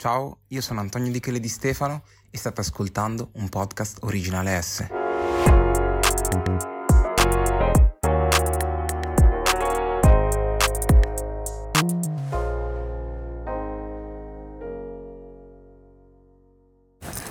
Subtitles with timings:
[0.00, 4.86] Ciao, io sono Antonio Di Chele di Stefano e state ascoltando un podcast originale S.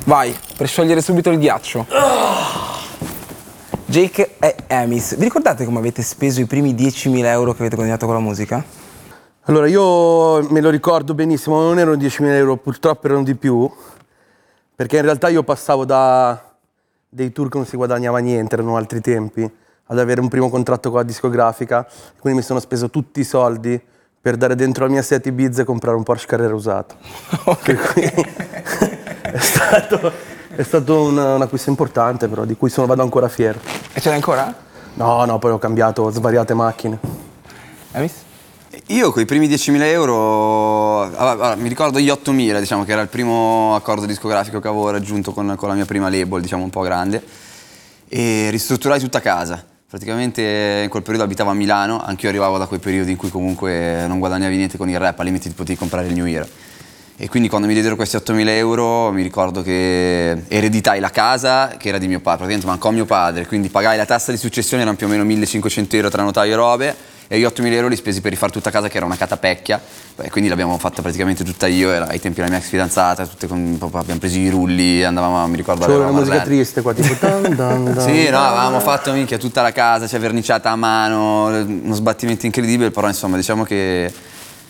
[0.04, 1.88] Vai, per sciogliere subito il ghiaccio.
[3.86, 8.06] Jake e Amis, vi ricordate come avete speso i primi 10.000 euro che avete guadagnato
[8.06, 8.87] con la musica?
[9.50, 13.72] Allora, io me lo ricordo benissimo, non erano 10.000 euro, purtroppo erano di più,
[14.76, 16.38] perché in realtà io passavo da
[17.08, 19.50] dei tour che non si guadagnava niente, erano altri tempi,
[19.86, 21.88] ad avere un primo contratto con la discografica,
[22.20, 23.82] quindi mi sono speso tutti i soldi
[24.20, 26.96] per dare dentro la mia set Ibiza e comprare un Porsche Carrera usato.
[27.48, 27.78] Okay.
[29.32, 30.12] è stato,
[30.58, 33.60] è stato un, un, acquisto importante, però, di cui sono, vado ancora fiero.
[33.94, 34.54] E ce l'hai ancora?
[34.96, 37.00] No, no, poi ho cambiato svariate macchine.
[37.94, 38.26] Amis?
[38.90, 43.10] Io con i primi 10.000 euro, allora, mi ricordo gli 8.000, diciamo che era il
[43.10, 46.80] primo accordo discografico che avevo raggiunto con, con la mia prima label, diciamo un po'
[46.80, 47.22] grande,
[48.08, 49.62] e ristrutturai tutta casa.
[49.90, 54.06] Praticamente in quel periodo abitavo a Milano, anch'io arrivavo da quei periodi in cui comunque
[54.08, 56.48] non guadagnavi niente con il rap, al limite ti potevi comprare il New Year.
[57.18, 61.90] E quindi quando mi diedero questi 8.000 euro mi ricordo che ereditai la casa che
[61.90, 64.96] era di mio padre, praticamente mancò mio padre, quindi pagai la tassa di successione, erano
[64.96, 66.96] più o meno 1.500 euro tra notaio e robe,
[67.28, 69.82] e gli 8.000 euro li spesi per rifare tutta casa che era una catapecchia
[70.20, 73.78] e quindi l'abbiamo fatta praticamente tutta io era ai tempi la mia ex fidanzata con,
[73.94, 77.84] abbiamo preso i rulli andavamo mi ricordo c'era una musica triste qua tipo dan, dan,
[77.94, 82.46] dan, sì no avevamo fatto minchia tutta la casa cioè verniciata a mano uno sbattimento
[82.46, 84.12] incredibile però insomma diciamo che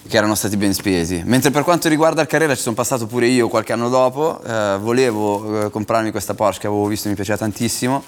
[0.07, 1.21] che erano stati ben spesi.
[1.25, 4.77] Mentre per quanto riguarda il Carrera ci sono passato pure io qualche anno dopo, eh,
[4.79, 8.03] volevo eh, comprarmi questa Porsche che avevo visto mi piaceva tantissimo,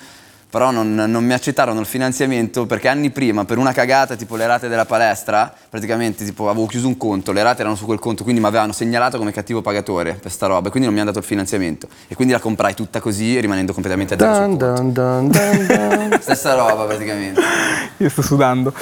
[0.50, 4.48] però non, non, mi accettarono il finanziamento perché anni prima per una cagata tipo le
[4.48, 8.24] rate della palestra praticamente tipo avevo chiuso un conto le rate erano su quel conto
[8.24, 11.12] quindi mi avevano segnalato come cattivo pagatore per sta roba e quindi non mi hanno
[11.12, 11.88] dato il finanziamento.
[12.08, 16.20] E quindi la comprai tutta così rimanendo completamente a zero sul conto.
[16.22, 17.42] stessa roba praticamente.
[17.98, 18.74] Io sto sudando.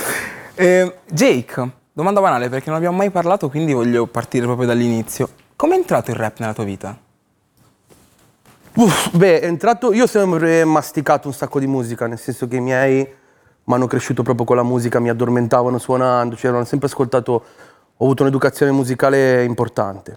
[0.55, 5.29] Eh, Jake domanda banale perché non abbiamo mai parlato quindi voglio partire proprio dall'inizio.
[5.55, 6.97] Come è entrato il rap nella tua vita?
[8.77, 9.91] Uff, beh, è entrato.
[9.91, 12.97] Io ho sempre masticato un sacco di musica, nel senso che i miei
[13.63, 17.43] mi hanno cresciuto proprio con la musica, mi addormentavano suonando, cioè hanno sempre ascoltato.
[17.97, 20.15] Ho avuto un'educazione musicale importante,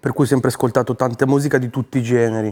[0.00, 2.48] per cui ho sempre ascoltato tanta musica di tutti i generi.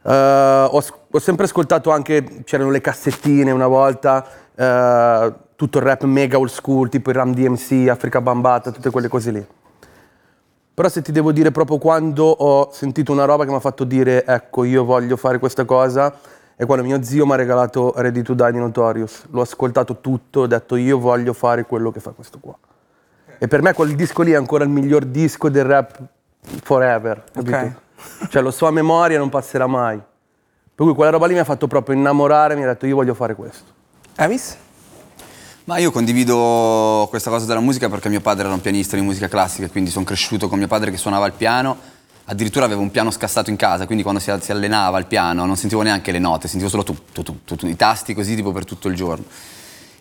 [0.00, 6.04] Uh, ho, ho, sempre ascoltato anche, c'erano le cassettine una volta, uh, tutto il rap
[6.04, 9.46] mega old school, tipo il Ram DMC, Africa Bambata, tutte quelle cose lì.
[10.74, 13.84] Però se ti devo dire proprio quando ho sentito una roba che mi ha fatto
[13.84, 16.12] dire ecco io voglio fare questa cosa
[16.56, 19.26] è quando mio zio mi ha regalato Ready to Die di Notorious.
[19.30, 22.56] L'ho ascoltato tutto, ho detto io voglio fare quello che fa questo qua.
[23.38, 26.00] E per me quel disco lì è ancora il miglior disco del rap
[26.62, 27.56] forever, capito?
[27.56, 27.74] Okay.
[28.28, 29.96] Cioè lo so a memoria, non passerà mai.
[29.96, 33.14] Per cui quella roba lì mi ha fatto proprio innamorare, mi ha detto io voglio
[33.14, 33.72] fare questo.
[34.16, 34.56] Avis?
[35.66, 39.28] Ma io condivido questa cosa della musica perché mio padre era un pianista di musica
[39.28, 41.74] classica, quindi sono cresciuto con mio padre che suonava il piano,
[42.26, 45.56] addirittura avevo un piano scassato in casa, quindi quando si, si allenava al piano non
[45.56, 48.66] sentivo neanche le note, sentivo solo tu, tu, tu, tu, i tasti così tipo per
[48.66, 49.24] tutto il giorno.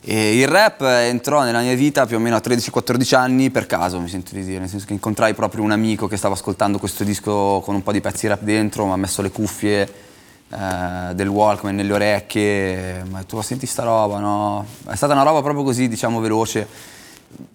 [0.02, 4.02] E il rap entrò nella mia vita più o meno a 13-14 anni per caso,
[4.02, 7.06] mi sento di dire, nel senso che incontrai proprio un amico che stava ascoltando questo
[7.06, 10.12] disco con un po' di pezzi rap dentro, mi ha messo le cuffie
[10.54, 14.66] eh, del Walkman nelle orecchie, ma tu senti sta roba, no?
[14.88, 16.68] È stata una roba proprio così, diciamo, veloce,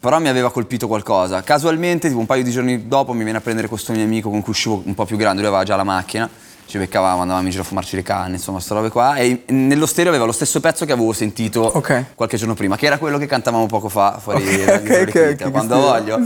[0.01, 1.43] però mi aveva colpito qualcosa.
[1.43, 4.43] Casualmente, tipo un paio di giorni dopo, mi viene a prendere questo mio amico con
[4.43, 6.29] cui uscivo un po' più grande, lui aveva già la macchina,
[6.69, 9.17] ci beccavamo, andavamo in giro a fumarci le canne, insomma, queste robe qua.
[9.17, 12.09] E nello stereo aveva lo stesso pezzo che avevo sentito okay.
[12.15, 15.51] qualche giorno prima, che era quello che cantavamo poco fa fuori okay, okay, okay, okay,
[15.51, 16.21] quando voglio.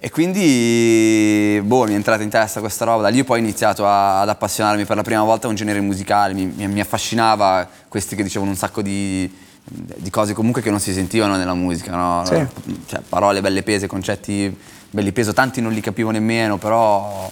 [0.00, 3.02] e quindi, boh, mi è entrata in testa questa roba.
[3.02, 5.80] Da lì poi ho iniziato a, ad appassionarmi per la prima volta a un genere
[5.82, 6.32] musicale.
[6.32, 9.30] Mi, mi, mi affascinava questi che dicevano un sacco di,
[9.62, 12.24] di, cose comunque che non si sentivano nella musica, no?
[12.24, 12.46] Sì.
[12.86, 14.56] Cioè, parole belle pese, concetti
[14.88, 17.30] belli peso, tanti non li capivo nemmeno, però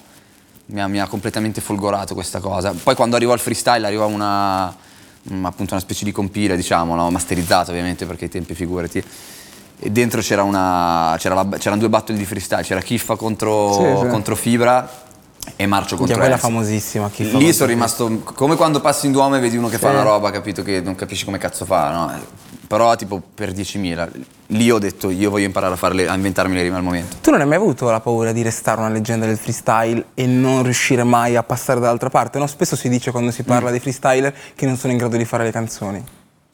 [0.67, 2.73] mi ha, mi ha, completamente folgorato questa cosa.
[2.73, 7.11] Poi quando arrivò al freestyle arriva una, appunto una specie di compile, diciamo, no?
[7.11, 9.03] masterizzata ovviamente perché i tempi figurati.
[9.79, 14.01] E dentro c'era una, c'era la, c'erano due battle di freestyle, c'era Kiffa contro, sì,
[14.01, 14.07] sì.
[14.07, 15.03] contro Fibra
[15.57, 19.41] e Marcio contro quella famosissima Kiffa Lì sono rimasto come quando passi in Duomo e
[19.41, 19.83] vedi uno che sì.
[19.83, 22.13] fa una roba, capito che non capisci come cazzo fa, no?
[22.75, 24.09] Però tipo per 10.000.
[24.49, 27.19] Lì ho detto io voglio imparare a, farle, a inventarmi le rime al momento.
[27.23, 30.65] Tu non hai mai avuto la paura di restare una leggenda del freestyle e non
[30.65, 32.41] riuscire mai a passare dall'altra parte?
[32.41, 32.49] No?
[32.49, 33.73] Spesso si dice quando si parla mm.
[33.75, 36.05] di freestyler che non sono in grado di fare le canzoni.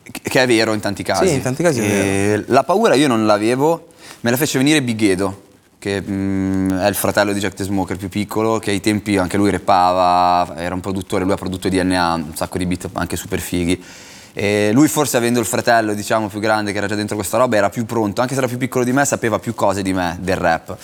[0.02, 1.26] Che è vero in tanti casi.
[1.26, 2.42] Sì, in tanti casi è vero.
[2.48, 3.88] La paura io non l'avevo,
[4.20, 8.10] me la fece venire Bighedo che mm, è il fratello di Jack the Smoker più
[8.10, 12.36] piccolo, che ai tempi anche lui repava, era un produttore, lui ha prodotto DNA, un
[12.36, 13.82] sacco di beat anche super fighi.
[14.32, 17.56] E lui forse avendo il fratello diciamo più grande che era già dentro questa roba
[17.56, 20.16] era più pronto, anche se era più piccolo di me sapeva più cose di me
[20.20, 20.76] del rap.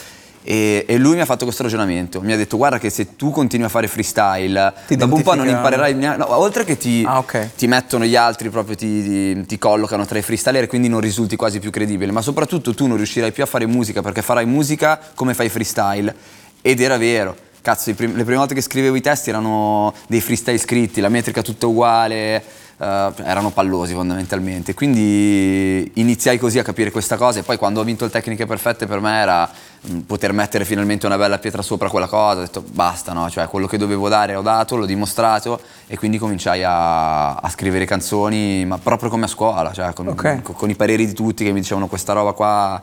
[0.49, 3.31] E, e lui mi ha fatto questo ragionamento, mi ha detto guarda che se tu
[3.31, 7.03] continui a fare freestyle, Ti dopo un po' non imparerai neanche, no, oltre che ti,
[7.05, 7.55] Ah, ok.
[7.57, 11.01] ti mettono gli altri, proprio ti, ti- ti collocano tra i freestyler e quindi non
[11.01, 14.47] risulti quasi più credibile, ma soprattutto tu non riuscirai più a fare musica perché farai
[14.47, 16.15] musica come fai freestyle.
[16.63, 17.35] Ed era vero.
[17.61, 21.67] Cazzo, le prime volte che scrivevo i testi erano dei freestyle scritti, la metrica tutta
[21.67, 22.41] uguale,
[22.79, 24.75] eh, erano pallosi fondamentalmente.
[24.75, 28.87] Quindi iniziai così a capire questa cosa e poi quando ho vinto il Tecniche Perfette
[28.87, 29.49] per me era
[29.81, 33.29] mh, poter mettere finalmente una bella pietra sopra quella cosa, ho detto basta, no?
[33.31, 37.85] Cioè quello che dovevo dare ho dato, l'ho dimostrato e quindi cominciai a, a scrivere
[37.85, 40.43] canzoni, ma proprio come a scuola, cioè con, Ok.
[40.43, 42.83] con- con i pareri di tutti che mi dicevano questa roba qua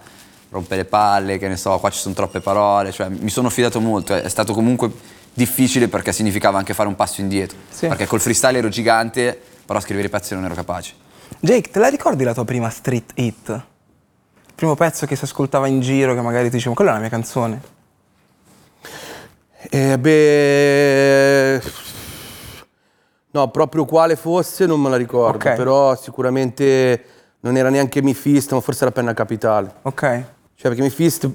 [0.49, 3.79] rompe le palle, che ne so, qua ci sono troppe parole, cioè mi sono fidato
[3.79, 4.91] molto, è è stato comunque
[5.33, 7.87] difficile perché significava anche fare un passo indietro, Sì.
[7.87, 10.93] perché col freestyle ero gigante, però a scrivere i pezzi non ero capace.
[11.39, 13.49] Jake, te la ricordi la tua prima street hit?
[13.49, 16.99] Il primo pezzo che si ascoltava in giro, che magari ti dicevo, quella è la
[16.99, 17.61] mia canzone.
[19.69, 21.61] Eh, beh,
[23.31, 25.55] no, proprio quale fosse non me la ricordo, Ok.
[25.55, 27.05] però sicuramente
[27.41, 29.73] non era neanche Mi Fist, ma forse era Penna Capitale.
[29.83, 30.01] Ok?
[30.01, 30.23] Cioè,
[30.71, 31.29] perché Mi Fist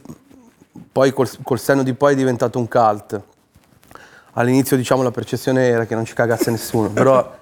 [0.92, 3.20] poi col, col senno di poi è diventato un cult.
[4.34, 7.36] All'inizio, diciamo, la percezione era che non ci cagasse nessuno, però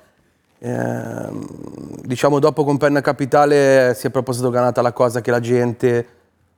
[0.58, 1.46] ehm,
[2.02, 6.06] diciamo dopo con Penna Capitale si è proprio sdoganata la cosa che la gente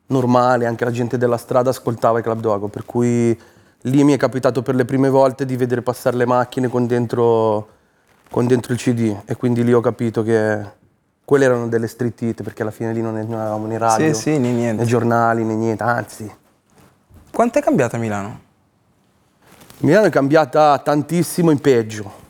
[0.06, 3.38] normale, anche la gente della strada ascoltava i Club Dogo, per cui
[3.82, 7.68] lì mi è capitato per le prime volte di vedere passare le macchine con dentro,
[8.30, 10.76] con dentro il CD e quindi lì ho capito che
[11.24, 14.38] quelle erano delle street hit perché alla fine lì non, avevamo né radio, Sì, sì,
[14.38, 16.32] né né giornali, né niente, anzi
[17.38, 18.40] Quanto è cambiata Milano?
[19.78, 22.26] Milano è cambiata tantissimo in peggio.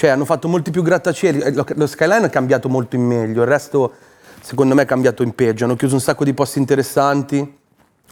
[0.00, 1.40] Cioè, hanno fatto molti più grattacieli.
[1.40, 3.92] eh, Lo, lo skyline è cambiato molto in meglio, il resto,
[4.40, 5.64] secondo me, è cambiato in peggio.
[5.64, 7.58] Hanno chiuso un sacco di posti interessanti,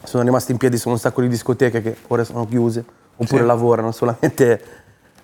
[0.05, 2.85] sono rimasti in piedi su un sacco di discoteche che ora sono chiuse,
[3.17, 3.46] oppure Sì.
[3.46, 4.62] lavorano solamente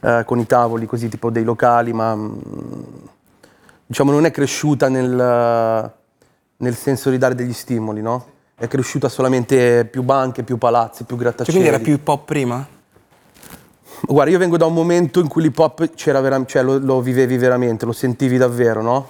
[0.01, 2.33] eh, con i tavoli, così tipo dei locali, ma mm,
[3.85, 5.93] diciamo non è cresciuta nel,
[6.57, 8.27] nel senso di dare degli stimoli, no?
[8.55, 11.59] È cresciuta solamente più banche, più palazzi, più cioè grattacieli.
[11.59, 12.67] quindi era più hip hop prima?
[14.03, 17.01] Guarda, io vengo da un momento in cui l'hip hop c'era vera- cioè lo, lo
[17.01, 19.09] vivevi veramente, lo sentivi davvero, no?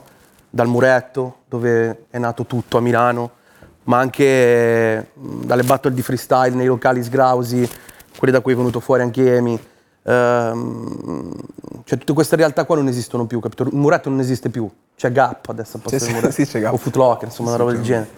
[0.51, 3.31] Dal muretto, dove è nato tutto a Milano,
[3.85, 7.69] ma anche dalle battle di freestyle nei locali sgrausi,
[8.17, 9.59] quelli da cui è venuto fuori anche Emi.
[10.07, 11.33] Ehm,
[11.85, 13.65] cioè tutte queste realtà qua non esistono più, capito?
[13.65, 16.33] Il muretto non esiste più, c'è Gap adesso al posto Sì, del sì, muretto.
[16.45, 16.73] sì, c'è Gap.
[16.75, 18.09] O Footlocker, insomma, una roba del genere.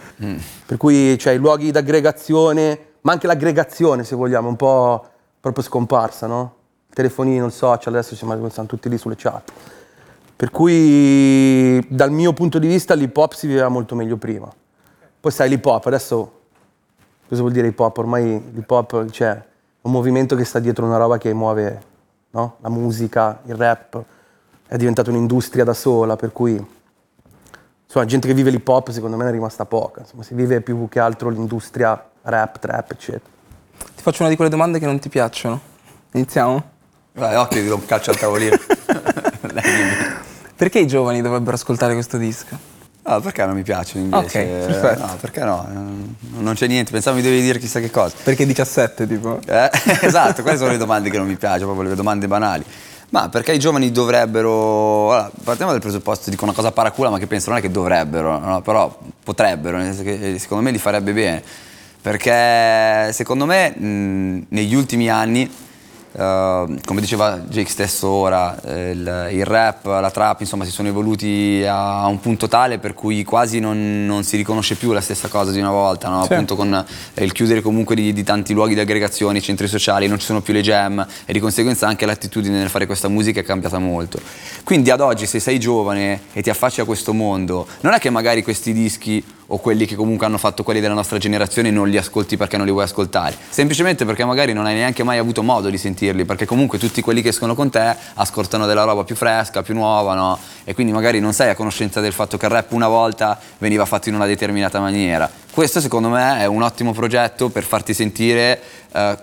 [0.67, 5.07] Per cui cioè, i luoghi d'aggregazione, ma anche l'aggregazione, se vogliamo, è un po'
[5.41, 6.55] proprio scomparsa, no?
[6.97, 9.53] Telefonino, il social, adesso ci stanno tutti lì sulle chat.
[10.35, 14.51] Per cui, dal mio punto di vista, l'hip hop si viveva molto meglio prima.
[15.21, 16.41] Poi sai, l'hip hop, adesso,
[17.29, 17.99] cosa vuol dire hip hop?
[17.99, 19.45] Ormai l'hip hop, cioè,
[19.83, 21.83] un movimento che sta dietro una roba che muove,
[22.31, 22.57] no?
[22.61, 24.03] La musica, il rap,
[24.67, 26.53] è diventata un'industria da sola, per cui
[27.85, 30.01] insomma, gente che vive l'hip hop secondo me ne è rimasta poca.
[30.01, 33.31] Insomma, si vive più che altro l'industria rap, trap, eccetera.
[33.97, 35.61] Ti faccio una di quelle domande che non ti piacciono.
[36.13, 36.75] Iniziamo?
[37.17, 38.57] Vai, occhio, ti do un calcio al tavolino.
[40.55, 42.75] Perché i giovani dovrebbero ascoltare questo disco?
[43.05, 44.25] No, perché non mi piace invece?
[44.25, 45.07] Ok, perfetto.
[45.07, 45.69] No, perché no?
[46.39, 48.17] Non c'è niente, pensavo mi devi dire chissà che cosa.
[48.23, 49.39] Perché 17 tipo?
[49.47, 49.71] Eh,
[50.03, 52.65] esatto, queste sono le domande che non mi piacciono, proprio le domande banali.
[53.11, 55.13] Ma perché i giovani dovrebbero.
[55.13, 58.39] Allora, partiamo dal presupposto, dico una cosa paracula, ma che penso non è che dovrebbero,
[58.41, 58.61] no?
[58.61, 61.43] però potrebbero, nel senso che secondo me li farebbe bene.
[62.03, 65.49] Perché secondo me mh, negli ultimi anni
[66.17, 70.89] Uh, come diceva Jake stesso ora, eh, il, il rap, la trap, insomma, si sono
[70.89, 75.03] evoluti a, a un punto tale per cui quasi non, non si riconosce più la
[75.03, 76.25] stessa cosa di una volta, no?
[76.25, 76.33] Sì.
[76.33, 76.73] appunto con
[77.13, 80.41] eh, il chiudere comunque di, di tanti luoghi di aggregazione, centri sociali, non ci sono
[80.41, 84.19] più le jam e di conseguenza anche l'attitudine nel fare questa musica è cambiata molto.
[84.65, 88.09] Quindi ad oggi se sei giovane e ti affacci a questo mondo, non è che
[88.09, 91.97] magari questi dischi o quelli che comunque hanno fatto quelli della nostra generazione non li
[91.97, 95.69] ascolti perché non li vuoi ascoltare, semplicemente perché magari non hai neanche mai avuto modo
[95.71, 99.63] di sentirli, perché comunque tutti quelli che escono con te ascoltano della roba più fresca,
[99.63, 100.39] più nuova, no?
[100.65, 103.85] E quindi magari non sei a conoscenza del fatto che il rap una volta veniva
[103.85, 105.31] fatto in una determinata maniera.
[105.53, 108.61] Questo secondo me è un ottimo progetto per farti sentire
[108.93, 109.19] eh,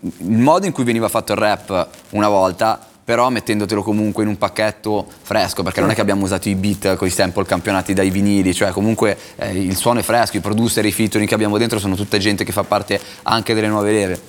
[0.00, 4.36] il modo in cui veniva fatto il rap una volta però mettendotelo comunque in un
[4.36, 8.10] pacchetto fresco, perché non è che abbiamo usato i beat con i sample campionati dai
[8.10, 11.78] vinili, cioè comunque eh, il suono è fresco, i producer, i featuring che abbiamo dentro
[11.78, 14.20] sono tutta gente che fa parte anche delle nuove leve.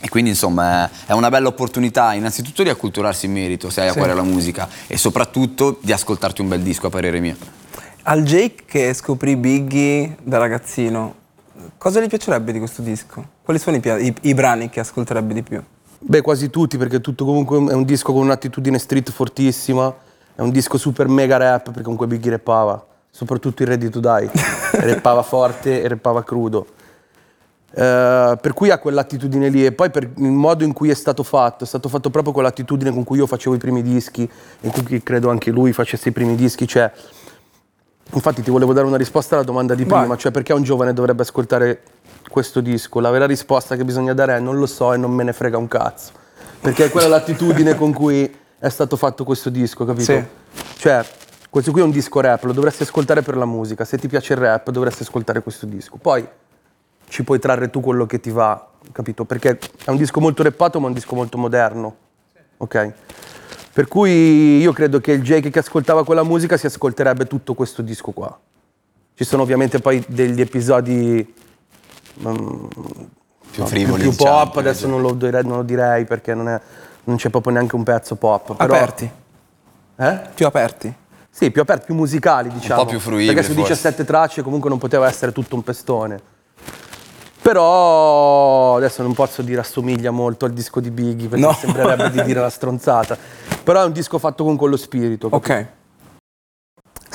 [0.00, 3.92] E quindi insomma è- una bella opportunità innanzitutto di acculturarsi in merito se hai a
[3.92, 7.34] cuore la musica e soprattutto di ascoltarti un bel disco a parere mio.
[8.04, 11.14] Al Jake che scoprì Biggie da ragazzino,
[11.76, 13.24] cosa gli piacerebbe di questo disco?
[13.42, 15.60] Quali sono i, i- i brani che ascolterebbe di più?
[16.04, 19.94] Beh, quasi tutti, perché tutto comunque è un disco con un'attitudine street fortissima,
[20.34, 24.30] è un disco super mega rap, perché comunque Biggie rappava, soprattutto in Ready to Die,
[24.82, 26.66] rappava forte e rappava crudo.
[27.74, 31.22] Eh, per cui ha quell'attitudine lì e poi per il modo in cui è stato
[31.22, 34.28] fatto, è stato fatto proprio con l'attitudine con cui io facevo i primi dischi
[34.60, 36.90] e con cui credo anche lui facesse i primi dischi, cioè
[38.14, 40.00] Infatti ti volevo dare una risposta alla domanda di Vai.
[40.00, 41.80] prima, cioè perché un giovane dovrebbe ascoltare
[42.32, 42.98] questo disco?
[42.98, 45.56] La vera risposta che bisogna dare è non lo so e non me ne frega
[45.56, 46.10] un cazzo.
[46.60, 50.04] Perché è quella l'attitudine con cui è stato fatto questo disco, capito?
[50.04, 50.24] Sì.
[50.78, 51.04] Cioè,
[51.50, 53.84] questo qui è un disco rap, lo dovresti ascoltare per la musica.
[53.84, 55.96] Se ti piace il rap, dovresti ascoltare questo disco.
[55.96, 56.26] Poi
[57.08, 59.24] ci puoi trarre tu quello che ti va, capito?
[59.24, 61.96] Perché è un disco molto rappato, ma è un disco molto moderno.
[62.56, 62.92] Ok?
[63.72, 67.82] Per cui io credo che il Jake che ascoltava quella musica si ascolterebbe tutto questo
[67.82, 68.38] disco qua.
[69.14, 71.34] Ci sono ovviamente poi degli episodi
[72.14, 76.34] Più no, frivoli, più diciamo, pop, più adesso non lo, direi, non lo direi perché
[76.34, 76.60] non, è-
[77.04, 78.54] non c'è proprio neanche un pezzo pop.
[78.56, 79.10] Però, Aperti,
[79.96, 80.20] Eh?
[80.34, 80.94] più aperti.
[81.30, 82.82] Sì, più aperti, più musicali, diciamo.
[82.84, 83.72] po' più fruibili, Perché su forse.
[83.72, 86.20] 17 tracce comunque non poteva essere tutto un pestone.
[87.40, 91.52] Però adesso non posso dire assomiglia molto al disco di Biggie perché No.
[91.52, 93.16] sembrerebbe di dire una stronzata.
[93.64, 95.28] Però è un disco fatto con quello spirito.
[95.28, 95.52] capito?
[95.52, 95.66] Ok.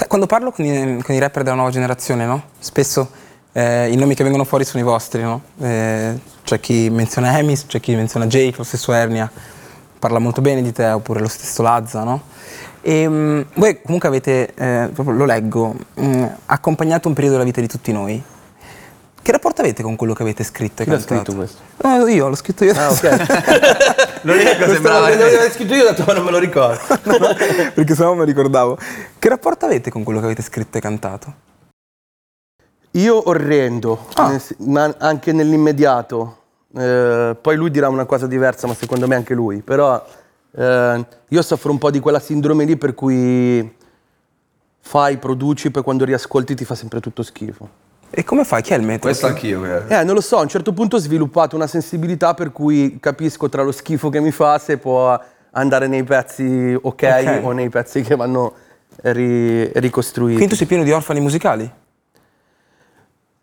[0.07, 2.43] Quando parlo con i, con i rapper della nuova generazione, no?
[2.59, 3.09] Spesso
[3.57, 5.41] eh, i nomi che vengono fuori sono i vostri, no?
[5.59, 9.29] Eh, c'è chi menziona Emis, c'è chi menziona Jake, lo stesso Ernia
[9.97, 12.21] parla molto bene di te, oppure lo stesso Lazza, no?
[12.81, 17.59] E, mm, voi comunque avete, eh, proprio lo leggo, mm, accompagnato un periodo della vita
[17.59, 18.21] di tutti noi.
[19.23, 21.31] Che rapporto avete con quello che avete scritto e Chi l'ha cantato?
[21.31, 21.61] scritto questo?
[21.81, 22.73] No, io, l'ho scritto io.
[22.77, 24.21] Ah, ok.
[24.21, 26.79] Lo leggo, sembrava- L'avevo scritto io, ho detto, ma non me lo ricordo.
[27.73, 28.77] Perché se no mi ricordavo.
[29.17, 31.33] Che rapporto avete con quello che avete scritto e cantato?
[32.97, 34.29] Io orrendo, Ah.
[34.29, 36.35] nel ma anche nell'immediato.
[36.75, 39.61] Eh, poi lui dirà una cosa diversa, ma secondo me anche lui.
[39.61, 40.03] Però
[40.57, 43.75] eh, io soffro un po' di quella sindrome lì per cui
[44.79, 47.69] fai, produci, poi quando riascolti ti fa sempre tutto schifo.
[48.09, 48.61] E come fai?
[48.61, 49.07] Chi è il metodo?
[49.07, 49.85] Questo anch'io, vero?
[49.89, 53.49] Eh, non lo so, a un certo punto ho sviluppato una sensibilità per cui capisco
[53.49, 55.19] tra lo schifo che mi fa se può
[55.51, 57.39] andare nei pezzi ok, Ok.
[57.43, 58.53] o nei pezzi che vanno
[59.03, 60.35] ri- ricostruiti.
[60.35, 61.69] Quindi tu sei pieno di orfani musicali?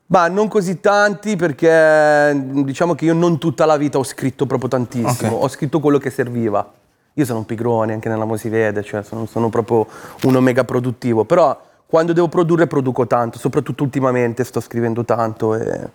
[0.06, 4.68] Ma non così tanti perché diciamo che io non tutta la vita ho scritto proprio
[4.68, 5.42] tantissimo, Ok.
[5.42, 6.70] ho scritto quello che serviva.
[7.14, 9.86] Io sono un pigrone, anche nella musica si vede, cioè sono, sono proprio
[10.24, 15.54] uno mega produttivo, però quando devo produrre produco tanto, soprattutto ultimamente sto scrivendo tanto.
[15.54, 15.88] e-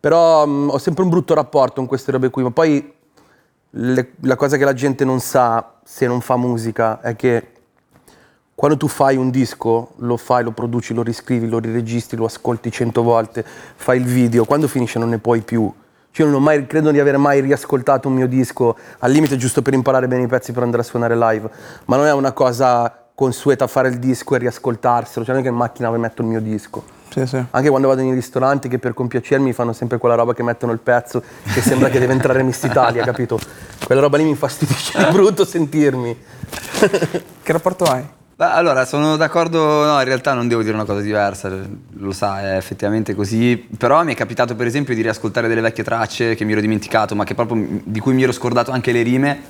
[0.00, 2.92] Però mh, ho sempre un brutto rapporto con queste robe qui, ma poi
[3.70, 7.46] le- la cosa che la gente non sa se non fa musica è che
[8.60, 12.70] quando tu fai un disco, lo fai, lo produci, lo riscrivi, lo riregistri, lo ascolti
[12.70, 15.72] cento volte, fai il video, quando finisce non ne puoi più.
[16.10, 19.38] Cioè, io non ho mai, credo di aver mai riascoltato un mio disco, al limite
[19.38, 21.48] giusto per imparare bene i pezzi per andare a suonare live,
[21.86, 25.50] ma non è una cosa consueta fare il disco e riascoltarselo, cioè non è che
[25.50, 26.84] in macchina metto il mio disco.
[27.08, 27.42] Sì, sì.
[27.52, 30.80] Anche quando vado nei ristoranti che per compiacermi fanno sempre quella roba che mettono il
[30.80, 33.38] pezzo che sembra che deve entrare Miss Italia, capito?
[33.86, 36.14] Quella roba lì mi infastidisce, è brutto sentirmi.
[37.42, 38.18] Che rapporto hai?
[38.40, 42.40] Beh, allora, sono d'accordo, no, in realtà non devo dire una cosa diversa, lo sa,
[42.40, 46.46] è effettivamente così, però mi è capitato per esempio di riascoltare delle vecchie tracce che
[46.46, 49.42] mi ero dimenticato, ma che proprio, di cui mi ero scordato anche le rime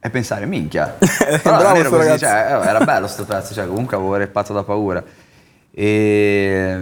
[0.00, 0.96] e pensare, minchia,
[1.42, 4.62] però bravo sto così, cioè, eh, era bello sto pezzo, cioè, comunque avevo reppato da
[4.62, 5.04] paura.
[5.70, 6.80] E,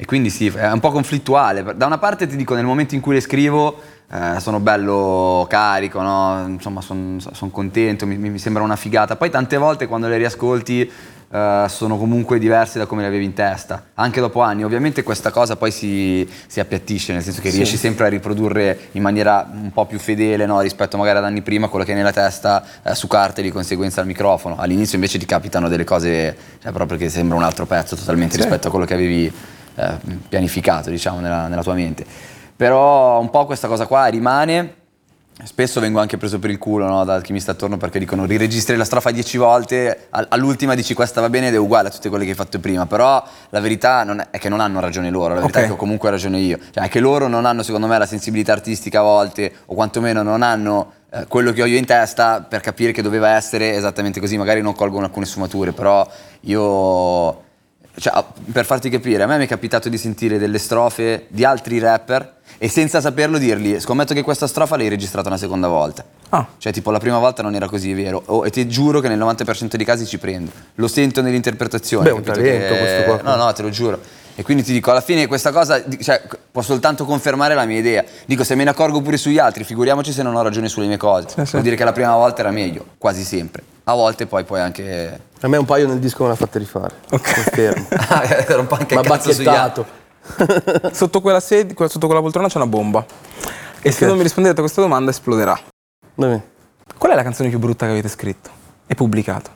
[0.00, 1.74] e quindi sì, è un po' conflittuale.
[1.76, 6.00] Da una parte ti dico, nel momento in cui le scrivo eh, sono bello carico,
[6.00, 6.44] no?
[6.46, 7.18] insomma sono
[7.50, 9.16] contento, mi, mi sembra una figata.
[9.16, 10.88] Poi tante volte quando le riascolti
[11.30, 14.62] eh, sono comunque diverse da come le avevi in testa, anche dopo anni.
[14.62, 19.02] Ovviamente questa cosa poi si, si appiattisce, nel senso che riesci sempre a riprodurre in
[19.02, 20.60] maniera un po' più fedele no?
[20.60, 23.50] rispetto magari ad anni prima quello che hai nella testa eh, su carte e di
[23.50, 24.56] conseguenza al microfono.
[24.58, 28.42] All'inizio invece ti capitano delle cose, cioè proprio che sembra un altro pezzo totalmente Sì.
[28.42, 29.32] rispetto a quello che avevi
[29.78, 32.04] eh, pianificato, diciamo, nella, nella tua mente.
[32.56, 34.74] Però un po' questa cosa qua rimane.
[35.44, 38.24] Spesso vengo anche preso per il culo no, da chi mi sta attorno perché dicono
[38.24, 41.90] riregistri la strofa dieci volte, al- all'ultima dici questa va bene ed è uguale a
[41.92, 45.10] tutte quelle che hai fatto prima, però la verità non è, che non hanno ragione
[45.10, 45.64] loro, la verità Ok.
[45.64, 48.06] è che ho comunque ragione io, cioè è che loro non hanno secondo me la
[48.06, 52.40] sensibilità artistica a volte o quantomeno non hanno eh, quello che ho io in testa
[52.40, 54.36] per capire che doveva essere esattamente così.
[54.36, 56.04] Magari non colgono alcune sfumature, però
[56.40, 57.46] io...
[57.98, 61.44] Cioè, ah, per farti capire, a me mi è capitato di sentire delle strofe di
[61.44, 66.04] altri rapper e senza saperlo dirgli, scommetto che questa strofa l'hai registrata una seconda volta.
[66.30, 66.46] Ah.
[66.58, 68.22] Cioè, tipo, la prima volta non era così vero.
[68.26, 70.50] Oh, e ti giuro che nel 90% dei casi ci prendo.
[70.76, 72.04] Lo sento nell'interpretazione.
[72.10, 73.20] Beh, un talento che- questo qua.
[73.22, 74.00] No, no, te lo giuro.
[74.38, 78.04] E quindi ti dico, alla fine questa cosa cioè, può soltanto confermare la mia idea.
[78.24, 80.96] Dico, se me ne accorgo pure sugli altri, figuriamoci se non ho ragione sulle mie
[80.96, 81.28] cose.
[81.28, 81.50] Sì, sì.
[81.50, 83.64] Vuol dire che la prima volta era meglio, quasi sempre.
[83.82, 85.20] A volte poi puoi anche...
[85.40, 86.94] A me un paio nel disco me l'ha fatta rifare.
[87.08, 87.88] Confermo.
[88.46, 89.84] era un po' anche Ma cazzo sugli altri.
[90.92, 93.04] Sotto quella, sedi- que- sotto quella poltrona c'è una bomba.
[93.82, 94.08] E se Ok.
[94.08, 95.58] non mi rispondete a questa domanda esploderà.
[96.14, 96.40] Vabbè.
[96.96, 98.50] Qual è la canzone più brutta che avete scritto
[98.86, 99.50] e pubblicato?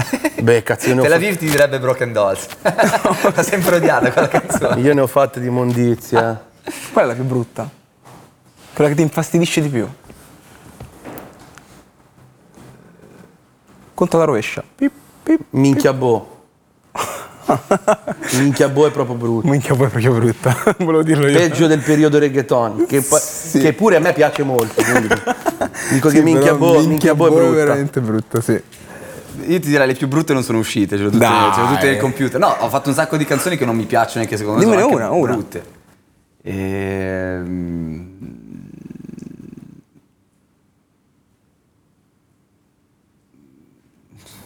[0.42, 2.46] Beh, cazzo, Tel fa- Aviv ti direbbe Broken Dolls.
[3.34, 4.80] L'ho sempre odiata quella canzone.
[4.80, 6.42] io ne ho fatte di immondizia.
[6.92, 7.68] Qual è la più brutta?
[8.72, 9.86] Quella che ti infastidisce di più?
[13.94, 14.62] Conto alla rovescia.
[14.74, 14.92] Pip,
[15.22, 15.40] pip.
[15.50, 16.38] Minchia boh.
[18.34, 19.48] Minchia boh è proprio brutto.
[19.48, 20.56] Minchia, poi è proprio brutta.
[20.78, 21.36] Volevo dirlo io.
[21.36, 23.20] Peggio del periodo reggaeton, che, poi-
[23.52, 24.80] che pure a me piace molto.
[24.82, 25.08] quindi
[25.90, 27.50] dico che Sì, minchia però boh, minchia boh è brutta.
[27.50, 28.62] veramente brutta, sì.
[29.46, 31.30] Io ti direi le più brutte non sono uscite, ce le ho tutte, ce
[31.60, 32.38] le ho tutte nel computer.
[32.40, 34.64] No, ho fatto un sacco di canzoni che non mi piacciono e che secondo me
[34.64, 35.32] Dimmene sono anche una, una.
[35.32, 35.64] brutte.
[36.42, 38.18] Ehm,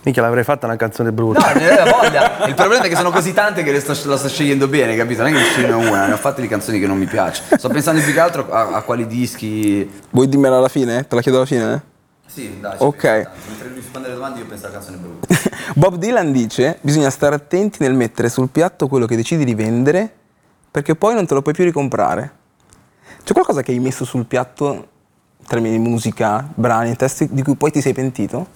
[0.02, 1.52] Minchia l'avrei fatta una canzone brutta.
[1.54, 2.46] No, ne aveva voglia.
[2.46, 5.22] Il problema è che sono così tante che le sto, la sto scegliendo bene, capito?
[5.22, 7.56] Non è che ne scegliendo una, ne ho fatte di canzoni che non mi piacciono.
[7.56, 9.90] Sto pensando più che altro a, a quali dischi.
[10.10, 11.06] Vuoi dirmela alla fine?
[11.06, 11.82] Te la chiedo alla fine?
[12.26, 12.76] Sì, dai.
[12.78, 13.04] Ok.
[13.04, 15.34] Mentre lui risponde alle domande io penso alla canzone brutta.
[15.76, 20.12] Bob Dylan dice: Bisogna stare attenti nel mettere sul piatto quello che decidi di vendere,
[20.70, 22.32] perché poi non te lo puoi più ricomprare.
[23.22, 24.72] C'è qualcosa che hai messo sul piatto,
[25.38, 28.48] in termini di musica, brani, testi, di cui poi ti sei pentito?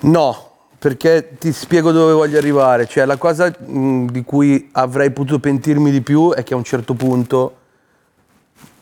[0.00, 2.86] No, perché ti spiego dove voglio arrivare.
[2.86, 6.64] Cioè, la cosa mh, di cui avrei potuto pentirmi di più è che a un
[6.64, 7.56] certo punto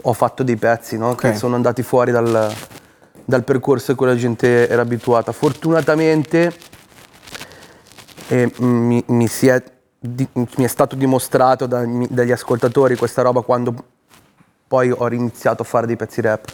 [0.02, 1.14] ho fatto dei pezzi no?
[1.14, 1.36] che Ok.
[1.36, 2.52] sono andati fuori dal,
[3.32, 5.32] dal percorso a cui la gente era abituata.
[5.32, 6.52] Fortunatamente
[8.28, 9.62] eh, mi, mi è,
[9.98, 13.74] di- mi è stato dimostrato da- dagli ascoltatori questa roba quando
[14.68, 16.44] poi ho iniziato a fare dei pezzi rap.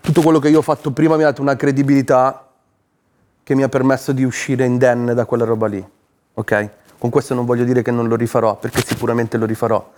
[0.00, 2.48] Tutto quello che io ho fatto prima mi ha dato una credibilità
[3.42, 5.86] che mi ha permesso di uscire indenne da quella roba lì.
[6.34, 6.70] Ok?
[6.98, 9.92] Con questo non voglio dire che non lo rifarò, perché sicuramente lo rifarò.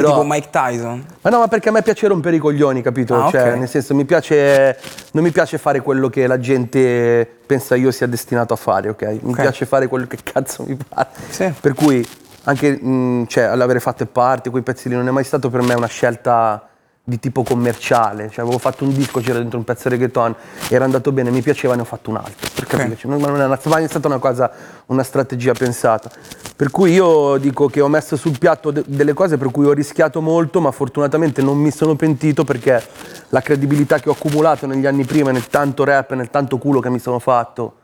[0.00, 0.10] Però...
[0.10, 1.06] Tipo Mike Tyson.
[1.22, 3.14] Ma no, ma perché a me piace rompere i coglioni, capito?
[3.14, 3.58] Ah, cioè, ok.
[3.58, 4.78] nel senso, mi piace.
[5.12, 9.02] Non mi piace fare quello che la gente pensa io sia destinato a fare, ok?
[9.22, 9.40] Mi Ok.
[9.40, 11.08] piace fare quello che cazzo mi pare.
[11.30, 11.50] Sì.
[11.58, 12.06] Per cui
[12.44, 15.72] anche mh, cioè, all'avere fatto parte, quei pezzi lì, non è mai stato per me
[15.72, 16.65] una scelta
[17.08, 18.28] di tipo commerciale.
[18.30, 20.34] Cioè, avevo fatto un disco, c'era dentro un pezzo reggaeton,
[20.68, 22.48] era andato bene, mi piaceva, ne ho fatto un altro.
[22.52, 24.50] Per capire, cioè, non, non è una- mai stata una cosa,
[24.86, 26.10] una strategia pensata.
[26.56, 29.72] Per cui io dico che ho messo sul piatto de- delle cose per cui ho
[29.72, 32.82] rischiato molto, ma fortunatamente non mi sono pentito perché
[33.28, 36.90] la credibilità che ho accumulato negli anni prima, nel tanto rap, nel tanto culo che
[36.90, 37.74] mi sono fatto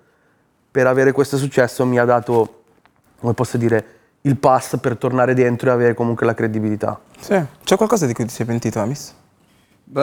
[0.69, 2.63] per avere questo successo mi ha dato,
[3.21, 3.85] come posso dire,
[4.23, 7.01] il pass per tornare dentro e avere comunque la credibilità.
[7.19, 7.41] Sì.
[7.65, 9.15] C'è qualcosa di cui ti sei pentito, Amis?
[9.85, 10.01] Beh,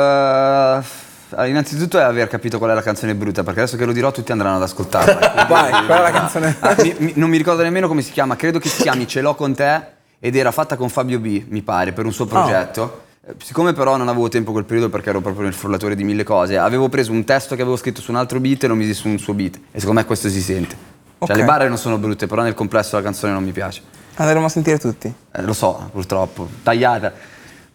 [1.32, 4.12] allora, innanzitutto è aver capito qual è la canzone brutta, perché adesso che lo dirò
[4.12, 5.46] tutti andranno ad ascoltarla.
[5.48, 6.56] Vai, qual è la canzone?
[6.60, 9.22] Ah, mi- mi- non mi ricordo nemmeno come si chiama, credo che si chiami Ce
[9.22, 9.82] l'ho con te
[10.20, 13.04] ed era fatta con Fabio B, mi pare, per un suo progetto.
[13.26, 16.24] Eh, Siccome però non avevo tempo quel periodo perché ero proprio nel frullatore di mille
[16.24, 18.94] cose, avevo preso un testo che avevo scritto su un altro beat e l'ho messo
[18.94, 19.56] su un suo beat.
[19.72, 20.76] E secondo me questo si sente.
[21.20, 21.36] Cioè Ok.
[21.36, 23.82] le barre non sono brutte, però nel complesso la canzone non mi piace.
[24.20, 25.14] Andremo a sentire tutti.
[25.32, 27.14] Eh, lo so, purtroppo, tagliata.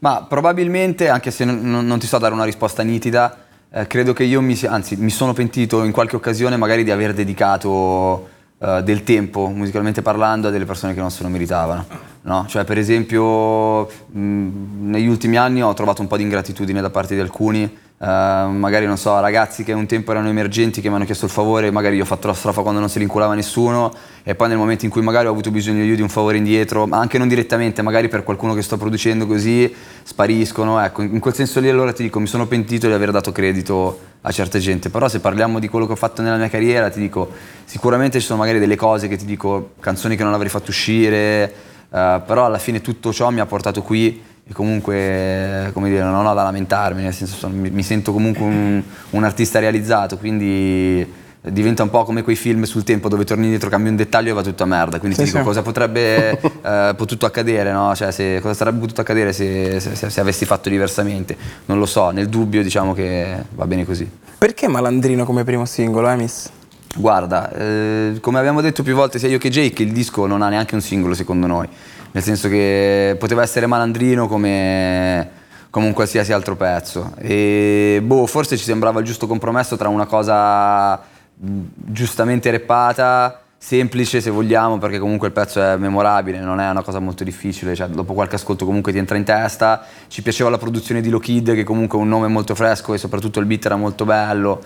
[0.01, 3.39] Ma probabilmente, anche se non, non- ti so dare una risposta nitida,
[3.73, 7.15] eh, credo che io mi anzi, mi sono pentito in qualche occasione magari di aver
[7.15, 8.29] dedicato
[8.59, 11.87] eh, del tempo, musicalmente parlando, a delle persone che non se lo meritavano.
[12.23, 12.45] No?
[12.47, 17.15] Cioè, per esempio, mh, negli ultimi anni ho trovato un po' di ingratitudine da parte
[17.15, 17.79] di alcuni.
[18.05, 21.31] Eh, magari non so, ragazzi che un tempo erano emergenti che mi hanno chiesto il
[21.31, 23.91] favore, magari io ho fatto la strofa quando non se li inculava nessuno
[24.23, 26.87] e poi nel momento in cui magari ho avuto bisogno io di un favore indietro,
[26.87, 30.83] ma anche non direttamente, magari per qualcuno che sto producendo così, spariscono.
[30.85, 33.99] Ecco, in quel senso lì allora ti dico, mi sono pentito di aver dato credito
[34.21, 37.01] a certe gente, però se parliamo di quello che ho fatto nella mia carriera, ti
[37.01, 37.31] dico,
[37.65, 41.55] sicuramente ci sono magari delle cose che ti dico, canzoni che non avrei fatto uscire,
[41.91, 46.27] eh, però alla fine tutto ciò mi ha portato qui e comunque, come dire, non
[46.27, 51.23] ho da lamentarmi, nel senso sono- mi, mi sento comunque un, un artista realizzato, quindi
[51.47, 54.33] diventa un po' come quei film sul tempo dove torni indietro, cambi un dettaglio e
[54.35, 54.99] va tutto a merda.
[54.99, 55.45] Quindi Sì, ti dico sì.
[55.45, 57.95] cosa potrebbe eh, potuto accadere, no?
[57.95, 61.37] Cioè, se- cosa sarebbe potuto accadere se, se- se- avessi fatto diversamente?
[61.67, 64.09] Non lo so, nel dubbio diciamo che va bene così.
[64.39, 66.49] Perché Malandrino come primo singolo, eh, Miss?
[66.97, 70.49] Guarda, eh, come abbiamo detto più volte sia io che Jake, il disco non ha
[70.49, 71.69] neanche un singolo secondo noi,
[72.15, 75.29] nel senso che poteva essere malandrino come,
[75.69, 77.13] come un qualsiasi altro pezzo.
[77.19, 84.21] E boh, forse ci sembrava il giusto compromesso tra una cosa mh, giustamente reppata, semplice
[84.21, 87.89] se vogliamo, perché comunque il pezzo è memorabile, non è una cosa molto difficile, cioè
[87.89, 89.85] dopo qualche ascolto comunque ti entra in testa.
[90.07, 92.99] Ci piaceva la produzione di Low Kid, che comunque è un nome molto fresco e
[92.99, 94.63] soprattutto il beat era molto bello.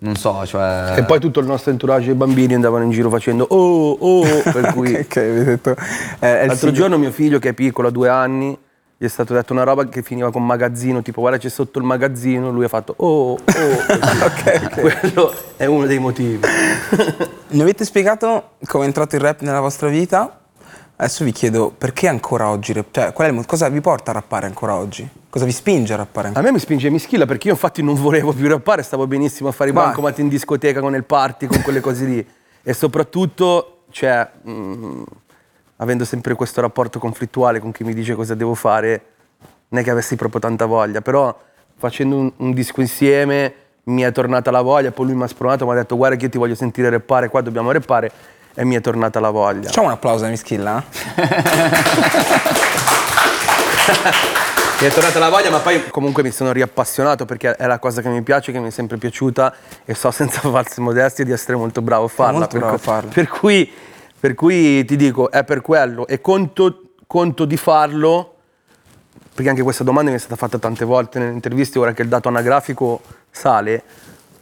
[0.00, 0.94] Non so, cioè...
[0.96, 4.22] E poi tutto il nostro entourage e i bambini andavano in giro facendo oh, oh,
[4.44, 4.94] per cui...
[4.94, 5.76] Ok, avete detto.
[6.20, 8.56] eh, L'altro giorno mio figlio, che è piccolo, ha due anni,
[8.96, 11.84] gli è stato detto una roba che finiva con magazzino, tipo guarda c'è sotto il
[11.84, 13.38] magazzino, lui ha fatto oh, oh.
[14.74, 16.40] Quello è uno dei motivi.
[17.50, 20.37] Mi avete spiegato come è entrato il rap nella vostra vita.
[21.00, 24.46] Adesso vi chiedo perché ancora oggi Cioè, qual è il cosa vi porta a rappare
[24.46, 25.08] ancora oggi?
[25.30, 26.46] Cosa vi spinge a rappare A ancora?
[26.46, 29.48] me mi spinge e mi schilla perché io infatti non volevo più rappare, stavo benissimo
[29.48, 32.26] a fare i bancomat in discoteca con il party, con quelle cose lì.
[32.64, 35.02] E soprattutto, cioè, mm,
[35.76, 39.02] avendo sempre questo rapporto conflittuale con chi mi dice cosa devo fare,
[39.68, 41.32] non è che avessi proprio tanta voglia, però
[41.76, 45.64] facendo un, un disco insieme mi è tornata la voglia, poi lui mi ha spronato,
[45.64, 48.10] mi ha detto guarda che io ti voglio sentire rappare, qua dobbiamo rappare
[48.58, 49.66] e mi è tornata la voglia.
[49.66, 50.82] Facciamo un applauso a Mischilla?
[54.80, 58.00] Mi è tornata la voglia, ma poi comunque mi sono riappassionato perché è la cosa
[58.00, 59.52] che mi piace, che mi è sempre piaciuta
[59.84, 62.38] e so senza false modestie di essere molto bravo a farla.
[62.38, 63.10] molto bravo a farla.
[63.12, 63.68] Per cui,
[64.18, 68.34] per cui ti dico, è per quello e conto, conto di farlo,
[69.34, 72.08] perché anche questa domanda mi è stata fatta tante volte nelle interviste, ora che il
[72.08, 73.82] dato anagrafico sale,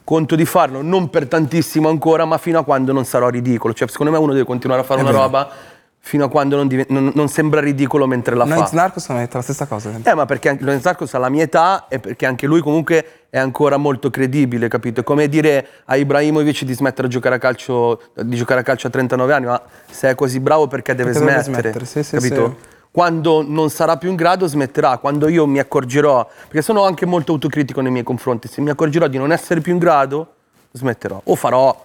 [0.07, 3.75] conto di farlo non per tantissimo ancora, ma fino a quando non sarò ridicolo.
[3.75, 5.23] Cioè, secondo me uno deve continuare a fare È una vero.
[5.25, 5.51] roba
[5.99, 8.69] fino a quando non, diven- non- non sembra ridicolo mentre la Noi fa.
[8.71, 9.91] in Narcos hanno detto la stessa cosa.
[10.01, 13.05] Eh, ma perché anche Lorenzo Zarcos ha la mia età e perché anche lui comunque
[13.29, 15.01] è ancora molto credibile, capito?
[15.01, 18.87] È come dire a Ibrahimovic di smettere a giocare a calcio, di giocare a calcio
[18.87, 22.03] a 39 anni, ma se è così bravo perché deve Perché deve smettere, smettere, sì,
[22.05, 22.57] sì, capito?
[22.61, 22.75] sì.
[22.97, 27.33] Quando non sarà più in grado smetterà, quando io mi accorgerò, perché sono anche molto
[27.33, 30.37] autocritico nei miei confronti, se mi accorgerò di non essere più in grado,
[30.73, 31.21] smetterò.
[31.25, 31.85] O farò,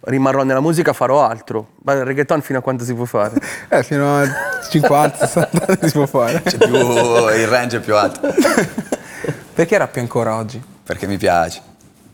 [0.00, 1.68] rimarrò nella musica, farò altro.
[1.84, 3.40] Ma il reggaeton fino a quanto si può fare?
[3.70, 4.28] Eh, fino a
[4.68, 6.42] 50, 60 anni si può fare.
[6.42, 8.20] C'è più, il range è più alto.
[9.54, 10.62] Perché rappi ancora oggi?
[10.84, 11.62] perché mi piace.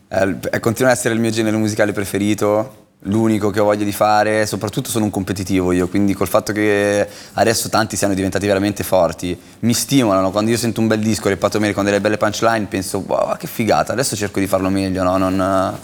[0.07, 3.93] È, è- continua ad essere il mio genere musicale preferito, l'unico che ho voglia di
[3.93, 8.83] fare, soprattutto sono un competitivo io, quindi col fatto che adesso tanti siano diventati veramente
[8.83, 12.65] forti, mi stimolano, quando io sento un bel disco reppato bene con delle belle punchline
[12.65, 15.17] penso wow che figata, adesso cerco di farlo meglio, no?
[15.17, 15.77] non,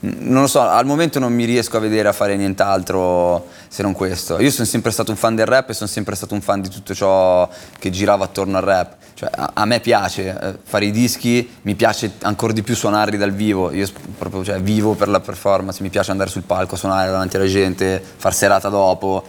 [0.00, 3.92] non lo so, al momento non mi riesco a vedere a fare nient'altro se non
[3.92, 4.40] questo.
[4.40, 6.68] Io sono sempre stato un fan del rap e sono sempre stato un fan di
[6.68, 8.96] tutto ciò che girava attorno al rap.
[9.14, 13.16] Cioè, a, a me piace eh, fare i dischi, mi piace ancora di più suonarli
[13.16, 13.70] dal vivo.
[13.72, 17.46] Io proprio cioè, vivo per la performance, mi piace andare sul palco, suonare davanti alla
[17.46, 19.24] gente, far serata dopo.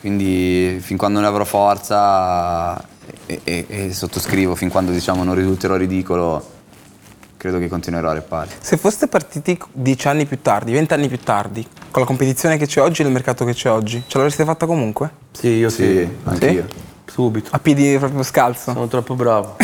[0.00, 2.78] Quindi fin quando ne avrò forza
[3.26, 6.52] e, e- e sottoscrivo, fin quando diciamo non risulterò ridicolo,
[7.44, 8.48] credo che continuerò a rappare.
[8.58, 12.80] Se foste partiti dieci anni più tardi, vent'anni più tardi, con la competizione che c'è
[12.80, 15.10] oggi e il mercato che c'è oggi, ce l'avreste fatta comunque?
[15.32, 16.64] Sì, io Sì, anch'io.
[17.04, 17.50] Subito.
[17.52, 18.72] A piedi proprio scalzo?
[18.72, 19.56] Sono troppo bravo.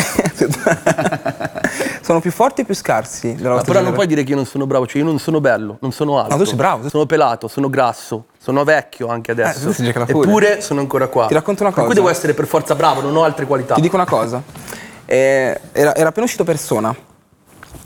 [2.01, 4.35] Sono più forti o più scarsi della Ma vostra però non puoi dire che io
[4.35, 6.35] non sono bravo, cioè io non sono bello, non sono alto.
[6.35, 9.71] No, tu sei bravo, Sono pelato, sono grasso, sono vecchio anche adesso.
[9.71, 10.29] Jack La Furia.
[10.29, 11.25] Eppure sono ancora qua.
[11.25, 11.99] Ti racconto una Per cui cosa.
[11.99, 13.73] devo essere per forza bravo, non ho altre qualità.
[13.73, 14.39] Ti dico una cosa.
[15.03, 16.95] Eh, era, era appena uscito Persona.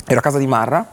[0.07, 0.85] Ero a casa di Marra.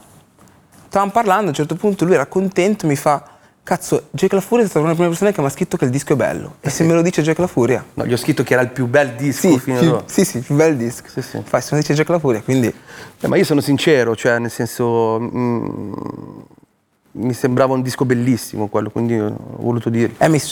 [0.88, 3.24] Stavamo parlando, a un certo punto lui era contento, mi fa...
[3.64, 5.84] Cazzo, Jack La Furia è stata una delle prime persone che mi ha scritto che
[5.84, 6.56] il disco è bello.
[6.60, 7.84] E se me lo dice Jack La Furia?
[7.94, 10.02] No, gli ho scritto che era il più bel disco Sì, fino ad ora.
[10.06, 11.06] sì, sì, più bel disco.
[11.06, 11.40] Sì, sì.
[11.44, 12.74] Fai, se me lo dice Jack La Furia, quindi...
[13.20, 15.92] Eh, ma io sono sincero, cioè nel senso mm,
[17.12, 20.16] mi sembrava un disco bellissimo quello, quindi ho voluto dirlo.
[20.18, 20.42] Eh, mi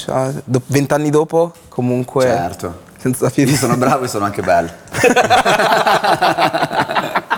[0.66, 2.26] vent'anni dopo, comunque...
[2.26, 2.82] Certo.
[2.96, 3.50] Senza piedi.
[3.50, 4.70] Io sono bravo e sono anche bello.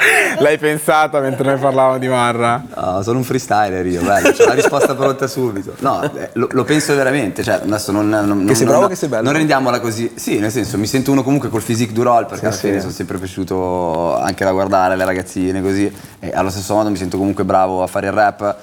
[0.38, 2.62] L'hai pensata mentre noi parlavamo di Marra?
[2.74, 4.32] No, sono un freestyler io, bello.
[4.32, 5.74] C'ho la risposta pronta subito.
[5.80, 7.42] No, eh, lo, lo penso veramente.
[7.42, 9.24] Cioè, adesso non, non, non- sei non- bravo, che sei bello.
[9.24, 10.12] Non rendiamola così.
[10.14, 12.68] Sì, nel senso, mi sento uno comunque col physique du roll, perché alla sì.
[12.68, 15.92] fine sono sempre piaciuto anche da guardare le ragazzine così.
[16.18, 18.56] E allo stesso modo mi sento comunque bravo a fare il rap.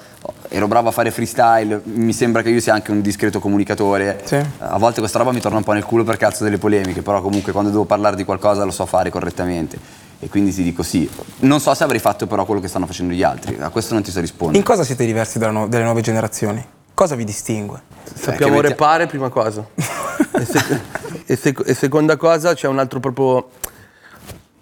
[0.48, 4.20] Ero bravo a fare freestyle, mi sembra che io sia anche un discreto comunicatore.
[4.24, 4.40] Sì.
[4.58, 7.20] A volte questa roba mi torna un po' nel culo per cazzo delle polemiche, però
[7.20, 10.06] comunque quando devo parlare di qualcosa lo so fare correttamente.
[10.20, 11.08] E quindi ti dico sì.
[11.40, 14.02] Non so se avrei fatto però quello che stanno facendo gli altri, a questo non
[14.02, 14.58] ti so rispondere.
[14.58, 16.64] In cosa siete diversi nu- dalle nuove generazioni?
[16.94, 17.82] Cosa vi distingue?
[18.12, 19.64] Sappiamo metti- repare, prima cosa.
[19.76, 20.80] e, sec-
[21.26, 23.50] e sec- e seconda cosa, c'è un altro proprio...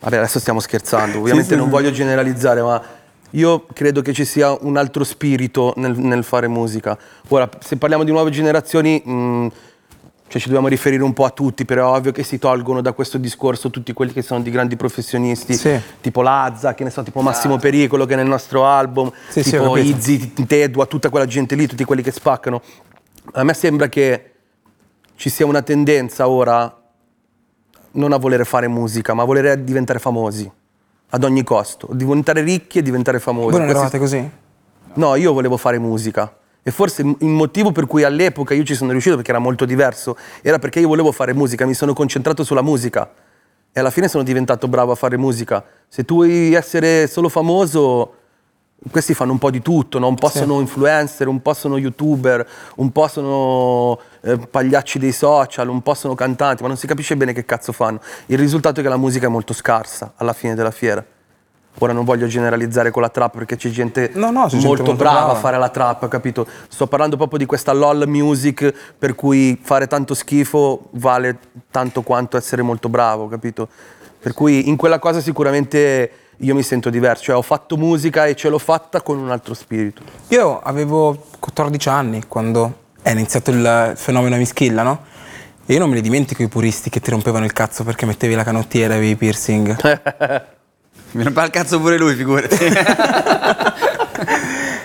[0.00, 1.70] Vabbè, adesso stiamo scherzando, ovviamente sì, non sì.
[1.70, 2.80] voglio generalizzare, ma
[3.30, 6.96] io credo che ci sia un altro spirito nel, nel fare musica.
[7.28, 9.46] Ora, se parliamo di nuove generazioni, mh,
[10.28, 12.92] cioè ci dobbiamo riferire un po' a tutti, però è ovvio che si tolgono da
[12.92, 15.80] questo discorso tutti quelli che sono di grandi professionisti, Sì.
[16.00, 19.50] tipo Lazza, che ne so, tipo Massimo Pericolo che è nel nostro album, Sì, sì,
[19.52, 19.96] tipo capito.
[19.96, 22.60] Izzy, Tedua, tutta quella gente lì, tutti quelli che spaccano.
[23.32, 24.32] A me sembra che
[25.14, 26.76] ci sia una tendenza ora
[27.92, 30.50] non a volere fare musica, ma a volere diventare famosi
[31.10, 33.50] ad ogni costo, diventare ricchi e diventare famosi.
[33.56, 34.30] Voi non Questi- eravate così?
[34.94, 36.34] No, io volevo fare musica.
[36.66, 40.16] E forse il motivo per cui all'epoca io ci sono riuscito, perché era molto diverso,
[40.42, 43.08] era perché io volevo fare musica, mi sono concentrato sulla musica.
[43.70, 45.64] E alla fine sono diventato bravo a fare musica.
[45.86, 48.14] Se tu vuoi essere solo famoso,
[48.90, 50.08] questi fanno un po' di tutto, no?
[50.08, 52.44] un po' sono influencer, un po' sono youtuber,
[52.78, 57.16] un po' sono eh, pagliacci dei social, un po' sono cantanti, ma non si capisce
[57.16, 58.00] bene che cazzo fanno.
[58.26, 61.14] Il risultato è che la musica è molto scarsa alla fine della fiera.
[61.78, 64.82] Ora non voglio generalizzare con la trap perché c'è gente, No, no, c'è gente molto,
[64.84, 65.32] molto brava, brava.
[65.32, 66.46] a fare la trap, capito?
[66.68, 71.38] Sto parlando proprio di questa LOL music per cui fare tanto schifo vale
[71.70, 73.68] tanto quanto essere molto bravo, capito?
[74.18, 78.34] Per cui in quella cosa sicuramente io mi sento diverso, cioè ho fatto musica e
[78.34, 80.02] ce l'ho fatta con un altro spirito.
[80.28, 85.04] Io avevo 14 anni quando è iniziato il fenomeno Mischilla, no?
[85.66, 88.34] E io non me li dimentico i puristi che ti rompevano il cazzo perché mettevi
[88.34, 89.76] la canottiera e avevi i piercing.
[91.12, 92.56] Mi rompe il cazzo pure lui, figurati.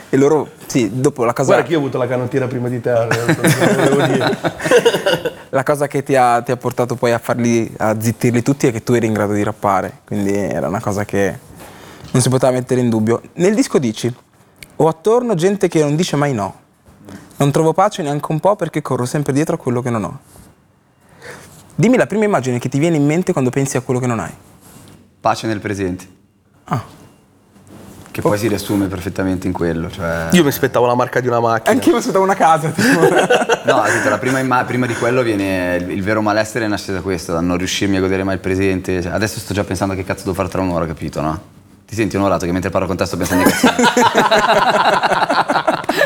[0.10, 2.80] e loro, sì, dopo la cosa, Guarda che io ho avuto la canottiera prima di
[2.80, 4.38] te, eh, volevo dire.
[5.50, 8.72] la cosa che ti ha, ti ha portato poi a farli, a zittirli tutti è
[8.72, 10.00] che tu eri in grado di rappare.
[10.06, 11.38] Quindi era una cosa che
[12.12, 13.22] non si poteva mettere in dubbio.
[13.34, 14.14] Nel disco dici,
[14.76, 16.60] ho attorno gente che non dice mai no.
[17.38, 20.20] Non trovo pace neanche un po' perché corro sempre dietro a quello che non ho.
[21.76, 24.20] Dimmi la prima immagine che ti viene in mente quando pensi a quello che non
[24.20, 24.32] hai.
[25.22, 26.08] Pace nel presente.
[26.66, 26.84] Ah.
[28.10, 29.90] Che poi si riassume perfettamente in quello.
[29.90, 30.30] Cioè...
[30.32, 31.72] Io mi aspettavo la marca di una macchina.
[31.72, 32.70] Anche io mi aspettavo una casa.
[32.70, 33.00] tipo.
[33.64, 37.02] No, senti, la prima, imma- prima di quello viene il, il vero malessere nasce da
[37.02, 39.04] questo, da non riuscirmi a godere mai il presente.
[39.04, 41.42] Cioè, adesso sto già pensando a che cazzo devo fare tra un'ora, capito, no?
[41.92, 43.68] Ti senti onorato che mentre parlo con te sto pensando ai cazzo.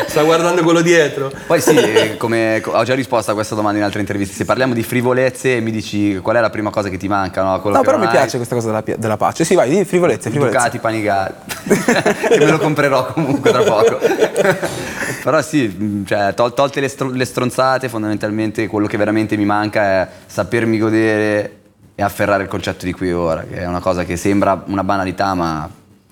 [0.07, 1.31] Sta guardando quello dietro.
[1.45, 4.73] Poi sì, eh, come ho già risposto a questa domanda in altre interviste, se parliamo
[4.73, 7.61] di frivolezze mi dici qual è la prima cosa che ti manca, no?
[7.61, 8.09] Quello No, però mi hai.
[8.11, 9.45] piace questa cosa della, della pace.
[9.45, 10.57] Sì, vai, di frivolezze, frivolezze.
[10.57, 11.35] Ducati Panigale
[12.29, 13.99] che me lo comprerò comunque tra poco
[15.23, 19.45] però sì mh, cioè, tol- tolte le, stro- le stronzate fondamentalmente quello che veramente mi
[19.45, 21.57] manca è sapermi godere
[21.95, 24.83] e afferrare il concetto di qui e ora che è una cosa che sembra una
[24.83, 25.69] banalità ma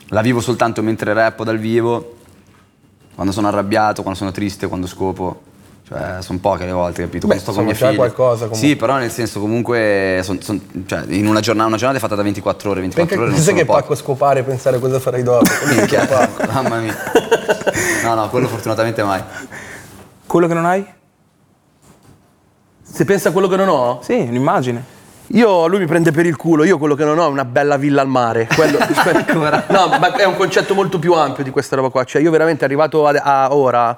[0.08, 2.16] la vivo soltanto mentre rappo dal vivo
[3.16, 5.42] quando sono arrabbiato quando sono triste quando scopo
[5.86, 7.28] cioè, sono poche le volte, capito?
[7.28, 7.96] Beh, sto con mia figlia.
[7.96, 8.68] qualcosa comunque.
[8.70, 12.16] Sì, però nel senso comunque son- son- cioè, in una giornata, una giornata è fatta
[12.16, 13.82] da 24 ore, 24 ore non sono che poche.
[13.82, 15.44] pacco scopare e pensare cosa farai dopo?
[15.76, 16.08] Minchia,
[16.54, 16.96] mamma mia.
[18.04, 19.22] No, no, quello fortunatamente mai.
[20.26, 20.86] Quello che non hai?
[22.82, 24.93] Se pensa a quello che non ho, Sì, un'immagine.
[25.34, 27.78] Io lui mi prende per il culo, io quello che non ho è una bella
[27.78, 28.48] villa al mare.
[28.54, 28.78] Quello-
[29.70, 32.04] no, ma è un concetto molto più ampio di questa roba qua.
[32.04, 33.98] Cioè, io veramente arrivato a, a ora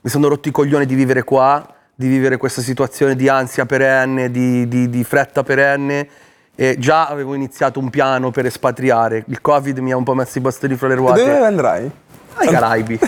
[0.00, 4.30] mi sono rotti i coglioni di vivere qua, di vivere questa situazione di ansia perenne,
[4.30, 6.08] di, di- di fretta perenne.
[6.54, 9.24] E già avevo iniziato un piano per espatriare.
[9.28, 11.24] Il Covid mi ha un po' messo i bastoni fra le ruote.
[11.24, 11.90] Dove andrai?
[12.36, 12.98] ai Caraibi.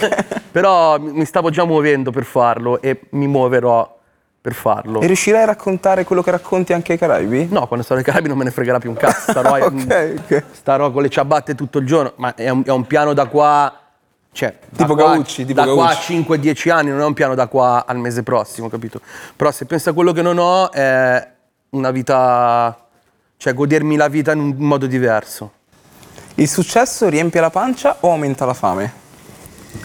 [0.50, 3.95] Però mi stavo già muovendo per farlo e mi muoverò
[4.46, 5.00] per farlo.
[5.00, 7.48] E riuscirai a raccontare quello che racconti anche ai Caraibi?
[7.50, 9.32] No, quando sarò ai Caraibi non me ne fregherà più un cazzo.
[9.32, 10.44] Starò, Ok, ok.
[10.52, 13.76] starò con le ciabatte tutto il giorno, ma è un, è un piano da qua.
[14.30, 16.24] Cioè, da Tipo qua- Gaucci, tipo da qua a Gaucci.
[16.28, 19.00] 5-10 anni, non è un piano da qua al mese prossimo, capito?
[19.34, 21.28] Però se penso a quello che non ho, è
[21.70, 22.78] una vita.
[23.36, 25.50] cioè godermi la vita in un modo diverso.
[26.36, 28.92] Il successo riempie la pancia o aumenta la fame?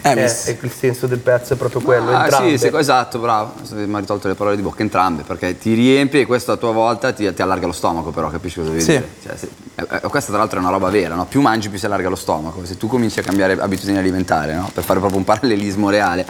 [0.02, 0.46] Eh, Emis.
[0.48, 2.10] e il senso del pezzo è proprio quello.
[2.10, 2.56] Ah, entrambe.
[2.56, 3.52] sì, sì, esatto, bravo.
[3.74, 6.72] Mi ha ritolto le parole di bocca entrambe, perché ti riempie e questo a tua
[6.72, 8.90] volta ti, ti allarga lo stomaco, però capisci cosa devi Sì.
[8.92, 9.08] dire?
[9.22, 11.26] Cioè, se- eh, eh, questa tra l'altro è una roba vera, no?
[11.26, 12.64] Più mangi più si allarga lo stomaco.
[12.64, 14.70] Se tu cominci a cambiare abitudini alimentari, no?
[14.72, 16.24] Per fare proprio un parallelismo reale,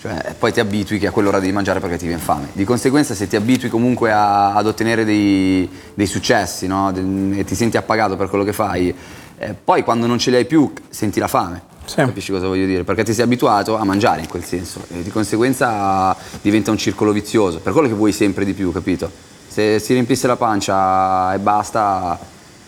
[0.00, 2.48] cioè, poi ti abitui che a quell'ora devi mangiare perché ti viene fame.
[2.52, 6.90] Di conseguenza se ti abitui comunque a- ad ottenere dei, dei successi, no?
[6.92, 8.94] De- e ti senti appagato per quello che fai,
[9.38, 11.68] eh, poi quando non ce li hai più senti la fame.
[11.90, 11.96] Sì.
[11.96, 12.84] Capisci cosa voglio dire?
[12.84, 17.10] Perché ti sei abituato a mangiare in quel senso e di conseguenza diventa un circolo
[17.10, 19.10] vizioso, per quello che vuoi sempre di più, capito?
[19.48, 22.16] Se si riempisse la pancia e basta,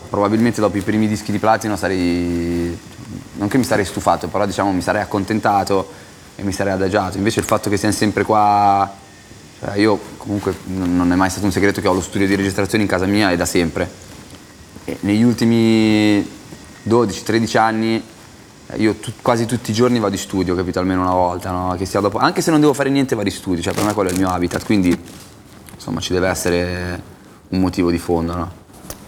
[0.09, 2.77] probabilmente dopo i primi dischi di platino sarei,
[3.35, 5.89] non che mi sarei stufato, però diciamo mi sarei accontentato
[6.35, 7.15] e mi sarei adagiato.
[7.15, 8.91] Invece il fatto che siamo sempre qua,
[9.61, 12.83] cioè io comunque non è mai stato un segreto che ho lo studio di registrazione
[12.83, 13.89] in casa mia e da sempre.
[14.83, 16.29] E negli ultimi
[16.85, 18.03] 12-13 anni
[18.77, 20.79] io tu- quasi tutti i giorni vado in studio, capito?
[20.79, 21.75] Almeno una volta, no?
[21.77, 23.93] Che sia dopo- anche se non devo fare niente vado in studio, cioè per me
[23.93, 24.97] quello è il mio habitat, quindi
[25.73, 27.01] insomma ci deve essere
[27.49, 28.51] un motivo di fondo, no?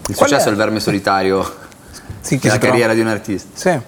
[0.08, 0.48] Il Qual successo è?
[0.48, 1.42] è il verme solitario
[2.20, 3.48] Sì, della si trova- carriera di un artista.
[3.54, 3.78] Sì.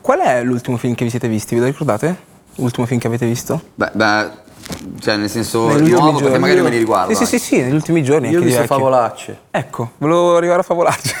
[0.00, 1.54] Qual è l'ultimo film che vi siete visti?
[1.54, 2.16] Vi lo ricordate?
[2.56, 3.60] L'ultimo film che avete visto?
[3.74, 4.30] Beh, beh,
[5.00, 6.38] cioè nel senso Negli nuovo perché giorni.
[6.38, 7.14] magari me li riguardo.
[7.14, 8.30] Sì, sì, sì, sì, negli ultimi giorni.
[8.30, 8.64] Io ho visto.
[8.64, 9.38] Favolacce.
[9.50, 11.14] Ecco, volevo arrivare a Favolacce.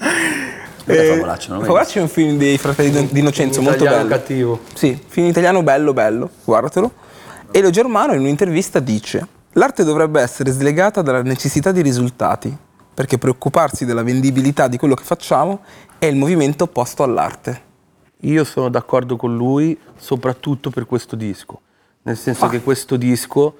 [0.92, 1.48] Eh?
[1.48, 4.08] Non mai Favolacce è un film dei fratelli Di- Innocenzo, In molto bello.
[4.08, 4.60] cattivo.
[4.74, 6.92] Sì, film italiano bello, bello, guardatelo.
[7.52, 12.56] Elio Germano in un'intervista dice: L'arte dovrebbe essere slegata dalla necessità di risultati,
[12.94, 15.60] perché preoccuparsi della vendibilità di quello che facciamo
[15.98, 17.68] è il movimento opposto all'arte.
[18.24, 21.60] Io sono d'accordo con lui soprattutto per questo disco,
[22.02, 22.48] nel senso Ah.
[22.50, 23.56] che questo disco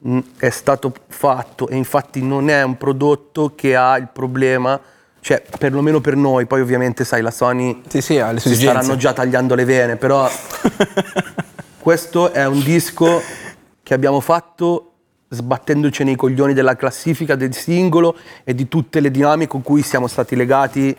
[0.00, 4.78] mh, è stato fatto e infatti non è un prodotto che ha il problema,
[5.20, 8.56] cioè perlomeno per noi, poi ovviamente sai la Sony Sì, sì, ha le sue si
[8.56, 8.80] esigenze.
[8.82, 10.28] staranno già tagliando le vene, però
[11.78, 13.20] questo è un disco
[13.82, 14.84] che abbiamo fatto
[15.30, 20.06] sbattendoci nei coglioni della classifica del singolo e di tutte le dinamiche con cui siamo
[20.06, 20.96] stati legati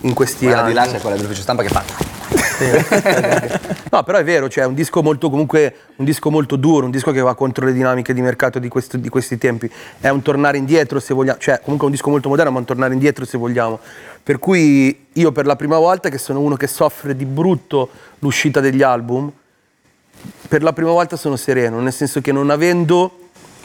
[0.00, 0.68] in questi Quella anni.
[0.68, 2.15] di là c'è quella dell'ufficio stampa che fa.
[3.90, 6.90] No, però è vero, cioè è un disco molto comunque un disco molto duro, un
[6.90, 9.70] disco che va contro le dinamiche di mercato di, questo- di questi tempi.
[9.98, 12.64] È un tornare indietro se vogliamo, cioè comunque è un disco molto moderno, ma un
[12.64, 13.78] tornare indietro se vogliamo.
[14.22, 17.88] Per cui io per la prima volta che sono uno che soffre di brutto
[18.18, 19.30] l'uscita degli album,
[20.48, 23.18] per la prima volta sono sereno, nel senso che non avendo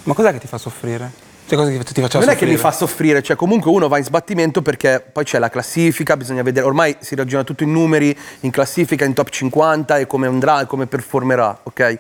[0.04, 1.31] Ma cos'è che ti fa soffrire?
[1.52, 3.98] Cioè, cosa che ti faceva non è che mi fa soffrire, cioè comunque uno va
[3.98, 8.18] in sbattimento perché poi c'è la classifica, bisogna vedere, ormai si ragiona tutto in numeri,
[8.42, 12.00] in classifica, in top 50 e come andrà e come performerà, ok?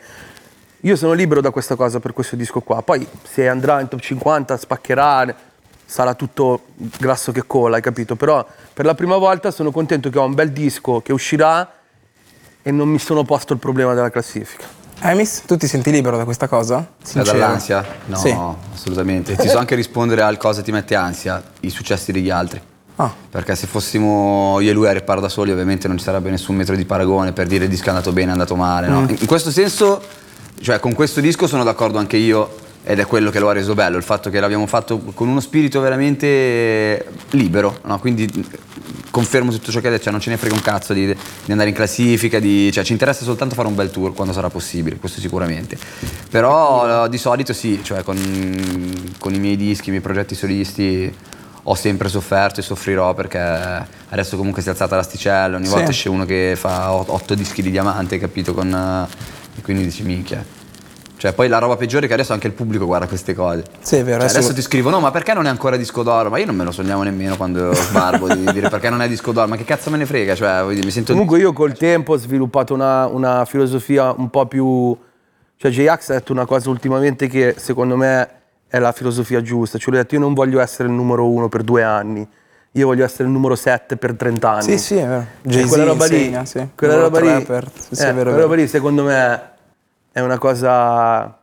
[0.81, 3.99] Io sono libero da questa cosa per questo disco qua, poi se andrà in top
[3.99, 5.35] 50 spaccherà,
[5.85, 8.15] sarà tutto grasso che cola, hai capito?
[8.15, 11.69] Però per la prima volta sono contento che ho un bel disco che uscirà
[12.61, 14.79] e non mi sono posto il problema della classifica.
[15.03, 16.85] Emis, tu ti senti libero da questa cosa?
[17.01, 17.37] Sincero.
[17.37, 17.83] dall'ansia?
[18.05, 18.35] No, Sì.
[18.73, 19.33] assolutamente.
[19.37, 22.61] Ti so anche rispondere al cosa ti mette ansia, i successi degli altri.
[22.97, 23.11] Ah.
[23.29, 26.55] Perché se fossimo io e lui a riparo da soli, ovviamente non ci sarebbe nessun
[26.55, 28.87] metro di paragone per dire il disco è andato bene, è andato male.
[28.87, 28.91] Mm.
[28.91, 28.99] no?
[29.09, 30.01] In in questo senso,
[30.61, 33.73] cioè con questo disco sono d'accordo anche io ed è quello che lo ha reso
[33.73, 37.99] bello, il fatto che l'abbiamo fatto con uno spirito veramente libero, no?
[37.99, 38.27] quindi
[39.11, 41.51] confermo tutto ciò che ha detto, cioè non ce ne frega un cazzo di, di
[41.51, 44.95] andare in classifica, di- cioè ci interessa soltanto fare un bel tour quando sarà possibile,
[44.97, 45.77] questo sicuramente.
[46.29, 48.17] Però di solito sì, cioè con,
[49.19, 51.13] con i miei dischi, i miei progetti solisti
[51.65, 53.37] ho sempre sofferto e soffrirò perché
[54.09, 55.71] adesso comunque si è alzata l'asticella, ogni Sì.
[55.73, 58.53] volta esce uno che fa ot- otto dischi di diamante, capito?
[58.53, 60.43] Con, eh, e quindi dici minchia.
[61.21, 63.63] Cioè poi la roba peggiore è che adesso anche il pubblico guarda queste cose.
[63.79, 64.15] Sì, è vero.
[64.15, 66.31] Cioè, adesso- adesso ti scrivono, no, ma perché non è ancora disco d'oro?
[66.31, 69.31] Ma io non me lo sogniamo nemmeno quando sbarbo di dire perché non è disco
[69.31, 70.33] d'oro, ma che cazzo me ne frega?
[70.33, 71.11] Cioè, dire, mi sento.
[71.11, 74.97] Comunque io col tempo ho sviluppato una, una filosofia un po' più...
[75.57, 78.27] Cioè J-Ax ha detto una cosa ultimamente che secondo me
[78.67, 79.77] è la filosofia giusta.
[79.77, 82.27] Cioè lui ha detto io non voglio essere il numero uno per due anni,
[82.71, 84.63] io voglio essere il numero sette per 30 anni.
[84.63, 85.25] Sì, sì, è vero.
[85.43, 86.67] Cioè, Jay-Z quella roba lì, insegna, sì.
[86.73, 88.41] quella roba lì, per- sì, sì, eh, è vero, quella vero.
[88.41, 89.50] roba lì secondo me
[90.11, 91.37] è una cosa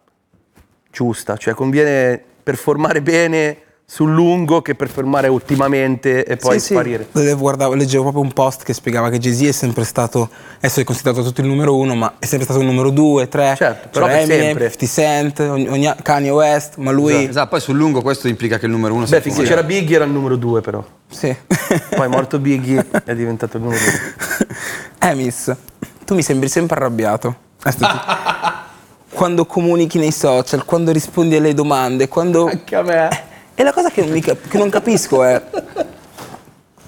[0.90, 3.58] giusta, cioè conviene performare bene
[3.90, 6.72] sul lungo che performare ottimamente e poi Sì, sì.
[6.74, 7.06] sparire.
[7.12, 10.28] Le- Guardavo, leggevo proprio un post che spiegava che Jay-Z è sempre stato,
[10.58, 13.54] adesso è considerato tutto il numero uno, ma è sempre stato il numero due, tre.
[13.56, 14.70] Certo, però C'era per Eminem, sempre.
[14.76, 17.28] 50 Cent, ogni- ogni- Kanye West, ma lui...
[17.28, 20.04] Esatto, poi sul lungo questo implica che il numero uno Beh, finché c'era Biggie era
[20.04, 20.84] il numero due però.
[21.08, 21.34] Sì.
[21.94, 24.48] Poi morto Biggie è diventato il numero due.
[24.98, 25.54] Emis,
[26.04, 27.46] tu mi sembri sempre arrabbiato.
[29.18, 32.46] Quando comunichi nei social, quando rispondi alle domande, quando...
[32.46, 33.08] Anche a me.
[33.52, 35.42] E la cosa che non, mi cap- che non capisco è...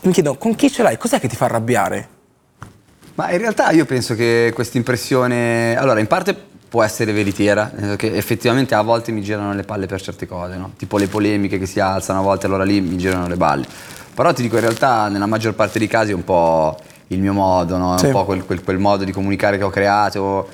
[0.02, 0.96] Mi chiedo, con chi ce l'hai?
[0.96, 2.08] Cos'è che ti fa arrabbiare?
[3.14, 6.36] Ma in realtà io penso che questa impressione, allora in parte
[6.68, 10.28] può essere veritiera, nel senso che effettivamente a volte mi girano le palle per certe
[10.28, 10.70] cose, no?
[10.76, 13.66] tipo le polemiche che si alzano, a volte allora lì mi girano le balle.
[14.14, 17.32] Però ti dico in realtà nella maggior parte dei casi è un po' il mio
[17.32, 17.96] modo, no?
[17.96, 18.04] è Sì.
[18.06, 20.46] un po' quel, quel- quel modo di comunicare che ho creato.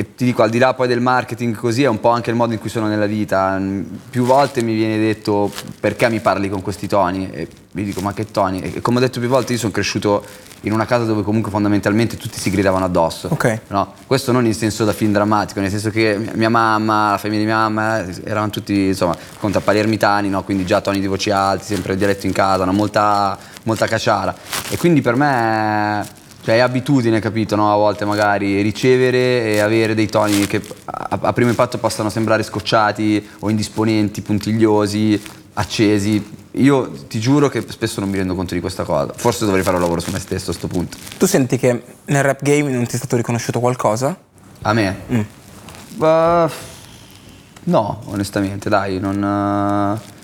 [0.00, 2.36] E ti dico, al di là poi del marketing così, è un po' anche il
[2.36, 3.60] modo in cui sono nella vita.
[4.08, 7.30] Più volte mi viene detto perché mi parli con questi toni?
[7.30, 8.62] E vi dico, ma che toni?
[8.62, 10.24] E come ho detto più volte, io sono cresciuto
[10.62, 13.28] in una casa dove comunque fondamentalmente tutti si gridavano addosso.
[13.30, 13.60] Ok.
[13.66, 13.92] No?
[14.06, 17.46] Questo non in senso da film drammatico, nel senso che mia- mamma, la famiglia di
[17.46, 20.42] mia mamma erano tutti insomma conta palermitani, no?
[20.44, 22.72] quindi già toni di voci alti, sempre il dialetto in casa, no?
[22.72, 24.34] molta, molta caciara.
[24.70, 27.56] E quindi per me cioè, è abitudine, capito?
[27.56, 27.72] No?
[27.72, 32.42] A volte magari ricevere e avere dei toni che a, a primo impatto possano sembrare
[32.42, 35.20] scocciati o indisponenti, puntigliosi,
[35.54, 36.38] accesi.
[36.54, 39.12] Io ti giuro che spesso non mi rendo conto di questa cosa.
[39.14, 40.96] Forse dovrei fare un lavoro su me stesso a sto punto.
[41.18, 44.18] Tu senti che nel rap game non ti è stato riconosciuto qualcosa?
[44.62, 44.96] A me?
[45.96, 46.50] Bah,
[47.64, 49.22] no, onestamente, dai, non...
[50.02, 50.18] eh,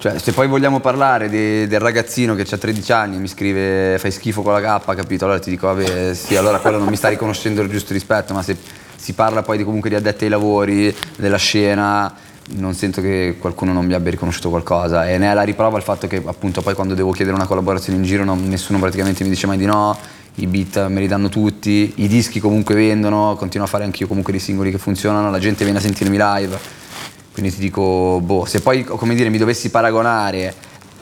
[0.00, 3.98] Cioè, se poi vogliamo parlare de- del ragazzino che ha 13 anni e mi scrive
[3.98, 5.26] fai schifo con la K, capito?
[5.26, 8.42] Allora ti dico, vabbè, sì, allora quello non mi sta riconoscendo il giusto rispetto, ma
[8.42, 8.56] se
[8.96, 12.14] si parla poi di, comunque di addetti ai lavori, della scena,
[12.52, 15.82] non sento che qualcuno non mi abbia riconosciuto qualcosa e ne è la riprova il
[15.82, 19.28] fatto che appunto poi quando devo chiedere una collaborazione in giro non- nessuno praticamente mi
[19.28, 19.96] dice mai di no,
[20.36, 24.32] i beat me li danno tutti, i dischi comunque vendono, continuo a fare anch'io comunque
[24.32, 26.79] dei singoli che funzionano, la gente viene a sentirmi live.
[27.40, 30.54] Quindi ti dico, boh, se poi come dire mi dovessi paragonare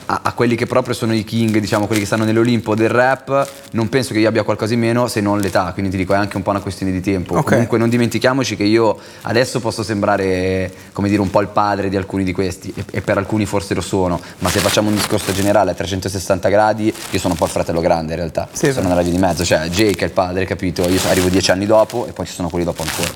[0.06, 3.48] a, a quelli che proprio sono i king, diciamo, quelli che stanno nell'Olimpo del rap,
[3.72, 6.16] non penso che io abbia qualcosa in meno se non l'età, quindi ti dico è
[6.16, 7.38] anche un po' una questione di tempo.
[7.38, 7.50] Ok.
[7.50, 11.96] Comunque non dimentichiamoci che io adesso posso sembrare, come dire, un po' il padre di
[11.96, 15.32] alcuni di questi e, e per alcuni forse lo sono, ma se facciamo un discorso
[15.32, 18.86] generale a 360 gradi, io sono un po' il fratello grande in realtà, Sì, sono
[18.86, 20.88] nella via di mezzo, cioè Jake è il padre, capito?
[20.88, 23.10] Io arrivo dieci anni dopo e poi ci sono quelli dopo ancora.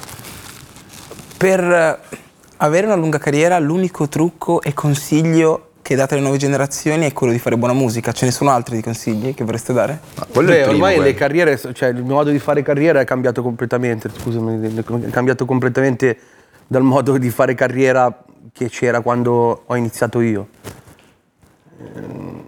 [1.37, 2.01] Per
[2.65, 7.33] avere una lunga carriera, l'unico trucco e consiglio che date alle nuove generazioni è quello
[7.33, 8.13] di fare buona musica.
[8.13, 9.99] Ce ne sono altri di consigli che vorreste dare?
[10.17, 11.09] Ma quello è Beh, il primo, ormai quello.
[11.11, 15.45] le carriere, cioè il mio modo di fare carriera è cambiato completamente, scusami, è cambiato
[15.45, 16.17] completamente
[16.69, 20.49] dal modo di fare carriera che c'era quando ho iniziato io.
[21.95, 22.41] Ehm,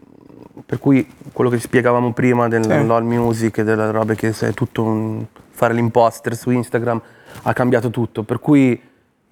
[0.67, 2.87] Per cui quello che spiegavamo prima del Sì.
[2.87, 7.01] LOL Music e delle robe che è tutto un- fare l'imposter su Instagram
[7.43, 8.23] ha cambiato tutto.
[8.23, 8.81] Per cui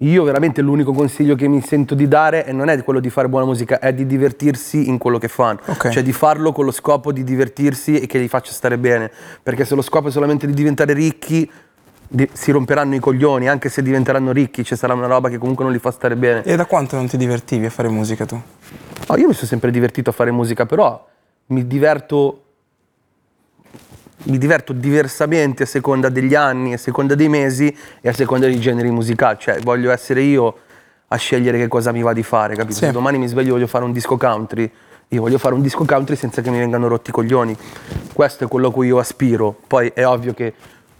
[0.03, 3.45] io veramente l'unico consiglio che mi sento di dare non è quello di fare buona
[3.45, 5.59] musica, è di divertirsi in quello che fanno.
[5.65, 5.89] Ok.
[5.89, 9.09] Cioè di farlo con lo scopo di divertirsi e che li faccia stare bene.
[9.41, 11.49] Perché se lo scopo è solamente di diventare ricchi,
[12.05, 15.63] di- si romperanno i coglioni, anche se diventeranno ricchi, ci sarà una roba che comunque
[15.63, 16.43] non li fa stare bene.
[16.43, 18.35] E da quanto non ti divertivi a fare musica tu?
[19.07, 21.07] No, io mi sono sempre divertito a fare musica, però
[21.47, 22.42] mi diverto.
[24.25, 28.59] Mi diverto diversamente a seconda degli anni, a seconda dei mesi e a seconda dei
[28.59, 29.37] generi musicali.
[29.39, 30.57] Cioè, voglio essere io
[31.07, 32.75] a scegliere che cosa mi va di fare, capito?
[32.79, 32.85] Sì.
[32.85, 34.71] Se domani mi sveglio e voglio fare un disco country,
[35.09, 37.55] io voglio fare un disco country senza che mi vengano rotti i coglioni.
[38.13, 39.55] Questo è quello a cui io aspiro.
[39.67, 40.53] Poi è ovvio che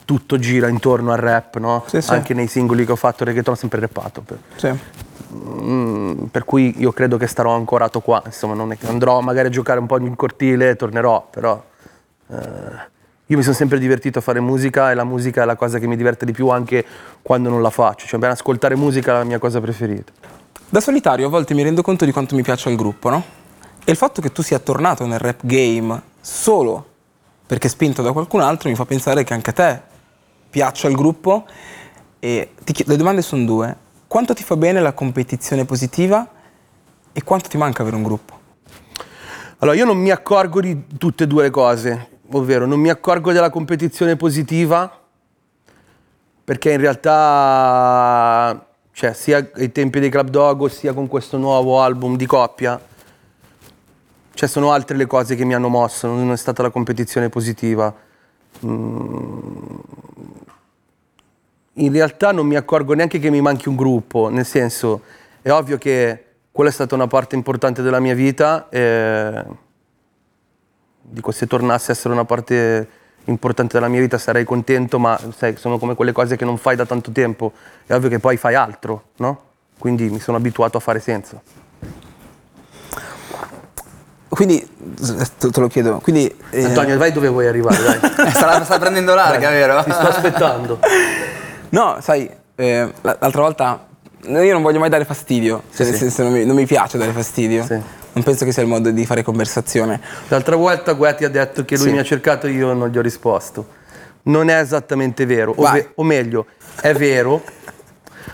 [0.06, 1.84] tutto gira intorno al rap, no?
[1.88, 2.12] Sì, sì.
[2.12, 4.22] Anche nei singoli che ho fatto reggaeton ho sempre rappato.
[4.22, 4.72] per- Sì.
[5.34, 9.48] Mm, per cui io credo che starò ancorato qua, insomma, non è che andrò magari
[9.48, 11.64] a giocare un po' in cortile tornerò, però
[12.30, 12.36] eh,
[13.34, 15.88] io mi sono sempre divertito a fare musica e la musica è la cosa che
[15.88, 16.86] mi diverte di più anche
[17.24, 20.12] quando non la faccio, cioè per ascoltare musica è la mia cosa preferita.
[20.70, 23.24] Da solitario a volte mi rendo conto di quanto mi piaccia il gruppo, no?
[23.84, 26.92] E il fatto che tu sia tornato nel rap game solo
[27.46, 29.82] perché spinto da qualcun altro mi fa pensare che anche a te
[30.50, 31.46] piaccia il gruppo
[32.20, 33.76] e ti le domande sono due.
[34.08, 36.28] Quanto ti fa bene la competizione positiva
[37.12, 38.40] e quanto ti manca avere un gruppo?
[39.58, 43.32] Allora, io non mi accorgo di tutte e due le cose, ovvero non mi accorgo
[43.32, 45.00] della competizione positiva
[46.44, 52.18] perché in realtà, cioè, sia ai tempi dei Club Dogo sia con questo nuovo album
[52.18, 52.80] di coppia,
[54.34, 57.96] cioè sono altre le cose che mi hanno mosso, non è stata la competizione positiva.
[58.66, 59.80] Mm.
[61.78, 65.02] In realtà non mi accorgo neanche che mi manchi un gruppo, nel senso,
[65.42, 68.68] è ovvio che quella è stata una parte importante della mia vita.
[68.70, 69.46] E
[71.04, 72.88] dico, se tornasse a essere una parte
[73.26, 76.76] importante della mia vita sarei contento, ma sai, sono come quelle cose che non fai
[76.76, 77.52] da tanto tempo.
[77.86, 79.42] È ovvio che poi fai altro, no?
[79.78, 81.42] Quindi mi sono abituato a fare senza.
[84.30, 84.68] Quindi,
[85.38, 86.34] te te lo chiedo, quindi...
[86.50, 88.28] eh, Antonio, vai dove vuoi arrivare, dai.
[88.28, 89.84] Eh, sta, sta prendendo larga, vero?
[89.84, 90.80] Ti sto aspettando.
[91.74, 93.88] No, sai, eh, l'altra volta
[94.28, 96.00] io non voglio mai dare fastidio, cioè Sì, nel sì.
[96.02, 97.64] senso non mi, non mi piace dare fastidio.
[97.66, 97.82] Sì.
[98.14, 100.00] Non penso che sia il modo di fare conversazione.
[100.28, 101.92] L'altra volta Guetti ha detto che lui Sì.
[101.94, 103.82] mi ha cercato e io non gli ho risposto.
[104.24, 106.46] Non è esattamente vero, o, ve- o meglio,
[106.80, 107.42] è vero.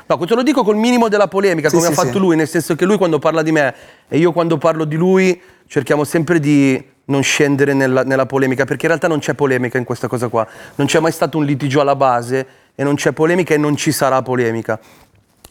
[0.06, 2.48] No, te lo dico col minimo della polemica, Sì, come sì, ha fatto lui, nel
[2.48, 3.74] senso che lui quando parla di me
[4.08, 8.84] e io quando parlo di lui cerchiamo sempre di non scendere nella, nella polemica, perché
[8.84, 10.46] in realtà non c'è polemica in questa cosa qua.
[10.76, 13.92] Non c'è mai stato un litigio alla base e non c'è polemica e non ci
[13.92, 14.80] sarà polemica.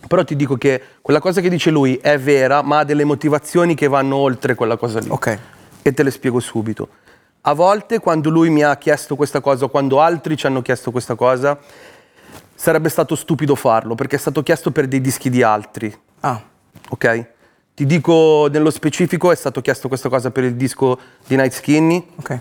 [0.07, 3.75] Però ti dico che quella cosa che dice lui è vera, ma ha delle motivazioni
[3.75, 5.39] che vanno oltre quella cosa lì Ok.
[5.83, 6.89] e te le spiego subito.
[7.43, 10.91] A volte quando lui mi ha chiesto questa cosa o quando altri ci hanno chiesto
[10.91, 11.59] questa cosa,
[12.55, 16.43] sarebbe stato stupido farlo perché è stato chiesto per dei dischi di altri, Ah,
[16.91, 17.27] ok?
[17.75, 22.05] Ti dico nello specifico, è stato chiesto questa cosa per il disco di Night Skinny
[22.17, 22.39] ok.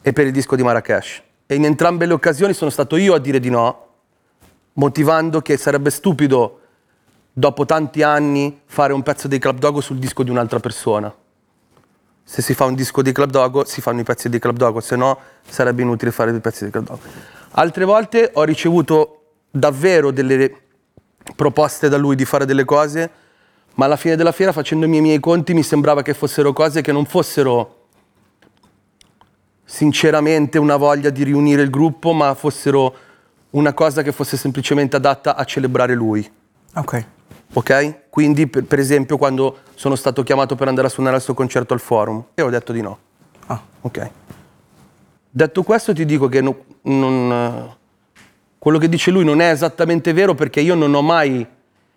[0.00, 1.22] e per il disco di Marrakesh.
[1.46, 3.88] E in entrambe le occasioni sono stato io a dire di no,
[4.74, 6.60] motivando che sarebbe stupido
[7.32, 11.14] dopo tanti anni fare un pezzo dei Club Dogo sul disco di un'altra persona.
[12.22, 14.80] Se si fa un disco di Club Dogo, si fanno i pezzi di Club Dogo,
[14.80, 15.18] se no
[15.48, 17.00] sarebbe inutile fare dei pezzi di Club Dogo.
[17.52, 20.54] Altre volte ho ricevuto davvero delle
[21.34, 23.10] proposte da lui di fare delle cose,
[23.74, 26.92] ma alla fine della fiera, facendomi i miei conti, mi sembrava che fossero cose che
[26.92, 27.86] non fossero
[29.64, 32.94] sinceramente una voglia di riunire il gruppo, ma fossero
[33.50, 36.28] una cosa che fosse semplicemente adatta a celebrare lui.
[36.74, 37.04] Ok.
[37.54, 37.94] Ok?
[38.10, 41.74] Quindi, per, per esempio, quando sono stato chiamato per andare a suonare al suo concerto
[41.74, 42.98] al forum, io ho detto di no.
[43.46, 44.10] Ah, Ok.
[45.32, 47.74] Detto questo, ti dico che no- non,
[48.58, 51.46] quello che dice lui non è esattamente vero perché io non ho mai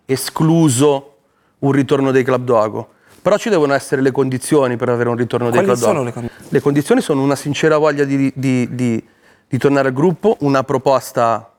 [0.04, 1.16] escluso
[1.60, 2.88] un ritorno dei Club Dogo.
[3.20, 6.04] Però ci devono essere le condizioni per avere un ritorno dei Quali Club sono Dogo.
[6.06, 6.46] le condizioni?
[6.50, 9.04] Le condizioni sono una sincera voglia di, di- di-
[9.48, 11.50] di tornare al gruppo, una proposta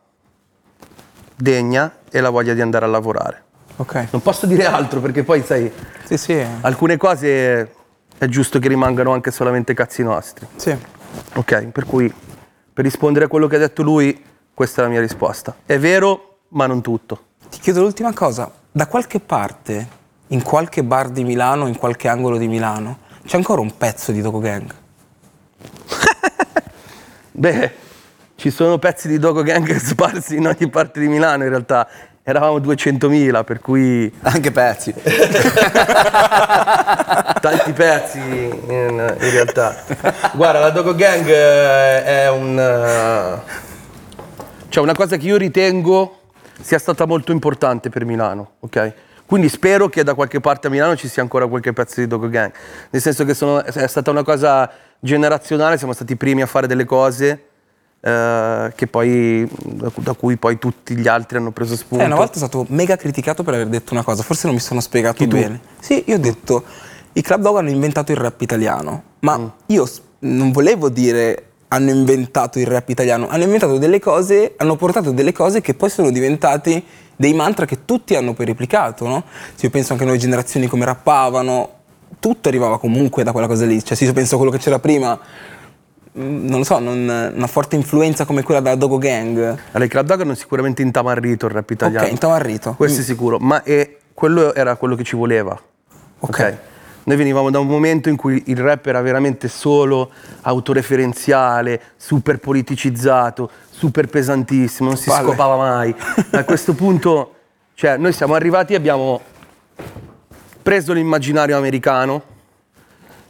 [1.36, 3.44] degna e la voglia di andare a lavorare.
[3.78, 4.08] ok.
[4.12, 5.72] Non posso dire altro perché poi, sai,
[6.06, 6.46] Sì, sì.
[6.62, 7.74] alcune cose
[8.18, 10.48] è giusto che rimangano anche solamente cazzi nostri.
[10.56, 10.76] Sì.
[11.36, 12.14] Ok, per cui
[12.74, 14.22] per rispondere a quello che ha detto lui,
[14.54, 15.56] questa è la mia risposta.
[15.66, 17.24] È vero, ma non tutto.
[17.50, 18.52] Ti chiedo l'ultima cosa.
[18.72, 19.88] Da qualche parte,
[20.28, 24.22] in qualche bar di Milano, in qualche angolo di Milano, c'è ancora un pezzo di
[24.22, 24.74] Dogo Gang?
[27.38, 27.70] Beh,
[28.36, 31.86] ci sono pezzi di Dogo Gang sparsi in ogni parte di Milano in realtà.
[32.24, 34.94] Eravamo 200.000, per cui Anche pezzi.
[37.42, 39.76] tanti pezzi in, in realtà.
[40.34, 42.58] Guarda, la Dogo Gang eh, è un...
[42.58, 43.40] eh,
[44.70, 46.20] cioè una cosa che io ritengo
[46.62, 48.94] sia stata molto importante per Milano, ok?
[49.28, 52.30] Quindi spero che da qualche parte a Milano ci sia ancora qualche pezzo di Dogo
[52.30, 52.52] Gang.
[52.92, 54.72] Nel senso che sono- è stata una cosa
[55.06, 57.44] generazionale, siamo stati i primi a fare delle cose
[58.02, 59.48] eh, che poi,
[59.96, 62.04] da, cui poi tutti gli altri hanno preso spunto.
[62.04, 64.62] Eh, una volta sono stato mega criticato per aver detto una cosa, forse non mi
[64.62, 65.38] sono spiegato Chi tu?
[65.38, 65.60] bene.
[65.80, 66.64] Sì, io ho detto,
[67.14, 69.46] i Club Dog hanno inventato il rap italiano, ma Mm.
[69.68, 69.88] io
[70.20, 75.32] non volevo dire hanno inventato il rap italiano, hanno inventato delle cose, hanno portato delle
[75.32, 76.84] cose che poi sono diventati
[77.16, 79.24] dei mantra che tutti hanno poi replicato, no?
[79.56, 81.70] Se io penso anche a noi generazioni come rappavano,
[82.20, 84.80] tutto arrivava comunque da quella cosa lì, cioè se io penso a quello che c'era
[84.80, 85.18] prima,
[86.18, 89.38] mm, non lo so, non- una forte influenza come quella della Dogo Gang.
[89.40, 92.06] Allora, i Club Dog hanno sicuramente intamarrito il rap italiano.
[92.06, 92.74] Ok, intamarrito.
[92.76, 95.52] Questo è sicuro, ma è- quello era quello che ci voleva.
[96.20, 96.30] Ok.
[96.40, 96.58] ok?
[97.06, 100.10] Noi venivamo da un momento in cui il rap era veramente solo
[100.42, 105.28] autoreferenziale, super politicizzato, super pesantissimo, non si Palle.
[105.28, 105.94] scopava mai.
[106.32, 107.34] A questo punto,
[107.76, 109.22] cioè, noi siamo arrivati e abbiamo
[110.66, 112.24] preso l'immaginario americano,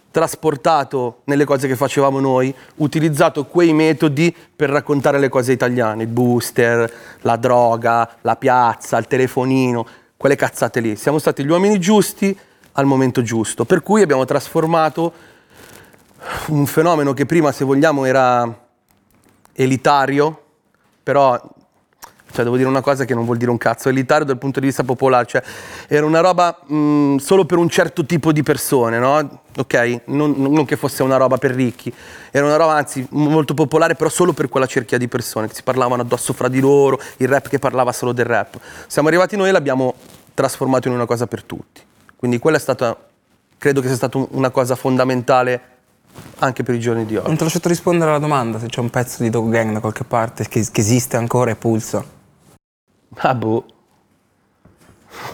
[0.09, 6.07] trasportato nelle cose che facevamo noi, utilizzato quei metodi per raccontare le cose italiane, il
[6.07, 6.89] booster,
[7.23, 10.95] la droga, la piazza, il telefonino, quelle cazzate lì.
[10.95, 12.39] Siamo stati gli uomini giusti
[12.71, 15.11] al momento giusto, per cui abbiamo trasformato
[16.47, 18.67] un fenomeno che prima, se vogliamo, era
[19.51, 20.41] elitario,
[21.03, 21.37] però
[22.35, 24.65] cioè devo dire una cosa che non vuol dire un cazzo, elitario dal punto di
[24.65, 25.41] vista popolare, cioè
[25.87, 29.39] era una roba mh, solo per un certo tipo di persone, no?
[29.57, 30.01] Ok?
[30.07, 31.91] Non, non che fosse una roba per ricchi,
[32.29, 35.63] era una roba anzi molto popolare, però solo per quella cerchia di persone che si
[35.63, 38.59] parlavano addosso fra di loro, il rap che parlava solo del rap.
[38.87, 39.93] Siamo arrivati noi e l'abbiamo
[40.33, 41.81] trasformato in una cosa per tutti.
[42.17, 42.97] Quindi quella è stata,
[43.57, 45.61] credo che sia stata un- una cosa fondamentale
[46.39, 47.27] anche per i giorni di oggi.
[47.27, 49.79] Non ti ho lasciato rispondere alla domanda se c'è un pezzo di Dog Gang da
[49.79, 52.03] qualche parte che, che esiste ancora e pulsa.
[53.17, 53.65] Ah boh.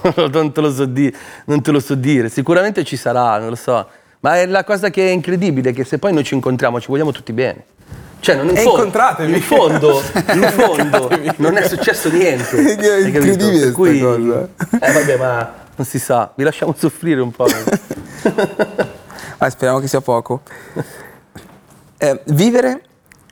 [0.31, 1.13] non, te lo so di-
[1.45, 2.29] non te lo so dire.
[2.29, 3.87] Sicuramente ci sarà, non lo so.
[4.21, 7.11] Ma è la cosa che è incredibile, che se poi noi ci incontriamo ci vogliamo
[7.11, 7.65] tutti bene.
[8.19, 9.99] Cioè, non in E fondo, in fondo,
[10.33, 12.55] in fondo non è successo niente.
[12.77, 14.47] È incredibile Per cui, sta cosa.
[14.79, 17.47] Eh vabbè, ma non si sa, vi lasciamo soffrire un po'.
[19.39, 20.43] Ah, speriamo che sia poco.
[21.97, 22.83] Eh, vivere,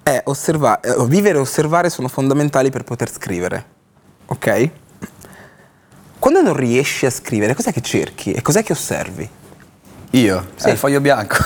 [0.01, 3.77] è osserva- eh, vivere e osservare sono fondamentali per poter scrivere.
[4.29, 4.69] Ok?
[6.19, 9.29] Quando non riesci a scrivere, cos'è che cerchi e cos'è che osservi?
[10.11, 10.47] Io?
[10.55, 10.69] Sì.
[10.69, 11.37] il foglio bianco.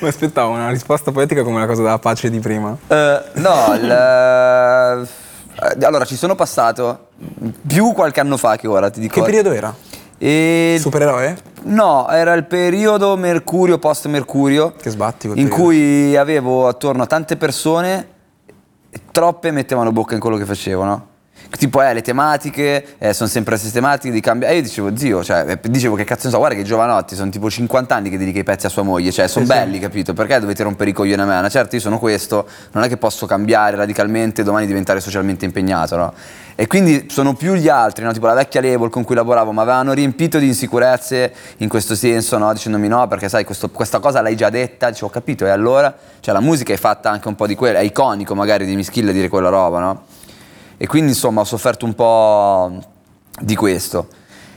[0.00, 2.76] Mi aspettavo una risposta poetica come la cosa della pace di prima.
[2.86, 7.08] Eh, no, il, eh, allora ci sono passato
[7.66, 9.14] più qualche anno fa che ora, ti dico.
[9.14, 9.74] Che periodo era?
[10.18, 11.36] E Supereroe?
[11.62, 15.54] No, era il periodo Mercurio, post Mercurio, Che sbatti in periodo.
[15.54, 18.08] cui avevo attorno a tante persone,
[19.10, 21.06] troppe mettevano bocca in quello che facevo, no?
[21.56, 24.48] Tipo, eh, le tematiche, eh, sono sempre le stesse tematiche, di cambia...
[24.48, 27.30] E io dicevo, zio, cioè, eh, dicevo che cazzo ne so, guarda che Giovanotti, sono
[27.30, 30.12] tipo 50 anni che dedica i pezzi a sua moglie, cioè, sono belli, capito?
[30.14, 31.40] Perché dovete rompere i coglioni a me?
[31.40, 35.96] No, certo, io sono questo, non è che posso cambiare radicalmente domani diventare socialmente impegnato,
[35.96, 36.12] no?
[36.56, 38.12] E quindi sono più gli altri, no?
[38.12, 42.38] tipo la vecchia label con cui lavoravo, mi avevano riempito di insicurezze in questo senso,
[42.38, 42.52] no?
[42.52, 45.92] dicendomi no, perché sai, questo- questa cosa l'hai già detta, dicevo, ho capito, e allora?
[46.20, 49.10] Cioè la musica è fatta anche un po' di quello, è iconico magari di Mischilla
[49.10, 50.02] dire quella roba, no?
[50.76, 52.72] E quindi insomma ho sofferto un po'
[53.40, 54.08] di questo.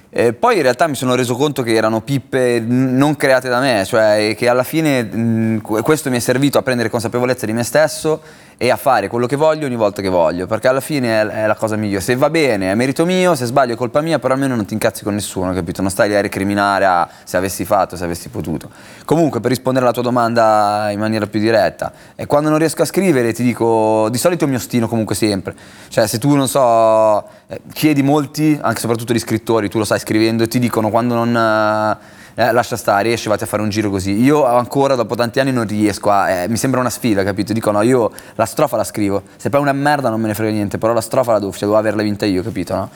[0.10, 3.84] E poi in realtà mi sono reso conto che erano pippe non create da me,
[3.86, 7.64] cioè che alla fine mh, que- questo mi è servito a prendere consapevolezza di me
[7.64, 8.22] stesso
[8.60, 11.46] e a fare quello che voglio ogni volta che voglio, perché alla fine è, è
[11.46, 12.02] la cosa migliore.
[12.02, 14.74] Se va bene è merito mio, se sbaglio è colpa mia, però almeno non ti
[14.74, 15.84] incazzi con nessuno, capito?
[15.84, 18.70] Non stai lì a recriminare a se avessi fatto, se avessi potuto.
[19.06, 22.86] Comunque, per rispondere alla tua domanda in maniera più diretta, e quando non riesco a
[22.86, 25.54] scrivere ti dico, di solito mi ostino comunque sempre.
[25.90, 29.97] Cioè, se tu, non so, eh, chiedi molti, anche soprattutto gli scrittori, tu lo sai
[30.00, 31.36] scrivendo, e ti dicono quando non...
[31.36, 34.22] eh, eh, lascia stare, esci, vatti a fare un giro così.
[34.22, 36.30] Io ancora dopo tanti anni non riesco a.
[36.30, 37.52] eh, mi sembra una sfida, capito?
[37.52, 39.24] Dico no, io la strofa la scrivo.
[39.38, 41.52] Se poi è una merda non me ne frega niente, però la strofa la devo,
[41.52, 42.76] cioè, devo averla vinta io, capito?
[42.76, 42.90] No?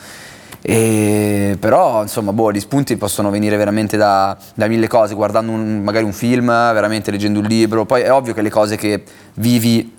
[0.64, 5.82] E, però insomma, boh, gli spunti possono venire veramente da, da mille cose, guardando un-
[5.82, 7.84] magari un film, veramente leggendo un libro.
[7.84, 9.02] Poi è ovvio che le cose che
[9.34, 9.92] vivi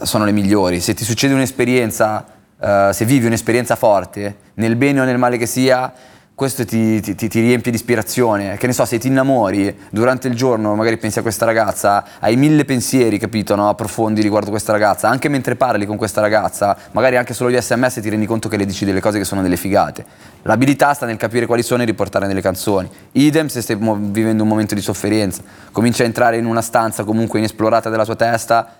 [0.00, 0.78] sono le migliori.
[0.78, 2.24] Se ti succede un'esperienza,
[2.60, 5.92] eh, se vivi un'esperienza forte, nel bene o nel male che sia,
[6.36, 8.58] questo ti, ti- ti- riempie di ispirazione.
[8.58, 12.36] Che ne so, se ti innamori durante il giorno, magari pensi a questa ragazza, hai
[12.36, 13.74] mille pensieri, capito, no?
[13.74, 15.08] profondi riguardo questa ragazza.
[15.08, 18.58] Anche mentre parli con questa ragazza, magari anche solo gli sms ti rendi conto che
[18.58, 20.04] le dici delle cose che sono delle figate.
[20.42, 22.86] L'abilità sta nel capire quali sono e riportarle nelle canzoni.
[23.12, 25.40] Idem se stai vivendo un momento di sofferenza.
[25.72, 28.76] Cominci a entrare in una stanza comunque inesplorata della tua testa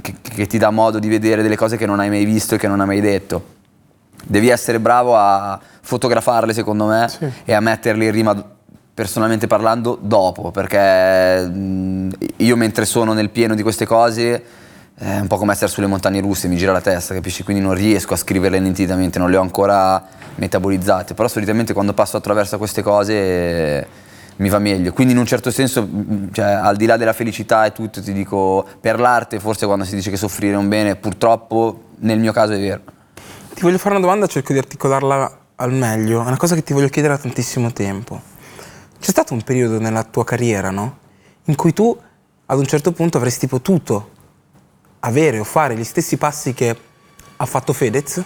[0.00, 2.58] che, che ti dà modo di vedere delle cose che non hai mai visto e
[2.58, 3.52] che non hai mai detto.
[4.26, 7.08] Devi essere bravo a fotografarle, secondo me,
[7.44, 8.44] e a metterle in rima,
[8.94, 14.44] personalmente parlando, dopo, perché mh, io mentre sono nel pieno di queste cose
[14.96, 17.42] è un po' come essere sulle montagne russe, mi gira la testa, capisci?
[17.42, 20.02] Quindi non riesco a scriverle nitidamente, non le ho ancora
[20.36, 23.86] metabolizzate, però solitamente quando passo attraverso queste cose
[24.36, 24.92] mi va meglio.
[24.92, 28.12] Quindi in un certo senso, mh, cioè, al di là della felicità e tutto, ti
[28.12, 32.32] dico, per l'arte forse quando si dice che soffrire è un bene, purtroppo nel mio
[32.32, 32.80] caso è vero.
[33.54, 36.22] Ti voglio fare una domanda, cerco di articolarla al meglio.
[36.22, 38.20] È una cosa che ti voglio chiedere da tantissimo tempo.
[38.98, 40.98] C'è stato un periodo nella tua carriera, no?
[41.44, 41.96] In cui tu
[42.46, 44.10] ad un certo punto avresti potuto
[45.00, 46.76] avere o fare gli stessi passi che
[47.36, 48.22] ha fatto Fedez,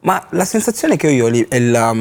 [0.00, 1.94] ma la sensazione che ho io e, la-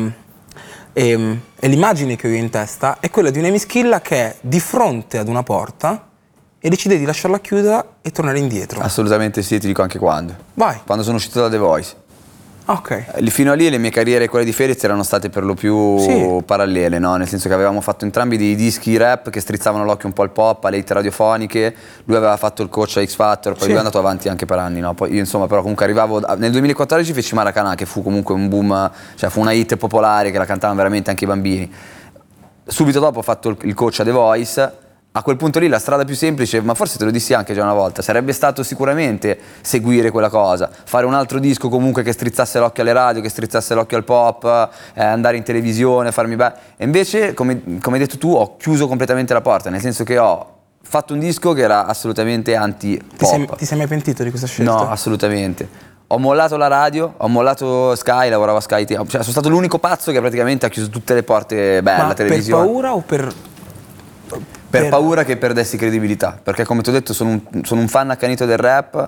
[0.93, 4.35] e- e l'immagine che ho io in testa è quella di una Mischilla che è
[4.41, 6.09] di fronte ad una porta
[6.65, 8.79] e decide di lasciarla chiusa e tornare indietro.
[8.79, 10.33] Assolutamente sì, ti dico anche quando.
[10.53, 10.77] Vai.
[10.85, 11.95] Quando sono uscito da The Voice.
[12.67, 13.05] Ok.
[13.15, 15.55] Eh, Fino a lì le mie carriere e quelle di Fedez erano state per lo
[15.55, 16.41] più Sì.
[16.45, 17.17] parallele, no?
[17.17, 20.29] nel senso che avevamo fatto entrambi dei dischi rap che strizzavano l'occhio un po' al
[20.31, 23.67] pop, alle hit radiofoniche, lui aveva fatto il coach a X Factor, poi Sì.
[23.67, 24.93] lui è andato avanti anche per anni, no?
[24.93, 28.89] poi io insomma però comunque arrivavo, nel 2014 feci Maracanã che fu comunque un boom,
[29.15, 31.69] cioè fu una hit popolare che la cantavano veramente anche i bambini.
[32.65, 34.77] Subito dopo ho fatto il- il coach a The Voice.
[35.15, 37.61] A quel punto lì la strada più semplice, ma forse te lo dissi anche già
[37.61, 42.57] una volta, sarebbe stato sicuramente seguire quella cosa, fare un altro disco comunque che strizzasse
[42.57, 46.55] l'occhio alle radio, che strizzasse l'occhio al pop, eh, andare in televisione, farmi bene.
[46.77, 50.17] E invece, come, come hai detto tu, ho chiuso completamente la porta, nel senso che
[50.17, 50.47] ho
[50.81, 53.23] fatto un disco che era assolutamente Ti anti-pop.
[53.23, 54.71] sei, ti sei mai pentito di questa scelta?
[54.71, 55.91] No, assolutamente.
[56.07, 60.11] Ho mollato la radio, ho mollato Sky, lavoravo a Sky, cioè, sono stato l'unico pazzo
[60.11, 62.65] che praticamente ha chiuso tutte le porte belle, la per televisione.
[62.65, 63.31] paura o per...
[64.73, 67.87] Per per- paura che perdessi credibilità, perché come ti ho detto sono un, sono un
[67.87, 69.07] fan accanito del rap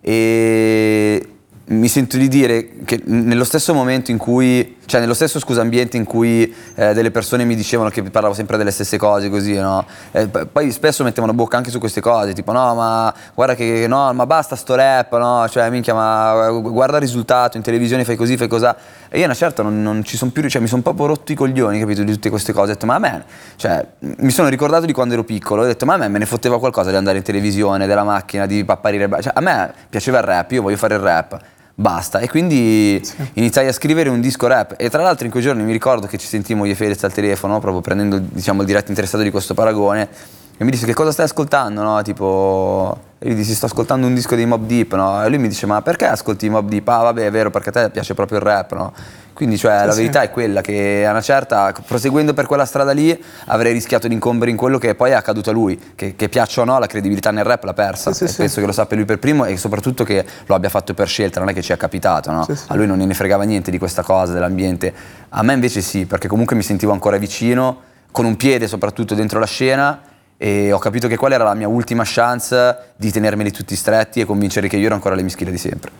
[0.00, 1.28] e
[1.66, 5.96] mi sento di dire che nello stesso momento in cui, cioè nello stesso scusa ambiente
[5.96, 9.86] in cui eh, delle persone mi dicevano che parlavo sempre delle stesse cose così, no?
[10.10, 14.12] Eh, poi spesso mettevano bocca anche su queste cose, tipo no ma guarda che no,
[14.12, 15.48] ma basta sto rap, no?
[15.48, 18.76] Cioè minchia ma guarda il risultato, in televisione fai così, fai cos'ha.
[19.14, 21.36] E io una certa non, non ci sono più, cioè mi sono proprio rotto i
[21.36, 22.72] coglioni, capito, di tutte queste cose.
[22.72, 25.86] Ho detto ma a me, cioè mi sono ricordato di quando ero piccolo, ho detto
[25.86, 29.08] ma a me me ne fotteva qualcosa di andare in televisione, della macchina, di apparire,
[29.22, 31.40] cioè a me piaceva il rap, io voglio fare il rap.
[31.76, 33.00] Basta, e quindi
[33.34, 34.74] iniziai a scrivere un disco rap.
[34.76, 37.12] E tra l'altro in quei giorni mi ricordo che ci sentimmo io e Fedez al
[37.12, 40.08] telefono, proprio prendendo diciamo, il diretto interessato di questo paragone.
[40.56, 42.02] E mi disse che cosa stai ascoltando, no?
[42.02, 43.12] Tipo.
[43.26, 45.24] E gli dissi sto ascoltando un disco dei Mob Deep, no?
[45.24, 46.86] E lui mi dice: Ma perché ascolti i Mob Deep?
[46.88, 48.92] Ah, vabbè, è vero, perché a te piace proprio il rap, no?
[49.32, 50.00] Quindi cioè, la sì.
[50.00, 54.14] verità è quella che a una certa, proseguendo per quella strada lì, avrei rischiato di
[54.14, 56.86] incombere in quello che poi è accaduto a lui, che, che piaccia o no, la
[56.86, 58.12] credibilità nel rap l'ha persa.
[58.12, 58.36] Sì, sì, sì.
[58.40, 61.40] penso che lo sappia lui per primo e soprattutto che lo abbia fatto per scelta,
[61.40, 62.44] non è che ci è capitato, no?
[62.44, 62.64] Sì, sì.
[62.66, 64.92] A lui non ne fregava niente di questa cosa, dell'ambiente.
[65.30, 69.38] A me invece sì, perché comunque mi sentivo ancora vicino, con un piede soprattutto dentro
[69.38, 73.76] la scena e ho capito che quella era la mia ultima chance di tenermeli tutti
[73.76, 75.90] stretti e convincere che io ero ancora le mischile di sempre.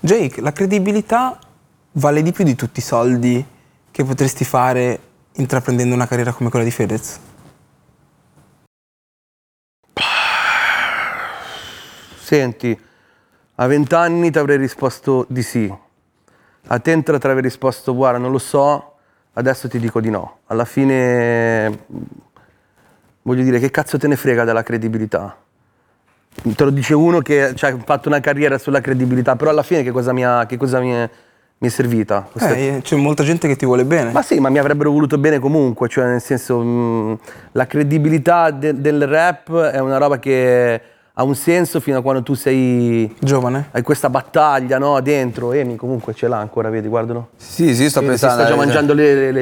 [0.00, 1.38] Jake, la credibilità
[1.92, 3.44] vale di più di tutti i soldi
[3.90, 4.98] che potresti fare
[5.34, 7.20] intraprendendo una carriera come quella di Fedez?
[12.18, 12.80] Senti,
[13.56, 15.72] a vent'anni ti avrei risposto di sì.
[16.68, 18.94] A te ti avrei risposto guarda non lo so,
[19.34, 20.38] adesso ti dico di no.
[20.46, 21.86] Alla fine
[23.22, 25.36] voglio dire che cazzo te ne frega della credibilità?
[26.56, 29.82] Te lo dice uno che cioè, ha fatto una carriera sulla credibilità, però alla fine
[29.82, 31.08] che cosa mi, ha- che cosa mi è,
[31.58, 32.26] mi è servita?
[32.30, 34.10] Questa- Eh, c'è molta gente che ti vuole bene.
[34.12, 37.18] ma sì, ma mi avrebbero voluto bene comunque, cioè nel senso mh,
[37.52, 40.80] la credibilità de- del rap è una roba che
[41.14, 43.68] ha un senso fino a quando tu sei Giovane?
[43.72, 47.28] hai questa battaglia no, dentro, Emi comunque ce l'ha ancora, vedi, guardalo.
[47.36, 48.40] Sì, sì, sto si pensando.
[48.42, 49.32] sta già mangiando le, le-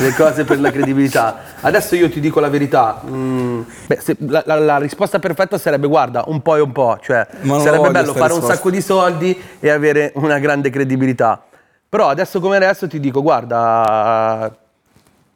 [0.00, 1.38] le- cose per la credibilità.
[1.60, 3.00] Adesso io ti dico la verità.
[3.06, 6.98] mm, beh, se- la, la- la risposta perfetta sarebbe guarda, un po' e un po'.
[7.00, 7.24] Cioè,
[7.60, 8.54] sarebbe bello fare un risposta.
[8.54, 11.40] sacco di soldi e avere una grande credibilità.
[11.88, 14.52] Però adesso come adesso ti dico, guarda,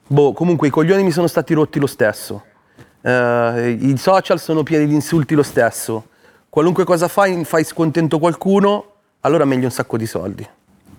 [0.08, 2.42] boh, comunque i coglioni mi sono stati rotti lo stesso.
[3.06, 6.08] Eh, I social sono pieni di insulti lo stesso.
[6.48, 8.84] Qualunque cosa fai, fai scontento qualcuno,
[9.20, 10.48] allora meglio un sacco di soldi.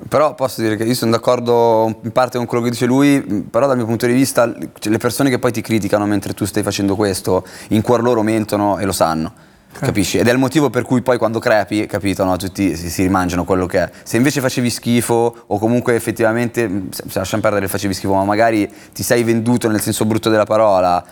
[0.07, 3.67] Però posso dire che io sono d'accordo in parte con quello che dice lui, però
[3.67, 4.49] dal mio punto di vista
[4.79, 8.21] cioè, le persone che poi ti criticano mentre tu stai facendo questo, in cuor loro
[8.21, 9.33] mentono e lo sanno.
[9.73, 10.17] Capisci?
[10.17, 12.37] Ed è il motivo per cui poi quando crepi, capito, no?
[12.37, 13.91] tutti si, si rimangiano quello che è.
[14.03, 18.71] Se invece facevi schifo o comunque effettivamente, se, se lasciamo perdere facevi schifo, ma magari
[18.93, 21.03] ti sei venduto nel senso brutto della parola,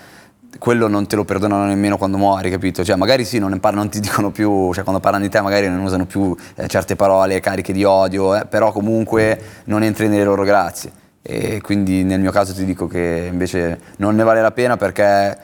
[0.60, 2.84] quello non te lo perdonano nemmeno quando muori, capito?
[2.84, 5.68] Cioè, magari sì, non, par- non ti dicono più, cioè quando parlano di te magari
[5.70, 10.24] non usano più eh, certe parole cariche di odio, eh, però comunque non entri nelle
[10.24, 10.91] loro grazie.
[11.22, 15.38] E quindi nel mio caso ti dico che invece non ne vale la pena perché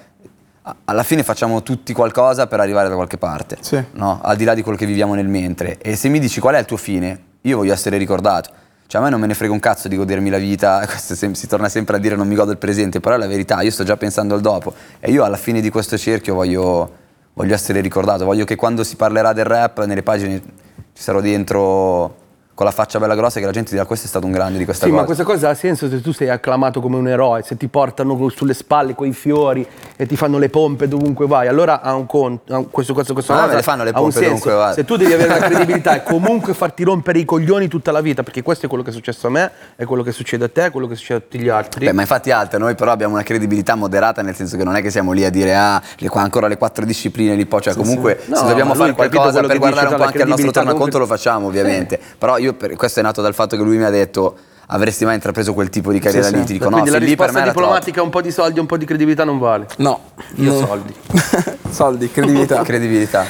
[0.86, 3.84] alla fine facciamo tutti qualcosa per arrivare da qualche parte, Sì.
[3.94, 4.20] no?
[4.22, 5.78] al di là di quello che viviamo nel mentre.
[5.80, 8.52] E se mi dici qual è il tuo fine, io voglio essere ricordato.
[8.92, 11.32] Cioè a me non me ne frega un cazzo di godermi la vita, questo sem-
[11.32, 13.72] si torna sempre a dire non mi godo il presente, però è la verità, io
[13.72, 14.74] sto già pensando al dopo.
[15.00, 16.92] E io alla fine di questo cerchio voglio,
[17.32, 22.18] voglio essere ricordato, voglio che quando si parlerà del rap nelle pagine ci sarò dentro
[22.54, 24.66] con la faccia bella grossa che la gente dirà questo è stato un grande di
[24.66, 25.02] questa Sì, cosa.
[25.02, 28.30] ma questa cosa ha senso se tu sei acclamato come un eroe, se ti portano
[28.30, 32.68] sulle spalle coi fiori e ti fanno le pompe dovunque vai, allora ha un conto,
[32.70, 34.74] questo, questo, questo Ma cosa le fanno le pompe dovunque vai.
[34.74, 38.22] Se tu devi avere la credibilità e comunque farti rompere i coglioni tutta la vita,
[38.24, 40.66] perché questo è quello che è successo a me, è quello che succede a te,
[40.66, 41.86] è quello che succede a tutti gli altri.
[41.86, 44.82] Beh, ma infatti alta, noi però abbiamo una credibilità moderata, nel senso che non è
[44.82, 47.74] che siamo lì a dire ah, le, qua- ancora le quattro discipline lì poi, cioè
[47.76, 50.98] comunque No, se dobbiamo fare qualcosa per guardare un po' la anche al nostro tornaconto
[50.98, 53.84] lo comunque- facciamo ovviamente, però io per- questo è nato dal fatto che lui mi
[53.84, 54.36] ha detto
[54.74, 56.46] avresti mai intrapreso quel tipo di carriera Sì, lì, sì.
[56.46, 58.78] ti dico no, Quindi la lì per risposta diplomatica un po' di soldi, un po'
[58.78, 59.68] di credibilità non vale.
[59.78, 60.00] No.
[60.36, 60.66] Io no.
[60.66, 60.96] soldi.
[61.70, 62.62] soldi, credibilità.
[62.64, 63.26] credibilità.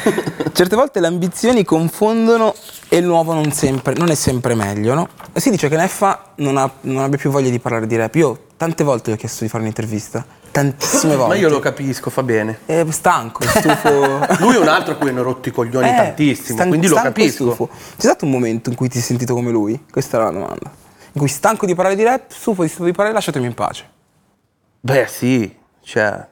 [0.54, 2.54] Certe volte le ambizioni confondono
[2.90, 5.08] e il nuovo non, sempre, non è sempre meglio, no?
[5.34, 8.14] Si dice che Neffa non, ha- non abbia più voglia di parlare di rap.
[8.16, 10.24] Io tante volte gli ho chiesto di fare un'intervista.
[10.52, 11.34] Tantissime volte.
[11.36, 12.60] Ma io lo capisco, fa bene.
[12.66, 13.90] È stanco, stufo.
[14.44, 16.96] Lui è un altro a cui hanno rotto i coglioni Eh, tantissimo, stan- quindi lo
[16.96, 17.46] capisco.
[17.54, 17.70] stufo.
[17.70, 19.86] C'è stato un momento in cui ti sei sentito come lui?
[19.90, 20.70] Questa era la domanda.
[21.14, 23.90] In cui stanco di parlare di rap, stufo di, stufo di parlare, lasciatemi in pace.
[24.82, 26.28] Beh, sì, cioè,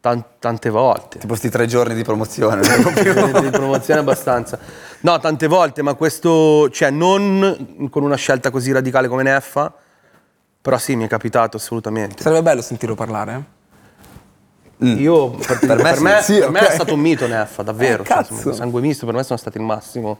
[0.00, 1.18] tan- tante volte.
[1.18, 2.60] tipo sti tre giorni di promozione.
[2.62, 4.58] di promozione abbastanza.
[5.00, 9.72] No, tante volte, ma questo, cioè, non con una scelta così radicale come Neffa,
[10.60, 12.22] però sì, mi è capitato assolutamente.
[12.22, 13.56] Sarebbe bello sentirlo parlare.
[14.80, 14.88] Eh?
[14.90, 16.02] Io, per, Per me per sì.
[16.02, 16.66] me, Sì, per me ok.
[16.66, 18.02] è stato un mito Neffa, davvero.
[18.02, 20.18] Eh, cioè, sangue misto per me sono stati il massimo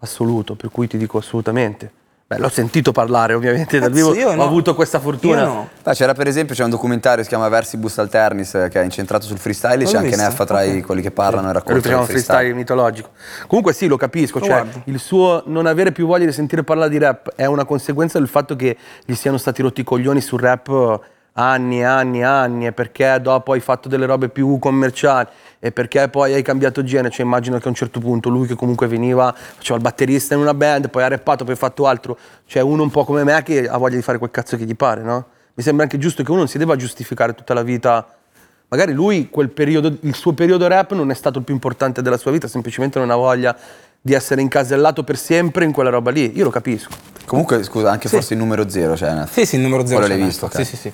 [0.00, 1.92] assoluto, per cui ti dico assolutamente.
[2.28, 4.42] Beh, l'ho sentito parlare ovviamente dal vivo, io ho no.
[4.42, 5.40] avuto questa fortuna.
[5.40, 5.68] Io no.
[5.82, 8.84] Ah, c'era per esempio c'è un documentario che si chiama Versibus Alternis eh, che è
[8.84, 10.66] incentrato sul freestyle e c'è anche visto, Neffa tra ok.
[10.74, 13.08] i, quelli che parlano e Lui raccontano faceva un il freestyle mitologico.
[13.46, 14.82] Comunque sì, lo capisco, Lo cioè guardo.
[14.84, 18.28] il suo non avere più voglia di sentire parlare di rap è una conseguenza del
[18.28, 18.76] fatto che
[19.06, 21.00] gli siano stati rotti i coglioni sul rap
[21.38, 25.28] anni e anni e anni e perché dopo hai fatto delle robe più commerciali
[25.60, 28.56] e perché poi hai cambiato genere, cioè immagino che a un certo punto lui che
[28.56, 32.18] comunque veniva, faceva il batterista in una band, poi ha rappato, poi ha fatto altro,
[32.46, 34.76] cioè uno un po' come me che ha voglia di fare quel cazzo che gli
[34.76, 35.26] pare, no?
[35.54, 38.06] Mi sembra anche giusto che uno non si debba giustificare tutta la vita
[38.70, 42.18] Magari lui, quel periodo, il suo periodo rap non è stato il più importante della
[42.18, 43.56] sua vita, semplicemente non ha voglia
[43.98, 46.36] di essere incasellato per sempre in quella roba lì.
[46.36, 46.90] Io lo capisco.
[47.24, 49.24] Comunque, scusa, anche forse il numero zero, cioè...
[49.30, 50.00] Sì, sì, il numero zero.
[50.00, 50.60] Quello l'hai c'è visto, Nesto.
[50.60, 50.66] ok.
[50.66, 50.92] Sì, sì, sì.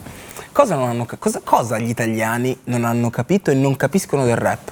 [0.55, 4.71] Cosa, non hanno cosa, cosa gli italiani non hanno capito e non capiscono del rap?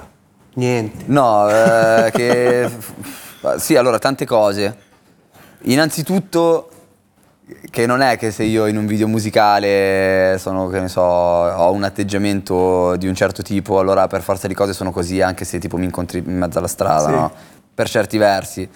[0.53, 1.03] Niente.
[1.07, 2.69] No, eh, che...
[3.57, 4.77] Sì, allora, tante cose.
[5.63, 6.69] Innanzitutto
[7.69, 11.69] che non è che se io in un video musicale sono, che ne so, ho
[11.73, 15.59] un atteggiamento di un certo tipo, allora per forza di cose sono così anche se
[15.59, 17.11] tipo mi incontri in mezzo alla strada, Sì.
[17.11, 17.31] no?
[17.75, 18.69] Per certi versi.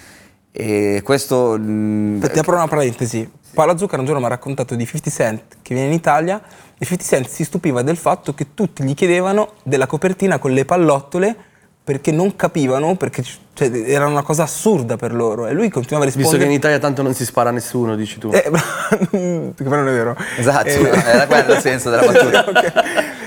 [0.51, 1.55] E questo...
[1.57, 3.29] mm, Ti apro una parentesi.
[3.57, 6.39] Paolo Zucca un giorno mi ha raccontato di 50 Cent che viene in Italia
[6.77, 10.63] e 50 Cent si stupiva del fatto che tutti gli chiedevano della copertina con le
[10.63, 11.35] pallottole
[11.83, 16.07] perché non capivano, perché cioè, era una cosa assurda per loro e lui continuava a
[16.07, 16.51] Visto che rispondere...
[16.51, 18.29] in Italia tanto non si spara a nessuno, dici tu.
[18.31, 18.43] Eh,
[19.55, 20.15] che però non è vero.
[20.37, 22.45] Esatto, Eh, era quello il senso della battuta.
[22.47, 22.73] ok.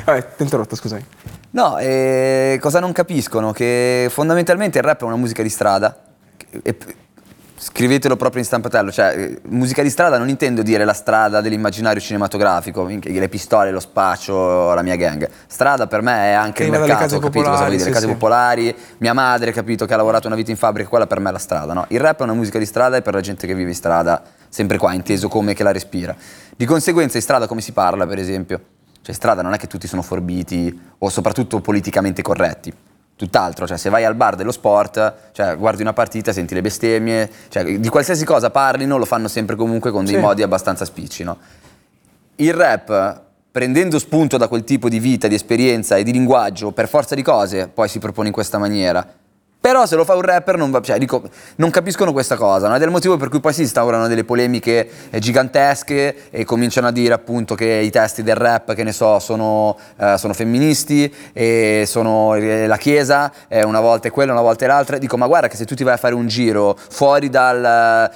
[0.04, 1.04] Vabbè, ti ho interrotto, scusami.
[1.52, 3.50] No, e cosa non capiscono?
[3.50, 6.02] Che fondamentalmente il rap è una musica di strada.
[6.62, 6.76] E-
[7.62, 12.00] scrivetelo proprio in stampatello, cioè eh, musica di strada non intendo dire la strada dell'immaginario
[12.00, 15.28] cinematografico, le pistole, lo spaccio, la mia gang.
[15.46, 17.82] Strada per me è anche Che il mercato, case capito cosa vuol dire?
[17.82, 18.12] sì, case sì.
[18.12, 21.32] popolari, mia madre, capito, che ha lavorato una vita in fabbrica, quella per me è
[21.32, 21.84] la strada, no?
[21.88, 24.22] Il rap è una musica di strada e per la gente che vive in strada,
[24.48, 26.16] sempre qua, inteso come che la respira.
[26.56, 28.58] Di conseguenza in strada come si parla, per esempio?
[29.02, 32.72] Cioè in strada non è che tutti sono forbiti o soprattutto politicamente corretti.
[33.20, 37.30] Tutt'altro, cioè se vai al bar dello sport, cioè guardi una partita, senti le bestemmie,
[37.50, 40.20] cioè di qualsiasi cosa parlino lo fanno sempre comunque con dei Sì.
[40.20, 41.36] modi abbastanza spicci, no?
[42.36, 43.20] Il rap,
[43.52, 47.20] prendendo spunto da quel tipo di vita, di esperienza e di linguaggio, per forza di
[47.20, 49.06] cose, poi si propone in questa maniera.
[49.60, 51.22] Però se lo fa un rapper non, va, cioè, dico,
[51.56, 52.76] non capiscono questa cosa, no?
[52.76, 56.86] ed è il motivo per cui poi si instaurano delle polemiche eh, gigantesche e cominciano
[56.86, 61.12] a dire appunto che i testi del rap, che ne so, sono, eh, sono femministi
[61.34, 64.96] e sono eh, la chiesa, eh, una volta è quella, una volta è l'altra.
[64.96, 68.10] Dico, ma guarda che se tu ti vai a fare un giro fuori, dal,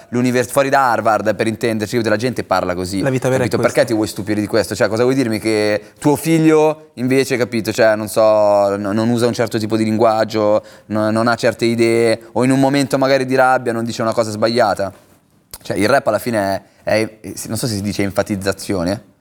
[0.49, 3.03] fuori da Harvard, per intenderci, la gente parla così.
[3.03, 3.61] La vita vera è capito?
[3.61, 4.75] Perché ti vuoi stupire di questo?
[4.75, 5.39] Cioè, cosa vuoi dirmi?
[5.39, 7.71] Che tuo figlio invece, capito?
[7.71, 11.65] Cioè, non so, no- non usa un certo tipo di linguaggio, no- non ha certe
[11.65, 14.93] idee, o in un momento magari di rabbia non dice una cosa sbagliata.
[15.63, 19.13] Cioè, il rap alla fine è, è- non so se si dice enfatizzazione.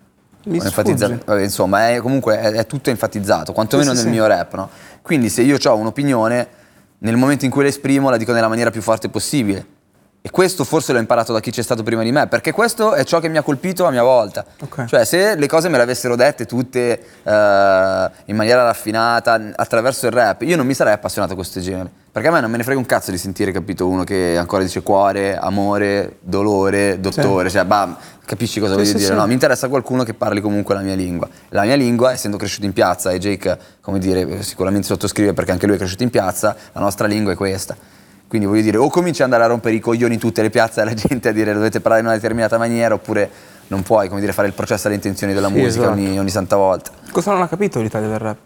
[0.46, 4.10] Mi enfatizza- insomma, è, comunque è, è tutto enfatizzato, quantomeno sì, nel sì.
[4.12, 4.70] mio rap, no?
[5.02, 6.48] Quindi se io ho un'opinione,
[7.00, 9.66] nel momento in cui la esprimo la dico nella maniera più forte possibile.
[10.26, 13.04] E questo forse l'ho imparato da chi c'è stato prima di me, perché questo è
[13.04, 14.46] ciò che mi ha colpito a mia volta.
[14.62, 14.86] Ok.
[14.86, 20.14] Cioè, se le cose me le avessero dette tutte eh, in maniera raffinata, attraverso il
[20.14, 21.92] rap, io non mi sarei appassionato a questo genere.
[22.10, 24.64] Perché a me non me ne frega un cazzo di sentire, capito, uno che ancora
[24.64, 29.08] dice cuore, amore, dolore, dottore, cioè, bah, capisci cosa voglio sì, dire?
[29.08, 29.14] sì.
[29.14, 31.28] No, mi interessa qualcuno che parli comunque la mia lingua.
[31.50, 35.66] La mia lingua, essendo cresciuto in piazza, e Jake, come dire, sicuramente sottoscrive perché anche
[35.66, 37.76] lui è cresciuto in piazza, la nostra lingua è questa.
[38.34, 40.82] Quindi voglio dire, o cominci ad andare a rompere i coglioni in tutte le piazze
[40.82, 43.30] alla gente a dire dovete parlare in una determinata maniera, oppure
[43.68, 45.92] non puoi, come dire, fare il processo alle intenzioni della Sì, musica esatto.
[46.00, 46.90] ogni, ogni santa volta.
[47.12, 48.38] Cosa non ha capito l'Italia del rap?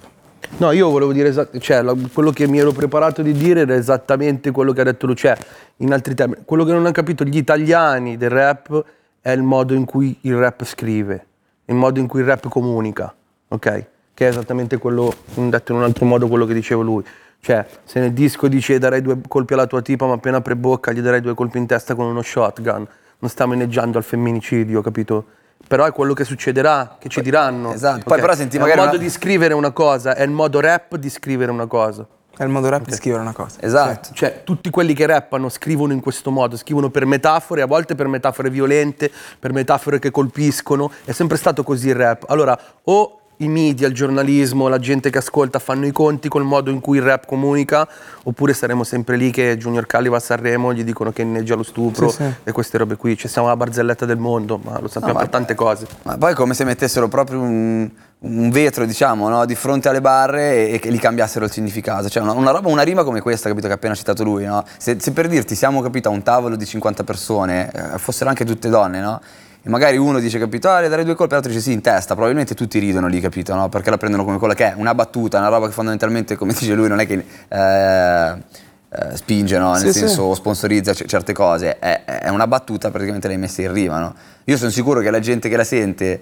[0.57, 3.75] No, io volevo dire esatt- cioè, la- quello che mi ero preparato di dire era
[3.75, 5.37] esattamente quello che ha detto lui, cioè,
[5.77, 8.83] in altri termini, quello che non hanno capito gli italiani del rap
[9.21, 11.25] è il modo in cui il rap scrive,
[11.63, 13.15] il modo in cui il rap comunica,
[13.47, 13.85] ok?
[14.13, 17.05] Che è esattamente quello, detto in un altro modo, quello che diceva lui.
[17.39, 20.91] Cioè, se nel disco dice darei due colpi alla tua tipa, ma appena apre bocca
[20.91, 22.87] gli darei due colpi in testa con uno shotgun,
[23.19, 25.25] non stiamo inneggiando al femminicidio, capito?
[25.67, 27.73] Però è quello che succederà, che ci diranno.
[27.73, 28.03] esatto.
[28.05, 28.21] Poi ok?
[28.21, 30.95] però senti È magari un modo una- di scrivere una cosa, è il modo rap
[30.97, 32.05] di scrivere una cosa.
[32.37, 33.57] È il modo rap di scrivere una cosa.
[33.61, 34.09] Esatto.
[34.13, 38.07] Cioè, tutti quelli che rappano scrivono in questo modo, scrivono per metafore, a volte per
[38.07, 39.09] metafore violente,
[39.39, 40.91] per metafore che colpiscono.
[41.03, 42.25] È sempre stato così il rap.
[42.27, 46.71] Allora, o i media, il giornalismo, la gente che ascolta fanno i conti col modo
[46.71, 47.87] in cui il rap comunica,
[48.23, 51.63] oppure saremo sempre lì che Junior Cali va a Sanremo, gli dicono che inneggia lo
[51.63, 52.33] stupro Sì, sì.
[52.43, 53.15] e queste robe qui.
[53.15, 55.85] Ci siamo la barzelletta del mondo, ma lo sappiamo ma- per tante cose.
[56.03, 57.87] Ma poi è come se mettessero proprio un,
[58.19, 62.09] un vetro, diciamo, no, di fronte alle barre e, e che gli cambiassero il significato.
[62.09, 64.63] Cioè una, una roba, una rima come questa, capito, che ha appena citato lui, no?
[64.77, 68.45] Se, se per dirti siamo, capito, a un tavolo di 50 persone, eh, fossero anche
[68.45, 69.21] tutte donne, no?
[69.67, 72.13] E magari uno dice, capito, ah, le darei due colpi, l'altro dice sì, in testa.
[72.13, 73.67] Probabilmente tutti ridono lì, capito, no?
[73.67, 76.73] Perché la prendono come quella che è, una battuta, una roba che fondamentalmente, come dice
[76.73, 77.21] lui, non è che...
[77.49, 79.73] eh, eh, spinge, no?
[79.73, 79.99] nel Sì, sì.
[79.99, 83.99] senso sponsorizza c- certe cose, è, è una battuta praticamente l'hai messa in rima.
[83.99, 84.15] No?
[84.45, 86.21] Io sono sicuro che la gente che la sente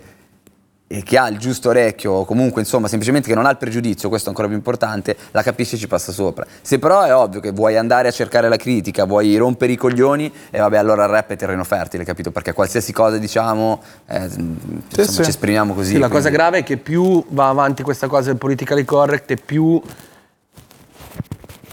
[0.88, 4.28] che ha il giusto orecchio, o comunque insomma semplicemente che non ha il pregiudizio, questo
[4.28, 6.46] è ancora più importante, la capisce e ci passa sopra.
[6.62, 10.32] Se però è ovvio che vuoi andare a cercare la critica, vuoi rompere i coglioni,
[10.52, 12.32] e vabbè allora il rap è terreno fertile, capito?
[12.32, 14.56] Perché qualsiasi cosa diciamo, eh, insomma,
[14.90, 15.24] sì.
[15.24, 15.94] ci esprimiamo così.
[15.94, 19.32] Sì, la cosa quindi- grave è che più va avanti questa cosa del politically correct
[19.32, 19.82] e più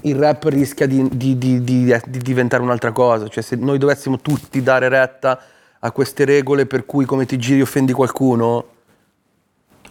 [0.05, 3.29] il rap rischia di- di- di- di diventare un'altra cosa.
[3.29, 5.39] Cioè se noi dovessimo tutti dare retta
[5.79, 8.65] a queste regole per cui come ti giri offendi qualcuno,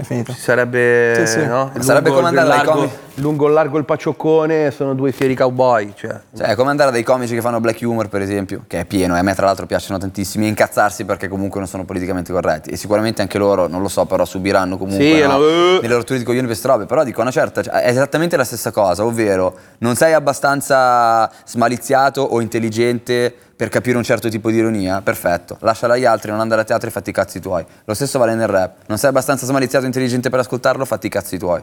[0.02, 0.34] È finito.
[0.34, 1.14] ci sarebbe...
[1.16, 1.46] Sì, sì.
[1.46, 1.72] no?
[1.80, 2.96] Sarebbe Lungo come andare dai largo, comici.
[3.16, 5.94] lungo il largo il pacioccone sono due fieri cowboy.
[5.96, 6.20] Cioè.
[6.36, 8.86] Cioè, è come andare a dei comici che fanno black humor, per esempio, che è
[8.86, 12.34] pieno, e a me tra l'altro piacciono tantissimi, e incazzarsi perché comunque non sono politicamente
[12.34, 12.72] corretti.
[12.72, 15.80] E sicuramente anche loro, non lo so, però subiranno comunque Sì, no, no, eh.
[15.82, 16.86] delle rotture di coglioni per queste robe.
[16.88, 22.22] Però dico una certa, cioè, è esattamente la stessa cosa, ovvero non sei abbastanza smaliziato
[22.24, 26.62] o intelligente per capire un certo tipo di ironia, perfetto, lasciala agli altri, non andare
[26.62, 27.64] a teatro e fatti i cazzi tuoi.
[27.86, 31.10] Lo stesso vale nel rap, non sei abbastanza smaliziato o intelligente per ascoltarlo, fatti i
[31.12, 31.62] cazzi tuoi.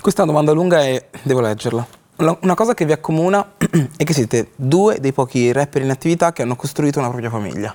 [0.00, 1.86] Questa è una domanda lunga e devo leggerla.
[2.16, 3.52] La- Una cosa che vi accomuna
[3.96, 7.72] è che siete due dei pochi rapper in attività che hanno costruito una propria famiglia.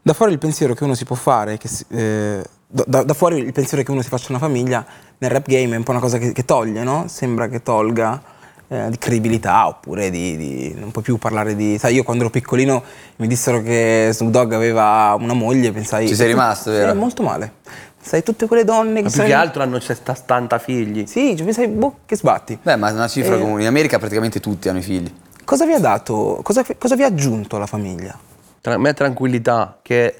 [0.00, 3.36] Da fuori il pensiero che uno si può fare, che si- eh, da- da fuori
[3.40, 4.82] il pensiero che uno si faccia una famiglia,
[5.18, 7.04] nel rap game è un po' una cosa che, che toglie, no?
[7.08, 8.31] Sembra che tolga
[8.72, 11.76] eh, di credibilità oppure di, di- non puoi più parlare di...
[11.78, 12.82] Sai, io quando ero piccolino
[13.16, 16.08] mi dissero che Snoop Dogg aveva una moglie, pensai...
[16.08, 16.94] Ci sei rimasto, Sì, vero?
[16.94, 17.52] molto male.
[18.00, 21.06] Sai, tutte quelle donne che Ma più sono- che altro hanno c'è sta- tanta figli.
[21.06, 22.58] sì, cioè, pensai, boh, che sbatti.
[22.62, 23.38] Beh, ma è una cifra Eh.
[23.38, 23.60] comune.
[23.62, 25.12] In America praticamente tutti hanno i figli.
[25.44, 28.18] Cosa vi ha dato, cosa, cosa vi ha aggiunto alla famiglia?
[28.60, 30.16] Tra me tranquillità, che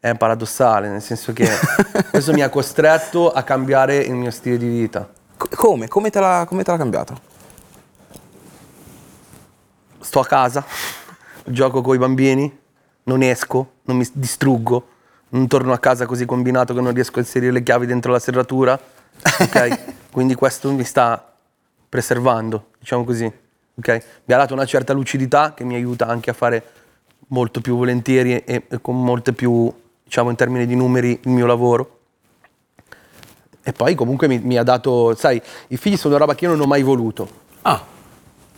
[0.00, 1.46] è paradossale, nel senso che
[2.10, 5.08] questo mi ha costretto a cambiare il mio stile di vita.
[5.36, 5.88] Co- come?
[5.88, 7.20] Come te l'ha, come te l'ha cambiato?
[10.00, 10.64] Sto a casa,
[11.44, 12.58] gioco con i bambini,
[13.04, 14.88] non esco, non mi distruggo,
[15.30, 18.18] non torno a casa così combinato che non riesco a inserire le chiavi dentro la
[18.18, 18.78] serratura.
[19.40, 19.78] Ok?
[20.10, 21.32] Quindi questo mi sta
[21.88, 23.30] preservando, diciamo così.
[23.74, 24.04] Ok?
[24.24, 26.64] Mi ha dato una certa lucidità che mi aiuta anche a fare
[27.28, 29.72] molto più volentieri e, e con molte più,
[30.02, 31.98] diciamo in termini di numeri, il mio lavoro.
[33.62, 36.50] E poi comunque mi, mi ha dato, sai, i figli sono una roba che io
[36.50, 37.28] non ho mai voluto.
[37.62, 37.84] Ah,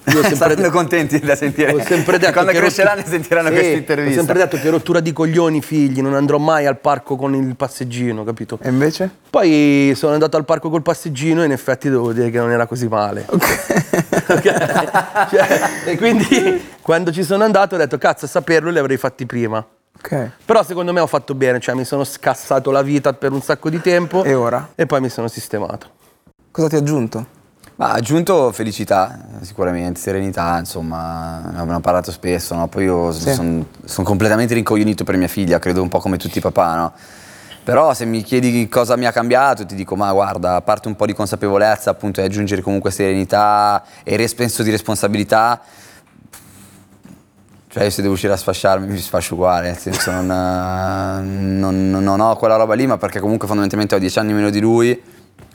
[0.05, 1.73] Io ho sempre Saranno contenti da sentire.
[1.73, 4.19] ho sempre detto Quando cresceranno rottu- sentiranno Sì, questa Ho intervista.
[4.23, 8.25] sempre detto che rottura di coglioni figli, non andrò mai al parco con il passeggino,
[8.25, 8.59] capito?
[8.61, 9.09] e invece?
[9.31, 12.67] Poi sono andato al parco col passeggino e in effetti devo dire che non era
[12.67, 13.27] così male.
[14.25, 15.29] Ok?
[15.31, 19.27] Cioè, e quindi quando ci sono andato ho detto cazzo a saperlo li avrei fatti
[19.27, 19.65] prima.
[19.99, 20.31] Ok.
[20.45, 23.69] Però secondo me ho fatto bene, cioè mi sono scassato la vita per un sacco
[23.69, 24.71] di tempo E ora?
[24.75, 25.89] e poi mi sono sistemato.
[26.51, 27.27] Cosa ti ha aggiunto?
[27.77, 32.69] Ma ha aggiunto felicità, sicuramente, serenità, insomma, ne abbiamo parlato spesso, no?
[32.69, 33.33] Poi io Sì.
[33.33, 33.67] sono
[34.03, 36.93] completamente rincoglionito per mia figlia, credo un po' come tutti i papà, no?
[37.65, 40.97] Però se mi chiedi cosa mi ha cambiato, ti dico, ma guarda, a parte un
[40.97, 45.61] po' di consapevolezza, appunto, e aggiungere comunque serenità e res- senso di responsabilità,
[47.69, 50.27] cioè io se devo uscire a sfasciarmi mi sfascio uguale, nel senso non,
[51.59, 54.61] non- non ho quella roba lì, ma perché comunque fondamentalmente ho dieci anni meno di
[54.61, 55.01] lui,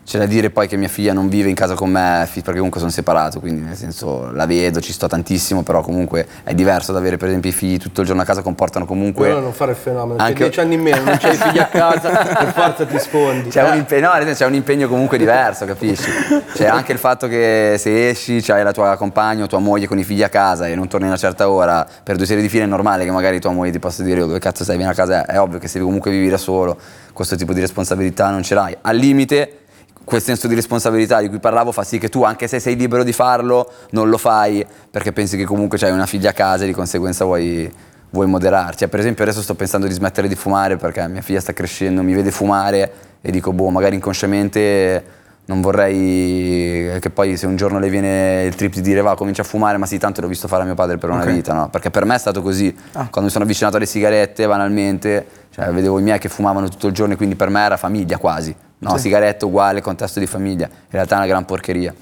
[0.07, 2.79] c'è da dire poi che mia figlia non vive in casa con me perché comunque
[2.79, 6.99] sono separato, quindi nel senso la vedo, ci sto tantissimo, però comunque è diverso da
[6.99, 9.27] avere per esempio i figli tutto il giorno a casa, comportano comunque...
[9.33, 12.09] non fare il fenomeno, Anche- dieci anni in meno, non c'hai i figli a casa,
[12.09, 13.49] per forza ti sfondi.
[13.49, 16.09] C'è un, impegno, no, c'è un impegno comunque diverso, capisci?
[16.53, 19.99] C'è anche il fatto che se esci, c'hai la tua compagna o tua moglie con
[19.99, 22.47] i figli a casa e non torni a una certa ora per due serie di
[22.47, 24.89] file, è normale che magari tua moglie ti possa dire "Oh, dove cazzo sei, vieni
[24.89, 26.77] a casa, è ovvio che se comunque vivi da solo,
[27.11, 28.77] questo tipo di responsabilità non ce l'hai.
[28.79, 29.65] Al limite,
[30.07, 33.03] quel senso di responsabilità di cui parlavo fa sì che tu, anche se sei libero
[33.03, 36.67] di farlo, non lo fai perché pensi che comunque c'hai una figlia a casa e
[36.67, 37.69] di conseguenza vuoi,
[38.11, 38.77] vuoi moderarti.
[38.77, 42.03] Cioè, per esempio adesso sto pensando di smettere di fumare perché mia figlia sta crescendo,
[42.03, 45.03] mi vede fumare e dico, boh, magari inconsciamente
[45.47, 49.41] non vorrei che poi se un giorno le viene il trip di dire va, comincia
[49.41, 51.31] a fumare, ma sì, tanto l'ho visto fare a mio padre per una Ok.
[51.33, 51.67] vita, no?
[51.69, 52.73] Perché per me è stato così.
[52.93, 56.93] Quando mi sono avvicinato alle sigarette, banalmente, cioè, vedevo i miei che fumavano tutto il
[56.93, 58.55] giorno e quindi per me era famiglia quasi.
[58.79, 60.65] No, sigarette uguale, contesto di famiglia.
[60.65, 61.93] In realtà è una gran porcheria.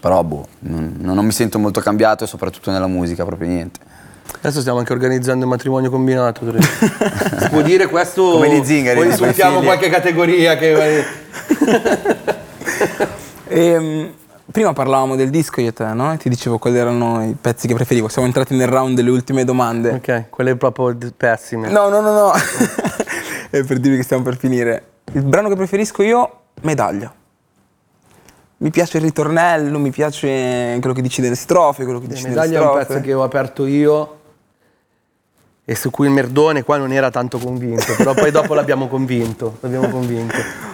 [0.00, 3.78] Però, boh, non, non mi sento molto cambiato, soprattutto nella musica, proprio niente.
[4.40, 6.52] Adesso stiamo anche organizzando il matrimonio combinato.
[6.60, 8.32] Si può dire questo?
[8.32, 11.04] Come gli zingari, Poi insultiamo qualche categoria che...
[13.48, 14.12] Ehm,
[14.50, 16.12] prima parlavamo del disco io e te, no?
[16.12, 18.08] E ti dicevo quali erano i pezzi che preferivo.
[18.08, 19.90] Siamo entrati nel round delle ultime domande.
[19.90, 21.70] ok, quelle proprio pessime.
[21.70, 22.32] No, no, no, no.
[23.50, 24.86] È per dirvi che stiamo per finire.
[25.12, 27.12] Il brano che preferisco io, Medaglia.
[28.58, 32.46] Mi piace il ritornello, mi piace quello che dici delle strofe, quello che dici medaglia
[32.46, 32.86] delle è un strofe.
[32.86, 34.18] pezzo che ho aperto io
[35.64, 39.56] e su cui il merdone qua non era tanto convinto, però poi dopo l'abbiamo convinto,
[39.60, 40.36] l'abbiamo convinto.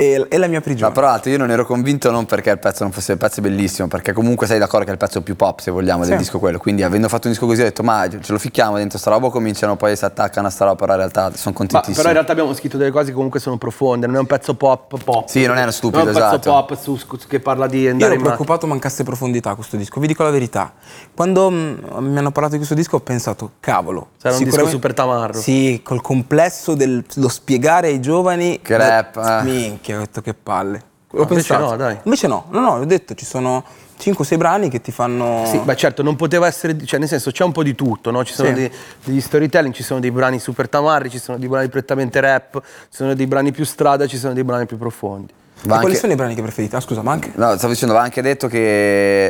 [0.00, 0.90] E, e la mia prigione.
[0.90, 3.40] Ma tra l'altro io non ero convinto non perché il pezzo non fosse il pezzo
[3.40, 6.12] è bellissimo, perché comunque sei d'accordo che è il pezzo più pop, se vogliamo, del
[6.12, 6.18] Sì.
[6.18, 6.58] disco quello.
[6.58, 9.26] Quindi avendo fatto un disco così ho detto ma ce lo ficchiamo dentro sta roba
[9.26, 11.96] o cominciano poi si attaccano a sta roba, però in realtà sono Ma, contentissimo.
[11.96, 14.54] però in realtà abbiamo scritto delle cose che comunque sono profonde, non è un pezzo
[14.54, 15.26] pop pop.
[15.26, 16.50] Sì, non è uno stupido, Non è un pezzo esatto.
[16.66, 19.76] pop su- su- che parla di Io andare ero in ma- preoccupato mancasse profondità questo
[19.76, 20.74] disco, vi dico la verità.
[21.12, 24.10] Quando mm, mi hanno parlato di questo disco ho pensato, cavolo.
[24.16, 25.40] Sarà un disco super tamarro.
[25.40, 28.60] Sì, col complesso dello spiegare ai giovani...
[28.62, 29.42] Che rap, eh.
[29.42, 30.82] Minchia, ho detto che palle.
[31.10, 31.70] L'ho invece pensato.
[31.70, 31.98] no, dai.
[32.02, 33.64] Invece no, no, no, ho detto ci sono
[33.98, 35.44] 5-6 brani che ti fanno...
[35.46, 38.22] Sì, beh certo, non poteva essere, cioè nel senso c'è un po' di tutto, no?
[38.24, 38.54] Ci sono Sì.
[38.54, 38.72] dei-
[39.04, 42.96] degli storytelling, ci sono dei brani super tamarri, ci sono dei brani prettamente rap, ci
[42.96, 45.32] sono dei brani più strada, ci sono dei brani più profondi.
[45.32, 46.76] E Va quali anche- sono i brani che preferite?
[46.76, 47.32] Ah scusa, ma anche...
[47.34, 49.26] No, stavo dicendo, va anche detto che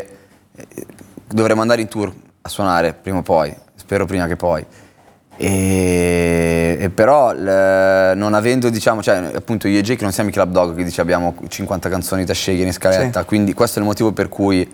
[0.56, 0.86] eh,
[1.26, 4.66] dovremmo andare in tour a suonare prima o poi, spero prima che poi.
[5.40, 10.32] E, e però l- non avendo, diciamo, cioè appunto io e Jake non siamo i
[10.32, 13.26] Club Dog che dice abbiamo 50 canzoni da scegliere in scaletta, Sì.
[13.26, 14.68] quindi questo è il motivo per cui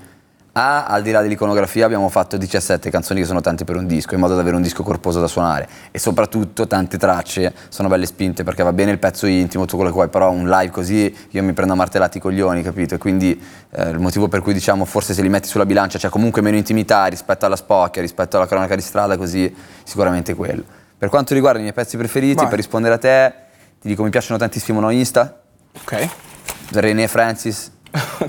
[0.57, 4.15] A, al di là dell'iconografia abbiamo fatto 17 canzoni che sono tante per un disco,
[4.15, 8.07] in modo da avere un disco corposo da suonare e soprattutto tante tracce sono belle
[8.07, 11.13] spinte perché va bene il pezzo intimo, tutto quello che vuoi, però un live così
[11.31, 12.95] io mi prendo a martellati i coglioni, capito?
[12.95, 13.41] E quindi
[13.71, 16.57] eh, il motivo per cui diciamo forse se li metti sulla bilancia c'è comunque meno
[16.57, 19.53] intimità rispetto alla spocchia, rispetto alla cronaca di strada, così
[19.83, 20.63] sicuramente quello.
[20.97, 22.47] Per quanto riguarda i miei pezzi preferiti, Vai.
[22.47, 23.35] per rispondere a te,
[23.81, 25.41] ti dico mi piacciono tantissimo No Insta,
[25.83, 26.09] Ok.
[26.71, 27.71] René Francis,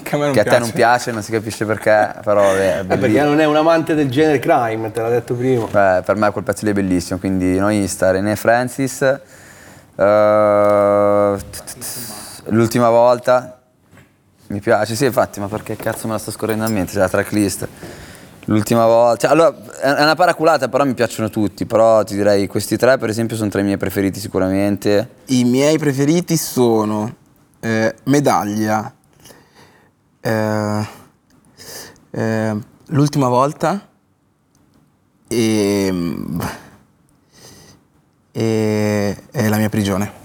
[0.04, 0.50] che a me non che a piace.
[0.50, 3.30] te non piace, non si capisce perché, però è Eh, perché bellissimo.
[3.30, 5.66] non è un amante del genere crime, te l'ha detto prima.
[5.66, 9.20] Beh, per me quel pezzo lì è bellissimo, quindi No Insta, René Francis, eh,
[12.46, 13.60] l'ultima volta,
[14.48, 17.10] mi piace, sì infatti, ma perché cazzo me la sto scorrendo a mente, c'è la
[17.10, 17.68] tracklist.
[18.48, 22.46] L'ultima volta, cioè, allora è è una paraculata, però mi piacciono tutti, però ti direi
[22.46, 25.10] questi tre per esempio sono tra i miei preferiti sicuramente.
[25.26, 27.12] I miei preferiti sono
[27.60, 28.94] eh, Medaglia,
[30.26, 30.88] eh,
[32.12, 32.58] eh,
[32.90, 33.88] L'ultima volta
[35.28, 35.94] e,
[38.32, 40.24] e, e La mia prigione.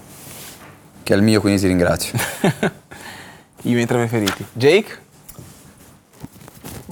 [1.03, 2.17] Che è il mio, quindi ti ringrazio.
[3.63, 4.45] I miei tre preferiti.
[4.53, 5.09] Jake?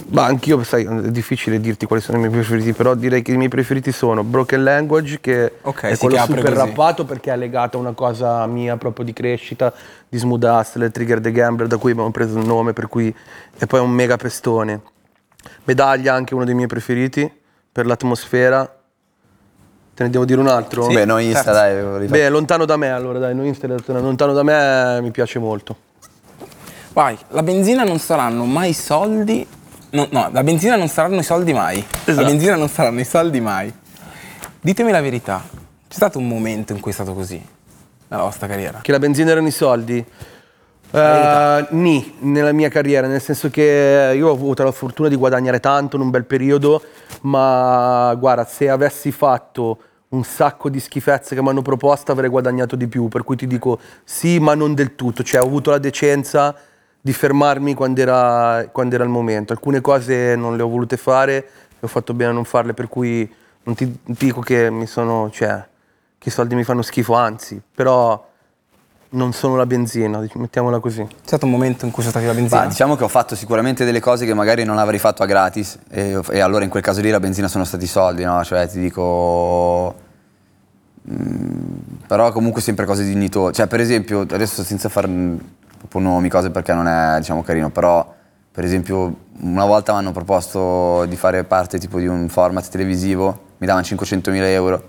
[0.07, 3.37] Ma anch'io, sai, è difficile dirti quali sono i miei preferiti, però direi che i
[3.37, 6.55] miei preferiti sono Broken Language, che Ok, è sì, quello super così.
[6.55, 9.71] rappato perché è legato a una cosa mia proprio di crescita,
[10.07, 13.13] di Smooth Hustle, Trigger the Gambler, da cui abbiamo preso il nome, per cui
[13.57, 14.81] è poi un mega pestone.
[15.65, 17.31] Medaglia, anche uno dei miei preferiti,
[17.71, 18.73] per l'atmosfera.
[19.93, 20.87] Te ne devo dire un altro?
[20.87, 21.97] Beh, No Insta, certo.
[21.97, 22.07] dai.
[22.07, 25.75] Beh, lontano da me allora, dai, no Insta, lontano da me mi piace molto.
[26.93, 29.45] Vai, la benzina non saranno mai soldi.
[29.91, 31.83] No, no, la benzina non saranno i soldi mai.
[32.05, 32.27] La Esatto.
[32.27, 33.73] benzina non saranno i soldi mai.
[34.61, 35.41] Ditemi la verità.
[35.87, 37.43] C'è stato un momento in cui è stato così
[38.09, 38.79] nella vostra carriera?
[38.81, 40.05] Che la benzina erano i soldi?
[40.91, 45.59] Eh, ni, nella mia carriera, nel senso che io ho avuto la fortuna di guadagnare
[45.59, 46.81] tanto in un bel periodo,
[47.21, 49.79] ma guarda, se avessi fatto
[50.09, 53.45] un sacco di schifezze che mi hanno proposto avrei guadagnato di più, per cui ti
[53.45, 56.55] dico sì, ma non del tutto, cioè ho avuto la decenza
[57.09, 59.51] di fermarmi quando era, quando era il momento.
[59.51, 62.87] Alcune cose non le ho volute fare e ho fatto bene a non farle, per
[62.87, 63.27] cui
[63.63, 65.65] non ti dico che mi sono, cioè,
[66.19, 68.27] che i soldi mi fanno schifo, anzi, però
[69.11, 71.03] non sono la benzina, mettiamola così.
[71.03, 72.61] C'è stato un momento in cui sono stati la benzina?
[72.61, 75.79] Ma diciamo che ho fatto sicuramente delle cose che magari non avrei fatto a gratis
[75.89, 78.43] e, e allora in quel caso lì la benzina sono stati i soldi, no?
[78.43, 79.95] Cioè ti dico...
[81.11, 83.53] mm, però comunque sempre cose dignitose.
[83.53, 85.09] Cioè per esempio, adesso senza far
[85.79, 88.05] proprio nomi, cose perché non è diciamo carino, però
[88.51, 93.39] per esempio una volta mi hanno proposto di fare parte tipo di un format televisivo,
[93.57, 94.83] mi davano 500.000 euro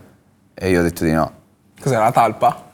[0.54, 1.32] e io ho detto di no.
[1.80, 2.64] Cos'era la talpa?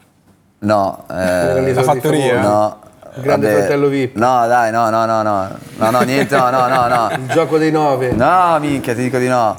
[0.59, 2.41] No, eh, La fattoria?
[2.41, 2.81] No.
[3.17, 3.59] Il grande vabbè.
[3.61, 4.17] fratello VIP.
[4.17, 5.49] No, dai, no, no, no, no.
[5.77, 7.09] No, no, niente, no, no, no, no.
[7.12, 8.12] Il gioco dei nove.
[8.12, 9.57] No, minchia, ti dico di no.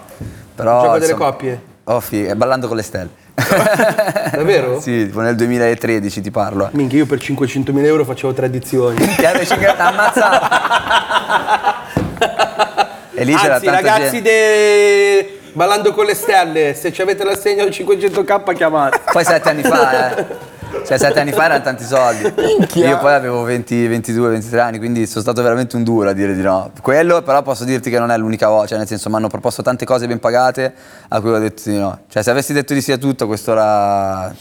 [0.54, 1.62] Però, Il gioco delle insomma- coppie.
[1.86, 3.10] Oh, figa, ballando con le stelle.
[4.34, 4.82] Davvero?
[4.82, 6.70] sì, tipo nel 2013 ti parlo.
[6.74, 8.98] Minchia, io per 500.000 euro facevo tre edizioni.
[8.98, 10.46] Ti avevi ammazzato.
[13.14, 14.30] e lì c'era Anzi, tanta ragazzi gente.
[14.30, 15.40] de...
[15.54, 19.02] Ballando con le stelle, se ci avete l'assegno 500k chiamate.
[19.12, 20.26] Poi sette anni fa, eh.
[20.86, 22.24] Cioè, sette anni fa erano tanti soldi.
[22.76, 26.34] Io poi avevo 20, 22, 23 anni, quindi sono stato veramente un duro a dire
[26.34, 26.72] di no.
[26.82, 29.62] Quello, però, posso dirti che non è l'unica volta, cioè, nel senso, mi hanno proposto
[29.62, 30.74] tante cose ben pagate
[31.10, 32.00] a cui ho detto di no.
[32.08, 34.34] Cioè, se avessi detto di sì a tutto, quest'ora.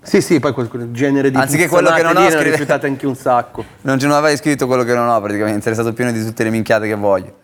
[0.00, 3.06] Sì, sì, poi quel, quel genere di Anziché quello che non ho, scrive- rifiutate anche
[3.06, 3.64] un sacco.
[3.82, 5.60] Non ce ne avevo scritto quello che non ho, praticamente.
[5.60, 7.36] Sarei stato pieno di tutte le minchiate che voglio.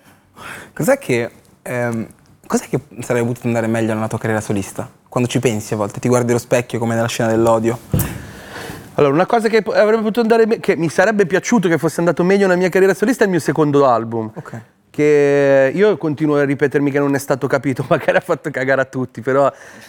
[0.73, 1.31] Cos'è che
[1.63, 2.07] ehm,
[2.47, 4.89] Cos'è che sarebbe potuto andare meglio nella tua carriera solista?
[5.15, 7.79] Quando ci pensi a volte, ti guardi allo specchio come nella scena dell'odio.
[8.95, 12.25] Allora, una cosa che avrebbe potuto andare me- che mi sarebbe piaciuto che fosse andato
[12.25, 14.33] meglio nella mia carriera solista è il mio secondo album.
[14.35, 14.61] Ok.
[14.91, 18.87] Che io continuo a ripetermi che non è stato capito, magari ha fatto cagare a
[18.87, 19.49] tutti, però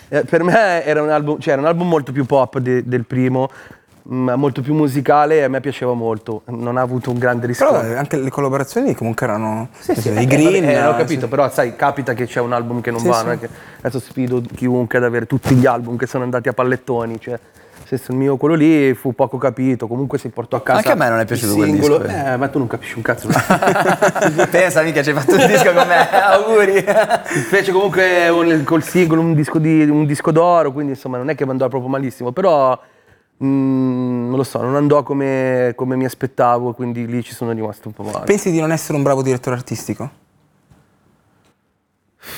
[0.09, 3.07] eh, per me era un album, cioè era un album molto più pop de- del
[3.07, 3.49] primo,
[4.07, 6.43] molto più musicale e a me piaceva molto.
[6.47, 7.91] Non ha avuto un grande Però riscontro.
[7.91, 10.63] eh, anche le collaborazioni comunque erano Sì, sì, i eh, Green.
[10.63, 11.27] eh, ho eh, capito, sì.
[11.27, 13.25] però sai, capita che c'è un album che non Sì, va, sì.
[13.25, 13.49] non che
[13.81, 17.39] adesso sfido chiunque ad avere tutti gli album che sono andati a pallettoni, cioè
[17.87, 20.95] se il mio quello lì fu poco capito, comunque si portò a casa Anche a
[20.95, 21.97] me non è piaciuto il quel singolo.
[21.99, 22.31] disco, eh.
[22.31, 23.27] Eh, ma tu non capisci un cazzo.
[24.49, 26.83] Pensa mica ci hai fatto un disco con me, auguri.
[27.47, 31.35] Fece comunque un- col singolo un disco, di, un disco d'oro, quindi insomma non è
[31.35, 32.79] che andò proprio malissimo, però
[33.43, 37.87] mm, non lo so, non andò come, come mi aspettavo, quindi lì ci sono rimasto
[37.87, 38.25] un po' male.
[38.25, 40.23] Pensi di non essere un bravo direttore artistico?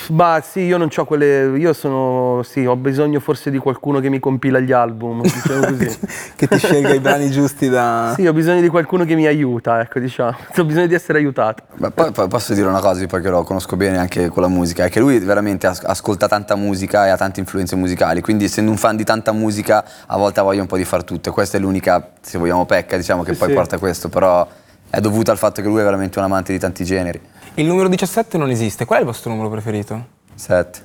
[0.10, 1.58] Ma sì, io non ho quelle.
[1.58, 2.42] Io sono.
[2.44, 6.00] Sì, ho bisogno forse di qualcuno che mi compila gli album, diciamo così.
[6.36, 8.14] che ti scelga i brani giusti da...
[8.16, 10.36] Sì, ho bisogno di qualcuno che mi aiuta, ecco, diciamo.
[10.58, 11.64] Ho bisogno di essere aiutato.
[11.76, 14.48] Ma poi, poi posso dire una cosa, poi che lo conosco bene anche con la
[14.50, 18.46] musica, è che lui veramente as- ascolta tanta musica e ha tante influenze musicali, quindi
[18.46, 21.30] essendo un fan di tanta musica a volte ha voglia un po' di far tutto
[21.30, 23.54] e questa è l'unica, se vogliamo, pecca diciamo che Sì, poi sì.
[23.54, 24.48] porta a questo, però
[24.90, 27.22] è dovuto al fatto che lui è veramente un amante di tanti generi.
[27.58, 28.86] Il numero 17 non esiste.
[28.86, 30.08] Qual è il vostro numero preferito?
[30.36, 30.80] 7.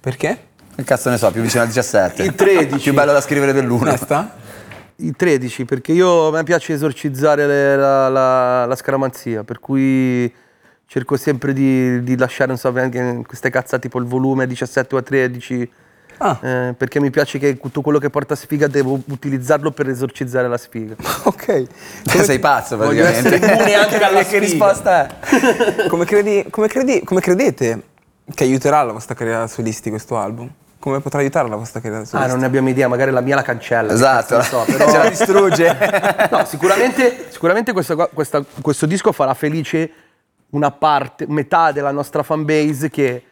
[0.00, 0.46] Perché?
[0.74, 2.22] Che cazzo ne so, più vicino al 17.
[2.24, 2.82] Il 13.
[2.82, 3.80] più bello da scrivere dell'1.
[3.80, 4.34] Onesta?
[4.96, 10.32] I 13, perché io a me piace esorcizzare le- la, la- la scaramanzia, per cui
[10.86, 14.98] cerco sempre di, di lasciare, non so, anche queste cazzate tipo il volume 17 o
[14.98, 15.70] a 13.
[16.22, 16.38] Ah.
[16.42, 20.58] eh, perché mi piace che tutto quello che porta sfiga devo utilizzarlo per esorcizzare la
[20.58, 20.94] sfiga.
[21.24, 21.64] Ok.
[22.04, 23.36] Sei pazzo praticamente.
[23.36, 25.86] immune anche alla che risposta è?
[25.88, 27.82] Come, credi, come, credi, come credete
[28.34, 30.48] che aiuterà la vostra carriera solisti questo album?
[30.78, 32.30] Come potrà aiutare la vostra carriera Ah, solista?
[32.30, 33.92] non ne abbiamo idea, magari la mia la cancella.
[33.92, 36.28] Esatto, ne so, però- ce la distrugge.
[36.30, 39.90] No, sicuramente, sicuramente questo, qua- questa- questo disco farà felice
[40.50, 43.22] una parte, metà della nostra fanbase che,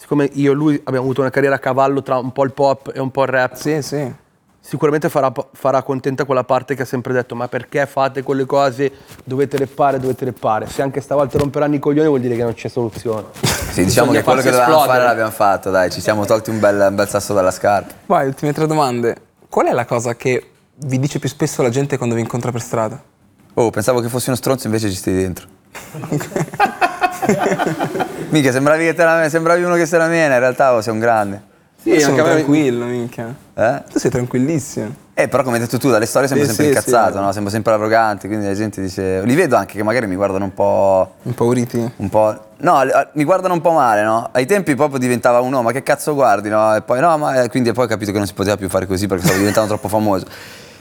[0.00, 2.92] siccome io e lui abbiamo avuto una carriera a cavallo tra un po' il pop
[2.94, 4.12] e un po' il rap, Sì, sì.
[4.60, 8.92] sicuramente farà, farà contenta quella parte che ha sempre detto ma perché fate quelle cose,
[9.24, 10.68] dovete reppare, dovete reppare.
[10.68, 13.26] Se anche stavolta romperanno i coglioni vuol dire che non c'è soluzione.
[13.68, 15.06] Sì, diciamo Bisogna che quello che dovevamo fare esplodere.
[15.08, 17.92] l'abbiamo fatto, dai, ci siamo tolti un bel, un bel sasso dalla scarpa.
[18.06, 19.16] Vai, ultime tre domande.
[19.48, 20.50] Qual è la cosa che
[20.86, 23.00] vi dice più spesso la gente quando vi incontra per strada?
[23.54, 25.46] Oh, pensavo che fossi uno stronzo, invece ci stai dentro.
[28.30, 30.92] Mica, sembravi, che te la- sembravi uno che se la mena, in realtà oh, sei
[30.92, 31.42] un grande.
[31.80, 33.34] Sì, Io sono anche a me- tranquillo, minchia.
[33.54, 33.82] Eh?
[33.90, 34.94] Tu sei tranquillissimo.
[35.14, 37.22] Eh, però come hai detto tu, dalle storie sembra Sì, sempre sì, incazzato, sì.
[37.24, 37.32] no?
[37.32, 39.22] Sembra sempre arrogante, quindi la gente dice...
[39.22, 41.14] Li vedo anche che magari mi guardano un po'...
[41.22, 41.92] Impauriti?
[41.96, 42.38] Un po'...
[42.58, 42.82] No,
[43.12, 44.28] mi guardano un po' male, no?
[44.32, 46.74] Ai tempi proprio diventava uno, ma che cazzo guardi, no?
[46.76, 47.48] E poi no, ma...
[47.48, 49.88] Quindi poi ho capito che non si poteva più fare così perché stavo diventando troppo
[49.88, 50.26] famoso.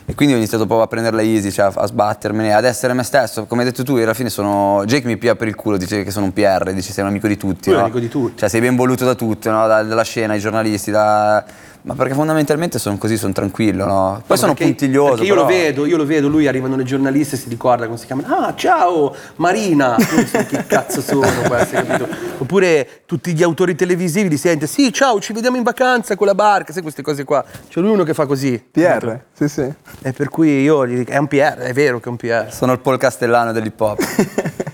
[0.09, 3.45] E quindi ho iniziato proprio a prenderla easy, cioè a, sbattermene, ad essere me stesso.
[3.45, 4.83] Come hai detto tu, alla fine sono...
[4.85, 7.27] Jake mi pia per il culo, dice che sono un PR, dice sei un amico
[7.27, 7.81] di tutti, Io no?
[7.81, 8.37] amico di tutti.
[8.37, 9.67] Cioè sei ben voluto da tutti, no?
[9.67, 11.43] Da- dalla scena, ai giornalisti, da...
[11.87, 14.21] Ma perché fondamentalmente sono così, sono tranquillo, no?
[14.27, 15.45] Poi sono Perché- puntiglioso, Perché io però...
[15.47, 18.27] lo vedo, io lo vedo, lui arrivano le giornaliste e si ricorda come si chiamano.
[18.35, 19.95] Ah, ciao, Marina!
[19.95, 22.05] Che cazzo sono questi, capito?
[22.39, 26.35] Oppure tutti gli autori televisivi li sente, sì, ciao, ci vediamo in vacanza con la
[26.35, 27.41] barca, sai queste cose qua.
[27.69, 28.61] C'è lui uno che fa così.
[28.69, 29.17] PR?
[29.31, 29.73] Sì, sì.
[30.01, 32.47] E per cui io gli dico, è un PR, è vero che è un PR.
[32.53, 33.99] Sono il Paul Castellano dell'hip hop.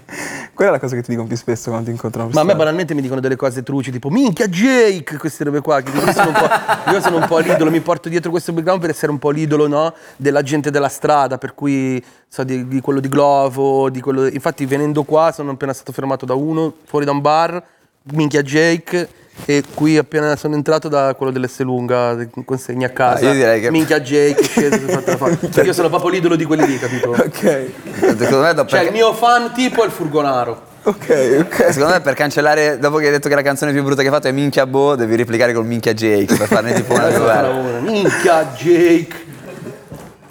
[0.54, 2.56] Qual è la cosa che ti dicono più spesso quando ti incontrano Ma a me
[2.56, 5.80] banalmente mi dicono delle cose truci, tipo minchia Jake, queste robe qua.
[5.80, 8.92] Io, sono un po', io sono un po' l'idolo, mi porto dietro questo background per
[8.92, 9.96] essere un po' l'idolo no?
[10.16, 14.28] della gente della strada, per cui so, di, di quello di Glovo, di quello.
[14.28, 17.64] Infatti venendo qua sono appena stato fermato da uno fuori da un bar,
[18.12, 19.22] minchia Jake.
[19.45, 22.15] E qui appena sono entrato da quello dell'Esselunga,
[22.45, 23.26] consegna a casa.
[23.26, 25.73] Ah, io direi che- Minchia Jake, è sceso, si è fatto la fa- Perché io
[25.73, 27.10] sono proprio l'idolo di quelli lì, capito?
[27.18, 27.69] Ok,
[27.99, 30.61] Secondo me, dopo- Cioè il mio fan tipo è il furgonaro.
[30.84, 31.55] ok, ok.
[31.73, 34.14] secondo me per cancellare, dopo che hai detto che la canzone più brutta che hai
[34.14, 37.49] fatto è Minchia Bo, devi replicare col Minchia Jake per farne tipo una più bella.
[37.49, 37.80] una.
[37.80, 39.31] Minchia Jake.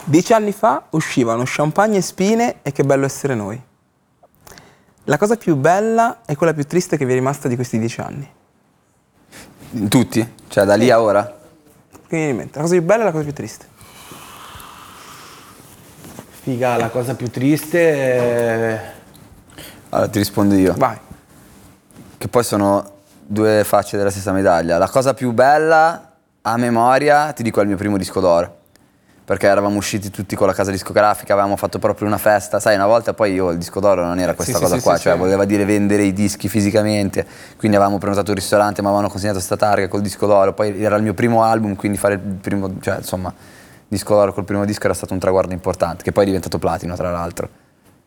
[0.04, 3.60] Dieci anni fa uscivano Champagne e Spine e Che bello essere noi.
[5.04, 8.00] La cosa più bella e quella più triste che vi è rimasta di questi dieci
[8.00, 8.28] anni.
[9.88, 10.34] Tutti?
[10.48, 11.24] Cioè da lì a ora?
[11.24, 12.58] Che viene in mente?
[12.58, 13.66] La cosa più bella e la cosa più triste.
[16.42, 18.92] Figa, la cosa più triste è...
[19.90, 20.74] Allora ti rispondo io.
[20.76, 20.98] Vai.
[22.18, 22.90] Che poi sono
[23.24, 24.76] due facce della stessa medaglia.
[24.76, 26.12] La cosa più bella
[26.42, 28.61] a memoria, ti dico, è il mio primo disco d'oro.
[29.24, 32.86] Perché eravamo usciti tutti con la casa discografica, avevamo fatto proprio una festa, sai, una
[32.86, 35.16] volta poi io il disco d'oro non era questa Sì, cosa sì, qua, sì, cioè
[35.16, 37.24] voleva dire vendere i dischi fisicamente,
[37.56, 40.96] quindi avevamo prenotato un ristorante, ma avevano consegnato sta targa col disco d'oro, poi era
[40.96, 43.32] il mio primo album, quindi fare il primo, cioè insomma,
[43.86, 46.96] disco d'oro col primo disco era stato un traguardo importante, che poi è diventato platino
[46.96, 47.48] tra l'altro.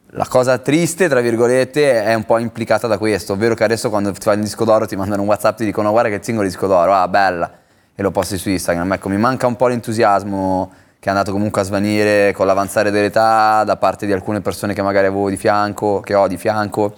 [0.09, 4.11] La cosa triste, tra virgolette, è un po' implicata da questo, ovvero che adesso quando
[4.11, 6.47] ti fai il disco d'oro ti mandano un WhatsApp ti dicono guarda che il singolo
[6.47, 7.51] disco d'oro, ah bella,
[7.93, 8.93] e lo posti su Instagram.
[8.93, 10.71] Ecco, mi manca un po' l'entusiasmo
[11.05, 14.81] che è andato comunque a svanire con l'avanzare dell'età da parte di alcune persone che
[14.81, 16.95] magari avevo di fianco, che ho di fianco,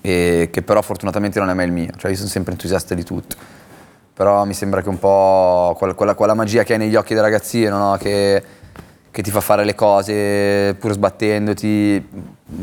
[0.00, 3.02] e che però fortunatamente non è mai il mio, cioè io sono sempre entusiasta di
[3.02, 3.34] tutto.
[4.14, 7.24] Però mi sembra che un po' quella, quella- quella magia che hai negli occhi del
[7.24, 7.96] ragazzino, no?
[7.96, 8.44] che,
[9.10, 12.08] che ti fa fare le cose pur sbattendoti,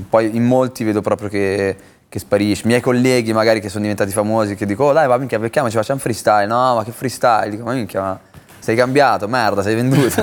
[0.07, 1.75] poi in molti vedo proprio che,
[2.07, 2.63] che sparisce.
[2.63, 5.75] I miei colleghi magari che sono diventati famosi, che dico, oh dai, va minchia, becchiamoci,
[5.75, 6.45] facciamo freestyle.
[6.45, 7.49] No, ma che freestyle?
[7.49, 8.19] Dico, ma minchia, ma
[8.67, 10.21] sei cambiato, merda, sei venduto.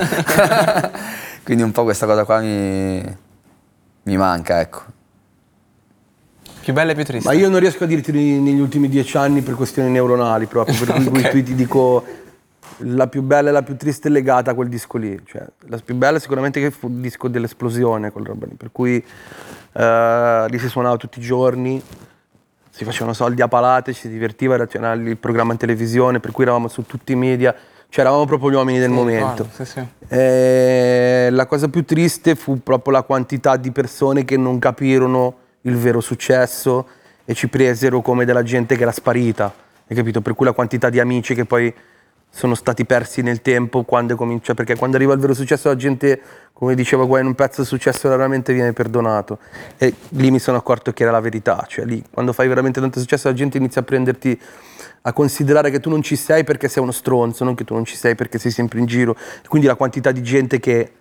[1.42, 3.02] Quindi un po' questa cosa qua mi,
[4.02, 4.82] mi manca, ecco.
[6.60, 7.26] Più bella e più triste.
[7.26, 10.92] Ma io non riesco a dirti negli ultimi dieci anni per questioni neuronali proprio, per
[10.92, 11.30] cui Ok.
[11.30, 12.04] cui ti dico
[12.78, 15.18] la più bella e la più triste è legata a quel disco lì.
[15.24, 19.02] Cioè, la più bella sicuramente che fu il disco dell'esplosione, quella roba lì, per cui
[19.72, 21.82] eh, lì si suonava tutti i giorni,
[22.68, 26.30] si facevano soldi a palate, ci si divertiva, era c'era il programma in televisione, per
[26.30, 27.54] cui eravamo su tutti i media,
[27.94, 29.48] cioè eravamo proprio gli uomini del Sì, momento.
[29.52, 29.86] sì, sì.
[30.08, 35.76] Eh, la cosa più triste fu proprio la quantità di persone che non capirono il
[35.76, 36.88] vero successo
[37.24, 39.44] e ci presero come della gente che era sparita,
[39.86, 40.20] hai capito?
[40.22, 41.72] Per cui la quantità di amici che poi
[42.28, 46.20] sono stati persi nel tempo quando comincia, perché quando arriva il vero successo la gente,
[46.52, 49.38] come diceva Gwen, un pezzo di successo raramente viene perdonato
[49.78, 52.98] e lì mi sono accorto che era la verità, cioè lì quando fai veramente tanto
[52.98, 54.36] successo la gente inizia a prenderti
[55.06, 57.84] a considerare che tu non ci sei perché sei uno stronzo, non che tu non
[57.84, 59.16] ci sei perché sei sempre in giro.
[59.48, 60.92] Quindi la quantità di gente che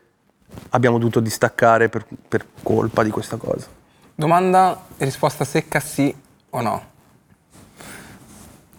[0.72, 3.68] abbiamo dovuto distaccare per, per colpa di questa cosa.
[4.14, 6.14] Domanda e risposta secca sì
[6.50, 6.92] o no.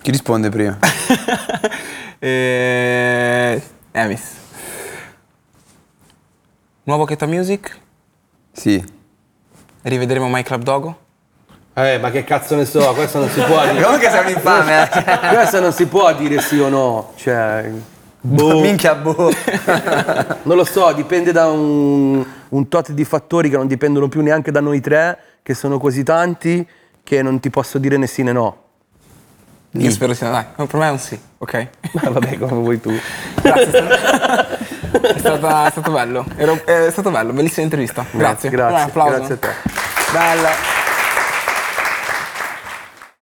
[0.03, 0.79] Chi risponde prima?
[2.19, 4.23] eh, Emis.
[6.83, 7.81] Nuovo Keta Music?
[8.53, 8.85] Sì.
[9.81, 11.04] Rivedremo My Club Dogo?
[11.77, 13.83] Eh, ma che cazzo ne so, questo non si può dire.
[13.83, 15.19] Comunque sei un infame, eh.
[15.35, 17.13] questo non si può dire sì o no.
[17.17, 17.69] Cioè,
[18.21, 19.33] boh, Minchia, boh.
[20.45, 24.53] non lo so, dipende da un, un tot di fattori che non dipendono più neanche
[24.53, 26.65] da noi tre, che sono così tanti
[27.03, 28.63] che non ti posso dire né sì né no.
[29.73, 30.31] Io spero sia.
[30.31, 31.69] Dai, per me è un sì, ok?
[32.01, 32.93] Ma vabbè, come vuoi tu.
[33.43, 33.89] Grazie.
[35.01, 36.25] È, stata- è stato bello.
[36.37, 38.05] Ero- è stato bello, bellissima intervista.
[38.13, 38.49] Grazie.
[38.51, 39.17] Grazie, applauso.
[39.17, 39.49] grazie a te.
[40.13, 40.84] Bella.